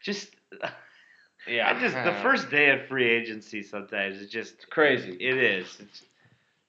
Just, 0.02 0.28
Yeah, 1.48 1.70
I 1.70 1.78
just 1.80 1.94
the 1.94 2.14
first 2.22 2.50
day 2.50 2.70
of 2.70 2.86
free 2.88 3.06
agency 3.08 3.62
sometimes 3.62 4.20
it's 4.20 4.32
just 4.32 4.68
crazy. 4.70 5.12
it 5.20 5.36
is. 5.36 5.66
It's, 5.80 6.02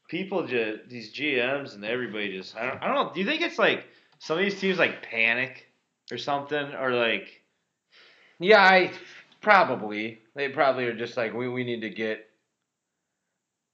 people 0.09 0.45
just 0.47 0.87
these 0.89 1.13
GMs 1.13 1.75
and 1.75 1.83
everybody 1.85 2.37
just 2.37 2.55
I 2.55 2.65
don't, 2.67 2.81
I 2.83 2.87
don't 2.87 2.95
know. 3.07 3.13
Do 3.13 3.19
you 3.19 3.25
think 3.25 3.41
it's 3.41 3.57
like 3.59 3.85
some 4.19 4.37
of 4.37 4.43
these 4.43 4.59
teams 4.59 4.77
like 4.79 5.03
panic 5.03 5.67
or 6.11 6.17
something 6.17 6.73
or 6.75 6.91
like 6.91 7.41
Yeah, 8.39 8.61
I 8.63 8.91
probably 9.41 10.21
they 10.35 10.49
probably 10.49 10.85
are 10.85 10.95
just 10.95 11.17
like 11.17 11.33
we 11.33 11.47
we 11.49 11.63
need 11.63 11.81
to 11.81 11.89
get. 11.89 12.27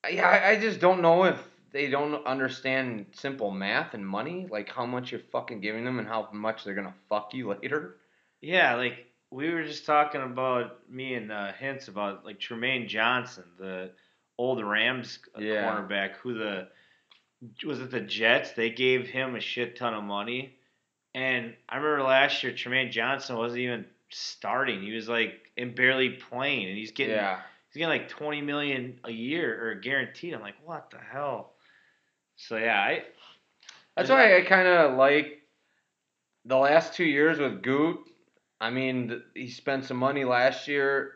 Yeah, 0.09 0.27
I, 0.27 0.51
I 0.51 0.59
just 0.59 0.79
don't 0.79 1.01
know 1.01 1.25
if 1.25 1.39
they 1.71 1.87
don't 1.89 2.25
understand 2.25 3.05
simple 3.13 3.51
math 3.51 3.93
and 3.93 4.05
money, 4.05 4.47
like 4.49 4.69
how 4.69 4.85
much 4.85 5.11
you're 5.11 5.21
fucking 5.31 5.61
giving 5.61 5.85
them 5.85 5.99
and 5.99 6.07
how 6.07 6.27
much 6.33 6.63
they're 6.63 6.73
gonna 6.73 6.93
fuck 7.09 7.33
you 7.33 7.49
later. 7.61 7.97
yeah 8.41 8.75
like 8.75 9.05
we 9.31 9.49
were 9.53 9.63
just 9.63 9.85
talking 9.85 10.21
about 10.21 10.89
me 10.89 11.13
and 11.13 11.31
uh, 11.31 11.53
Hints 11.53 11.87
about 11.87 12.25
like 12.25 12.39
Trumaine 12.39 12.87
Johnson 12.87 13.43
the 13.59 13.91
old 14.37 14.63
Rams 14.63 15.19
Yeah. 15.37 15.61
cornerback 15.63 16.15
who 16.15 16.33
the 16.33 16.67
was 17.65 17.79
it 17.79 17.91
the 17.91 18.01
Jets 18.01 18.51
they 18.51 18.69
gave 18.69 19.07
him 19.07 19.35
a 19.35 19.39
shit 19.39 19.77
ton 19.77 19.93
of 19.93 20.03
money 20.03 20.55
and 21.13 21.53
I 21.67 21.77
remember 21.77 22.03
last 22.03 22.43
year 22.43 22.51
Trumaine 22.53 22.91
Johnson 22.91 23.37
wasn't 23.37 23.61
even 23.61 23.85
starting 24.09 24.81
he 24.81 24.93
was 24.93 25.07
like 25.07 25.33
and 25.57 25.75
barely 25.75 26.09
playing 26.09 26.67
and 26.67 26.77
he's 26.77 26.91
getting 26.91 27.15
Yeah, 27.15 27.39
he's 27.69 27.79
getting 27.79 27.89
like 27.89 28.09
20 28.09 28.41
million 28.41 28.99
a 29.03 29.11
year 29.11 29.69
or 29.69 29.75
guaranteed 29.75 30.33
I'm 30.33 30.41
like 30.41 30.55
what 30.63 30.91
the 30.91 30.97
hell 30.97 31.53
so 32.35 32.57
yeah 32.57 32.79
I 32.79 33.03
that's 33.95 34.09
why 34.09 34.37
I 34.37 34.41
kind 34.41 34.67
of 34.67 34.97
like 34.97 35.41
the 36.45 36.57
last 36.57 36.93
two 36.93 37.03
years 37.03 37.39
with 37.39 37.61
Gute. 37.61 37.99
I 38.59 38.69
mean, 38.69 39.21
he 39.33 39.49
spent 39.49 39.85
some 39.85 39.97
money 39.97 40.23
last 40.23 40.67
year. 40.67 41.13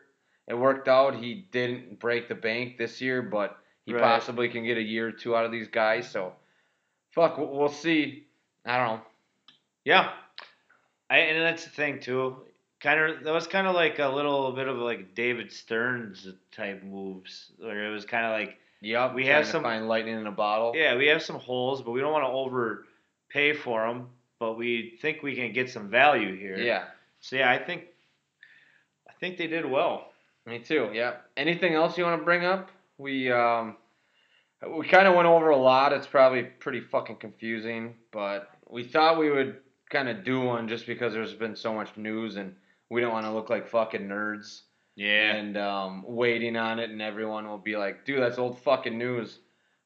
It 0.48 0.54
worked 0.54 0.88
out. 0.88 1.16
He 1.16 1.46
didn't 1.50 1.98
break 1.98 2.28
the 2.28 2.34
bank 2.34 2.78
this 2.78 3.00
year, 3.00 3.22
but 3.22 3.56
he 3.86 3.94
Right. 3.94 4.02
possibly 4.02 4.48
can 4.50 4.64
get 4.64 4.76
a 4.76 4.82
year 4.82 5.08
or 5.08 5.12
two 5.12 5.34
out 5.34 5.46
of 5.46 5.52
these 5.52 5.68
guys. 5.68 6.10
So, 6.10 6.34
fuck, 7.12 7.38
we'll- 7.38 7.68
see. 7.68 8.26
I 8.66 8.76
don't 8.76 8.96
know. 8.98 9.06
Yeah, 9.84 10.12
I 11.08 11.18
and 11.18 11.40
that's 11.42 11.64
the 11.64 11.70
thing 11.70 12.00
too. 12.00 12.44
Kind 12.80 12.98
of 13.00 13.22
that 13.24 13.32
was 13.32 13.46
kind 13.46 13.66
of 13.66 13.74
like 13.74 13.98
a 14.00 14.08
little 14.08 14.52
bit 14.52 14.66
of 14.68 14.76
like 14.78 15.14
David 15.14 15.50
Stearns 15.52 16.28
type 16.52 16.82
moves, 16.82 17.52
where 17.58 17.86
it 17.86 17.90
was 17.90 18.04
kind 18.04 18.26
of 18.26 18.32
like, 18.32 18.58
Yep, 18.82 19.14
We 19.14 19.26
have 19.26 19.46
some- 19.46 19.62
find 19.62 19.88
lightning 19.88 20.16
in 20.20 20.26
a 20.26 20.32
bottle. 20.32 20.72
yeah, 20.76 20.96
we 20.96 21.06
have 21.06 21.22
some 21.22 21.38
holes, 21.38 21.80
but 21.82 21.92
we 21.92 22.00
don't 22.00 22.12
want 22.12 22.24
to 22.24 22.28
overpay 22.30 23.54
for 23.54 23.86
them, 23.86 24.10
but 24.38 24.54
we 24.58 24.96
think 25.00 25.22
we 25.22 25.34
can 25.34 25.52
get 25.52 25.70
some 25.70 25.88
value 25.88 26.34
here. 26.36 26.58
yeah, 26.58 26.84
So 27.20 27.36
yeah, 27.36 27.50
I 27.50 27.58
think, 27.58 27.84
I 29.08 29.12
think 29.14 29.38
they 29.38 29.46
did 29.46 29.64
well. 29.64 30.12
me 30.44 30.58
too. 30.58 30.90
Yeah. 30.92 31.16
Anything 31.36 31.72
else 31.74 31.96
you 31.96 32.04
want 32.04 32.20
to 32.20 32.24
bring 32.24 32.44
up? 32.44 32.70
We 32.98 33.30
um, 33.30 33.76
we 34.76 34.86
kind 34.88 35.06
of 35.06 35.14
went 35.14 35.28
over 35.28 35.50
a 35.50 35.56
lot. 35.56 35.92
It's 35.92 36.06
probably 36.06 36.42
pretty 36.44 36.80
fucking 36.80 37.16
confusing, 37.16 37.94
but 38.12 38.48
we 38.68 38.84
thought 38.84 39.18
we 39.18 39.30
would 39.30 39.58
kind 39.90 40.08
of 40.08 40.24
do 40.24 40.40
one 40.40 40.66
just 40.68 40.86
because 40.86 41.12
there's 41.12 41.34
been 41.34 41.54
so 41.56 41.72
much 41.74 41.96
news 41.96 42.36
and 42.36 42.54
we 42.90 43.00
don't 43.00 43.12
want 43.12 43.26
to 43.26 43.32
look 43.32 43.50
like 43.50 43.68
fucking 43.68 44.08
nerds 44.08 44.62
Yeah. 44.96 45.34
and 45.36 45.56
um, 45.56 46.04
waiting 46.06 46.56
on 46.56 46.78
it, 46.78 46.90
and 46.90 47.00
everyone 47.02 47.46
will 47.48 47.58
be 47.58 47.76
like, 47.76 48.04
"Dude, 48.04 48.20
that's 48.22 48.38
old 48.38 48.58
fucking 48.62 48.96
news." 48.96 49.38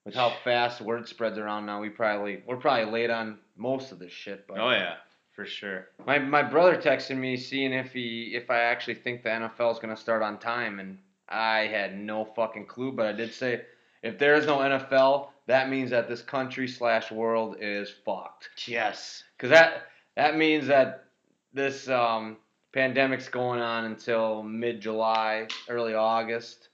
With 0.07 0.15
how 0.15 0.31
fast 0.45 0.81
word 0.81 1.07
spreads 1.09 1.37
around 1.39 1.67
now, 1.67 1.81
we 1.81 1.89
probably 1.91 2.43
we're 2.47 2.57
probably 2.57 2.91
late 2.91 3.11
on 3.11 3.39
most 3.57 3.93
of 3.93 3.99
this 3.99 4.13
shit. 4.13 4.47
But 4.47 4.59
oh 4.59 4.71
yeah, 4.71 4.95
for 5.35 5.45
sure. 5.45 5.89
My 6.07 6.19
my 6.19 6.43
brother 6.43 6.77
texted 6.77 7.17
me 7.19 7.37
seeing 7.37 7.73
if 7.73 7.93
he 7.93 8.33
if 8.35 8.51
I 8.51 8.61
actually 8.61 8.95
think 8.95 9.23
the 9.25 9.31
NFL 9.31 9.73
is 9.73 9.79
gonna 9.81 9.97
start 9.97 10.23
on 10.23 10.39
time, 10.39 10.79
and 10.81 10.97
I 11.31 11.67
had 11.67 11.97
no 11.99 12.25
fucking 12.25 12.67
clue. 12.67 12.93
But 12.93 13.07
I 13.07 13.13
did 13.13 13.33
say 13.33 13.63
if 14.03 14.19
there 14.19 14.35
is 14.35 14.47
no 14.47 14.59
NFL, 14.59 15.29
that 15.47 15.69
means 15.69 15.91
that 15.91 16.09
this 16.09 16.23
country 16.23 16.67
slash 16.69 17.11
world 17.11 17.57
is 17.61 17.91
fucked. 18.05 18.49
Yes. 18.67 19.25
Cause 19.39 19.51
that 19.51 19.85
that 20.17 20.37
means 20.37 20.67
that 20.67 21.05
this 21.53 21.89
um, 21.89 22.37
pandemic's 22.73 23.29
going 23.29 23.61
on 23.61 23.85
until 23.87 24.43
mid 24.43 24.81
July, 24.81 25.47
early 25.69 25.95
August. 25.95 26.69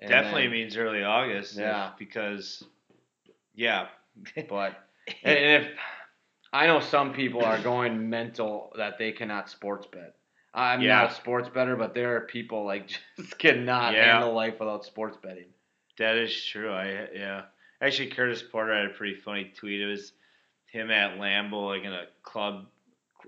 Definitely 0.00 0.42
then- 0.42 0.50
means 0.52 0.76
early 0.76 1.02
August. 1.04 1.52
if- 1.54 1.58
Yeah. 1.60 1.90
because, 1.98 2.64
yeah. 3.54 3.88
But 4.48 4.76
and 5.22 5.64
if 5.64 5.68
I 6.52 6.66
know 6.66 6.80
some 6.80 7.12
people 7.12 7.44
are 7.44 7.60
going 7.60 8.08
mental 8.08 8.72
that 8.76 8.98
they 8.98 9.12
cannot 9.12 9.50
sports 9.50 9.86
bet. 9.86 10.14
I'm 10.56 10.80
Yeah. 10.80 11.02
not 11.02 11.12
a 11.12 11.14
sports 11.14 11.48
better, 11.50 11.76
but 11.76 11.94
there 11.94 12.16
are 12.16 12.22
people 12.22 12.64
like 12.64 12.88
just 13.16 13.38
cannot 13.38 13.92
Yeah. 13.94 14.14
handle 14.14 14.32
life 14.34 14.58
without 14.58 14.84
sports 14.84 15.16
betting. 15.22 15.46
That 15.98 16.16
is 16.16 16.44
true. 16.44 16.72
I 16.72 17.08
yeah. 17.14 17.42
Actually, 17.80 18.08
Curtis 18.10 18.42
Porter 18.42 18.74
had 18.74 18.86
a 18.86 18.94
pretty 18.94 19.14
funny 19.16 19.52
tweet. 19.54 19.80
It 19.82 19.86
was 19.86 20.12
him 20.66 20.90
at 20.90 21.18
Lambeau, 21.18 21.68
like 21.76 21.84
in 21.84 21.92
a 21.92 22.06
club, 22.22 22.66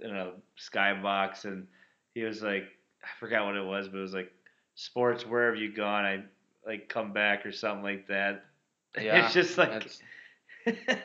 in 0.02 0.14
a 0.16 0.32
skybox, 0.58 1.44
and 1.44 1.66
he 2.14 2.22
was 2.24 2.42
like, 2.42 2.64
I 3.04 3.08
forgot 3.20 3.44
what 3.46 3.56
it 3.56 3.64
was, 3.64 3.88
but 3.88 3.98
it 3.98 4.02
was 4.02 4.14
like, 4.14 4.32
"Sports, 4.74 5.26
where 5.26 5.50
have 5.50 5.60
you 5.60 5.70
gone? 5.72 6.04
I 6.06 6.24
like 6.66 6.88
come 6.88 7.12
back 7.12 7.44
or 7.46 7.52
something 7.52 7.82
like 7.84 8.08
that." 8.08 8.44
Yeah, 8.98 9.24
it's 9.26 9.34
just 9.34 9.58
like, 9.58 9.86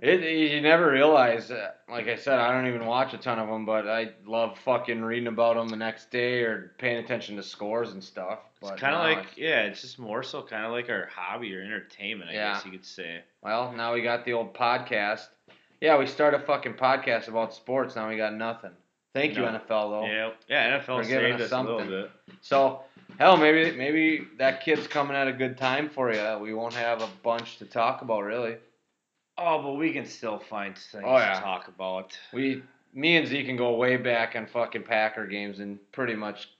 it, 0.00 0.52
you 0.52 0.60
never 0.60 0.90
realize. 0.90 1.50
Like 1.90 2.06
I 2.08 2.16
said, 2.16 2.38
I 2.38 2.52
don't 2.52 2.68
even 2.68 2.86
watch 2.86 3.12
a 3.12 3.18
ton 3.18 3.38
of 3.38 3.48
them, 3.48 3.66
but 3.66 3.88
I 3.88 4.10
love 4.26 4.56
fucking 4.64 5.02
reading 5.02 5.26
about 5.26 5.56
them 5.56 5.68
the 5.68 5.76
next 5.76 6.10
day 6.10 6.42
or 6.42 6.72
paying 6.78 6.98
attention 6.98 7.36
to 7.36 7.42
scores 7.42 7.92
and 7.92 8.02
stuff. 8.02 8.38
But 8.60 8.72
it's 8.74 8.80
kind 8.82 8.94
of 8.94 9.02
like 9.02 9.36
yeah, 9.36 9.62
it's 9.62 9.80
just 9.80 9.98
more 9.98 10.22
so 10.22 10.42
kind 10.42 10.64
of 10.64 10.72
like 10.72 10.88
our 10.88 11.08
hobby 11.14 11.54
or 11.54 11.62
entertainment, 11.62 12.30
I 12.30 12.34
Yeah. 12.34 12.54
guess 12.54 12.64
you 12.64 12.70
could 12.70 12.84
say. 12.84 13.22
Well, 13.42 13.72
now 13.72 13.92
we 13.94 14.02
got 14.02 14.24
the 14.24 14.32
old 14.34 14.54
podcast. 14.54 15.26
Yeah, 15.80 15.98
we 15.98 16.06
start 16.06 16.34
a 16.34 16.38
fucking 16.38 16.74
podcast 16.74 17.28
about 17.28 17.54
sports. 17.54 17.96
Now 17.96 18.08
we 18.08 18.16
got 18.16 18.34
nothing. 18.34 18.72
Thank 19.14 19.34
you, 19.36 19.42
NFL 19.42 19.66
though. 19.90 20.06
Yeah, 20.06 20.30
yeah. 20.48 20.78
NFL 20.78 21.02
For 21.02 21.08
giving 21.08 21.32
us 21.32 21.40
us 21.40 21.52
a 21.52 21.62
little 21.62 21.78
something. 21.80 22.04
So 22.42 22.82
hell, 23.18 23.36
maybe 23.36 23.76
maybe 23.76 24.28
that 24.38 24.62
kid's 24.62 24.86
coming 24.86 25.16
at 25.16 25.26
a 25.26 25.32
good 25.32 25.56
time 25.58 25.88
for 25.90 26.12
you. 26.12 26.38
We 26.40 26.54
won't 26.54 26.74
have 26.74 27.02
a 27.02 27.08
bunch 27.24 27.58
to 27.58 27.64
talk 27.64 28.02
about 28.02 28.20
really. 28.22 28.56
Oh, 29.42 29.62
but 29.62 29.72
we 29.74 29.92
can 29.92 30.04
still 30.04 30.38
find 30.38 30.76
things 30.76 31.04
Oh, 31.06 31.16
yeah. 31.16 31.34
to 31.34 31.40
talk 31.40 31.68
about. 31.68 32.16
We, 32.32 32.62
me 32.92 33.16
and 33.16 33.26
Z 33.26 33.42
can 33.44 33.56
go 33.56 33.74
way 33.76 33.96
back 33.96 34.36
on 34.36 34.46
fucking 34.46 34.82
Packer 34.82 35.26
games 35.26 35.60
and 35.60 35.78
pretty 35.92 36.14
much 36.14 36.50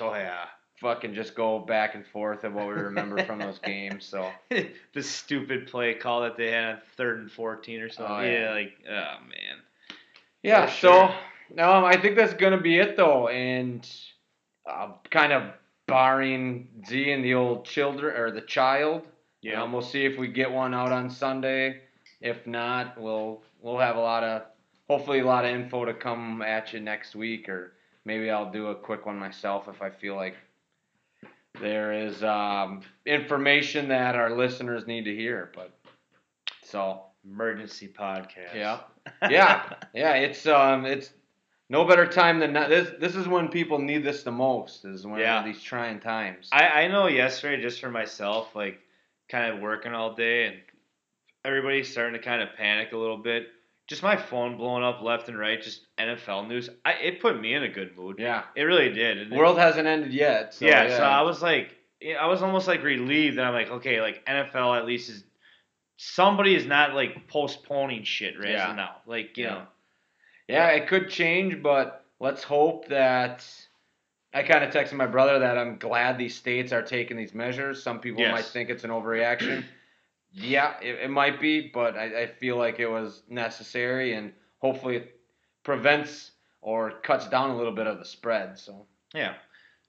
Oh 0.00 0.12
yeah. 0.14 0.44
fucking 0.80 1.14
just 1.14 1.34
go 1.34 1.58
back 1.60 1.94
and 1.94 2.04
forth 2.06 2.44
of 2.44 2.52
what 2.52 2.66
we 2.66 2.74
remember 2.74 3.24
from 3.24 3.38
those 3.38 3.58
games. 3.64 4.04
So 4.04 4.28
the 4.50 5.02
stupid 5.02 5.68
play 5.68 5.94
call 5.94 6.22
that 6.22 6.36
they 6.36 6.50
had 6.50 6.64
on 6.66 6.78
third 6.96 7.20
and 7.20 7.30
fourteen 7.32 7.80
or 7.80 7.88
something. 7.88 8.14
Oh, 8.14 8.20
yeah. 8.20 8.40
yeah. 8.44 8.50
like 8.50 8.72
oh 8.88 8.92
man. 9.22 9.58
yeah, 10.42 10.66
For 10.66 10.72
so 10.72 11.08
sure. 11.56 11.64
um, 11.64 11.84
I 11.84 11.96
think 11.96 12.16
that's 12.16 12.34
gonna 12.34 12.60
be 12.60 12.78
it 12.78 12.96
though, 12.96 13.28
and 13.28 13.88
uh, 14.68 14.88
kind 15.10 15.32
of 15.32 15.44
barring 15.86 16.68
Z 16.86 17.10
and 17.12 17.24
the 17.24 17.34
old 17.34 17.64
children 17.64 18.14
or 18.16 18.30
the 18.32 18.42
child. 18.42 19.06
Yeah. 19.40 19.62
Um, 19.62 19.72
we'll 19.72 19.80
see 19.82 20.04
if 20.04 20.18
we 20.18 20.28
get 20.28 20.50
one 20.50 20.74
out 20.74 20.90
on 20.92 21.08
Sunday. 21.08 21.82
If 22.20 22.46
not, 22.46 23.00
we'll 23.00 23.42
we'll 23.60 23.78
have 23.78 23.96
a 23.96 24.00
lot 24.00 24.24
of 24.24 24.42
hopefully 24.88 25.20
a 25.20 25.24
lot 25.26 25.44
of 25.44 25.50
info 25.50 25.84
to 25.84 25.94
come 25.94 26.42
at 26.42 26.72
you 26.72 26.80
next 26.80 27.14
week, 27.14 27.48
or 27.48 27.74
maybe 28.04 28.30
I'll 28.30 28.50
do 28.50 28.68
a 28.68 28.74
quick 28.74 29.06
one 29.06 29.18
myself 29.18 29.68
if 29.68 29.82
I 29.82 29.90
feel 29.90 30.16
like 30.16 30.34
there 31.60 31.92
is 31.92 32.22
um, 32.22 32.82
information 33.06 33.88
that 33.88 34.14
our 34.14 34.30
listeners 34.36 34.86
need 34.86 35.04
to 35.04 35.14
hear. 35.14 35.50
But 35.54 35.72
so 36.62 37.02
Emergency 37.24 37.88
podcast. 37.88 38.54
yeah, 38.54 38.80
yeah, 39.28 39.74
yeah. 39.94 40.14
It's 40.14 40.46
um, 40.46 40.86
it's 40.86 41.10
no 41.68 41.84
better 41.84 42.06
time 42.06 42.38
than 42.38 42.52
now. 42.52 42.68
This 42.68 42.90
this 43.00 43.14
is 43.16 43.26
when 43.28 43.48
people 43.48 43.78
need 43.78 44.04
this 44.04 44.22
the 44.22 44.30
most. 44.32 44.84
Is 44.84 45.06
when 45.06 45.20
Yeah. 45.20 45.44
these 45.44 45.60
trying 45.62 46.00
times. 46.00 46.48
I, 46.52 46.66
I 46.84 46.88
know 46.88 47.06
yesterday 47.08 47.60
just 47.62 47.80
for 47.80 47.90
myself, 47.90 48.54
like 48.54 48.80
kind 49.28 49.52
of 49.52 49.60
working 49.60 49.92
all 49.92 50.14
day 50.14 50.46
and 50.46 50.56
everybody's 51.48 51.90
starting 51.90 52.12
to 52.14 52.24
kind 52.24 52.42
of 52.42 52.50
panic 52.56 52.92
a 52.92 52.96
little 52.96 53.16
bit. 53.18 53.48
Just 53.88 54.02
my 54.02 54.16
phone 54.16 54.58
blowing 54.58 54.84
up 54.84 55.00
left 55.02 55.28
and 55.28 55.38
right, 55.38 55.60
just 55.62 55.86
NFL 55.98 56.46
news. 56.46 56.68
I, 56.84 56.92
it 56.92 57.20
put 57.22 57.40
me 57.40 57.54
in 57.54 57.62
a 57.62 57.68
good 57.68 57.96
mood. 57.96 58.16
yeah, 58.18 58.42
It 58.54 58.64
really 58.64 58.90
did. 58.92 59.16
And 59.18 59.32
it- 59.32 59.36
world 59.36 59.58
hasn't 59.58 59.88
ended 59.88 60.12
yet. 60.12 60.52
So, 60.54 60.66
yeah, 60.66 60.94
so 60.96 61.02
I 61.02 61.22
was 61.22 61.40
like, 61.42 61.74
I 62.20 62.26
was 62.26 62.42
almost 62.42 62.68
like 62.68 62.82
relieved 62.82 63.38
that 63.38 63.46
I'm 63.46 63.54
like, 63.54 63.70
okay, 63.70 64.00
like 64.02 64.24
NFL 64.26 64.76
at 64.78 64.84
least 64.86 65.08
is 65.08 65.24
somebody 65.96 66.54
is 66.54 66.66
not 66.66 66.94
like 66.94 67.26
postponing 67.28 68.04
shit 68.04 68.38
right 68.38 68.50
Yeah. 68.52 68.72
now. 68.74 68.96
Like 69.06 69.36
you 69.38 69.44
Yeah. 69.44 69.50
know, 69.50 69.62
Yeah, 70.48 70.68
it 70.68 70.86
could 70.88 71.08
change, 71.10 71.62
but 71.62 72.04
let's 72.20 72.42
hope 72.42 72.88
that. 72.88 73.44
I 74.34 74.42
kind 74.42 74.62
of 74.62 74.70
texted 74.70 74.92
my 74.92 75.06
brother 75.06 75.38
that 75.38 75.56
I'm 75.56 75.78
glad 75.78 76.18
these 76.18 76.34
states 76.36 76.70
are 76.72 76.82
taking 76.82 77.16
these 77.16 77.32
measures. 77.34 77.82
Some 77.82 77.98
people 78.00 78.20
Yes. 78.20 78.32
might 78.32 78.44
think 78.44 78.68
it's 78.68 78.84
an 78.84 78.90
overreaction. 78.90 79.64
Yeah, 80.40 80.74
it, 80.80 81.00
it 81.04 81.10
might 81.10 81.40
be, 81.40 81.70
but 81.72 81.96
I, 81.96 82.22
I 82.22 82.26
feel 82.26 82.56
like 82.56 82.78
it 82.80 82.88
was 82.88 83.22
necessary, 83.28 84.14
and 84.14 84.32
hopefully 84.58 84.96
it 84.96 85.20
prevents 85.64 86.32
or 86.60 86.90
cuts 87.02 87.28
down 87.28 87.50
a 87.50 87.56
little 87.56 87.72
bit 87.74 87.86
of 87.86 87.98
the 87.98 88.04
spread. 88.04 88.58
So 88.58 88.86
yeah. 89.14 89.34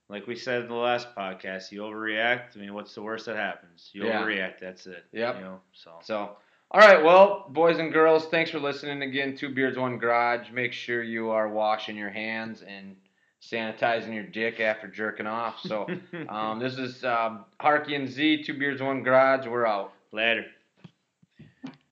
Like 0.10 0.26
we 0.26 0.36
said 0.36 0.64
in 0.64 0.68
the 0.70 0.74
last 0.74 1.16
podcast, 1.16 1.72
you 1.72 1.82
overreact. 1.82 2.56
I 2.56 2.60
mean, 2.60 2.74
what's 2.74 2.96
the 2.96 3.02
worst 3.04 3.28
that 3.28 3.36
happens? 3.36 3.92
You 3.94 4.08
Yeah. 4.08 4.24
overreact. 4.24 4.60
That's 4.60 4.88
it. 4.88 5.06
Yeah. 5.12 5.36
You 5.38 5.44
know, 5.44 5.60
so 5.74 5.92
So, 6.02 6.36
all 6.72 6.82
right, 6.82 7.04
well, 7.04 7.46
boys 7.50 7.78
and 7.78 7.94
girls, 7.94 8.26
thanks 8.28 8.50
for 8.50 8.60
listening 8.60 9.04
again. 9.04 9.36
Two 9.38 9.50
Beards, 9.54 9.78
One 9.78 10.00
Garage. 10.00 10.50
Make 10.52 10.74
sure 10.74 11.04
you 11.04 11.30
are 11.30 11.48
washing 11.48 11.96
your 11.96 12.10
hands 12.10 12.64
and 12.64 12.96
sanitizing 13.40 14.14
your 14.16 14.24
dick 14.24 14.60
after 14.60 14.88
jerking 14.88 15.28
off. 15.28 15.60
So, 15.62 15.88
um, 16.30 16.58
this 16.60 16.78
is 16.80 17.04
um, 17.04 17.46
Harky 17.60 17.96
and 17.96 18.10
Z, 18.10 18.44
Two 18.44 18.56
Beards, 18.58 18.82
One 18.82 19.04
Garage. 19.04 19.46
We're 19.48 19.68
out. 19.68 19.94
Later. 20.12 20.46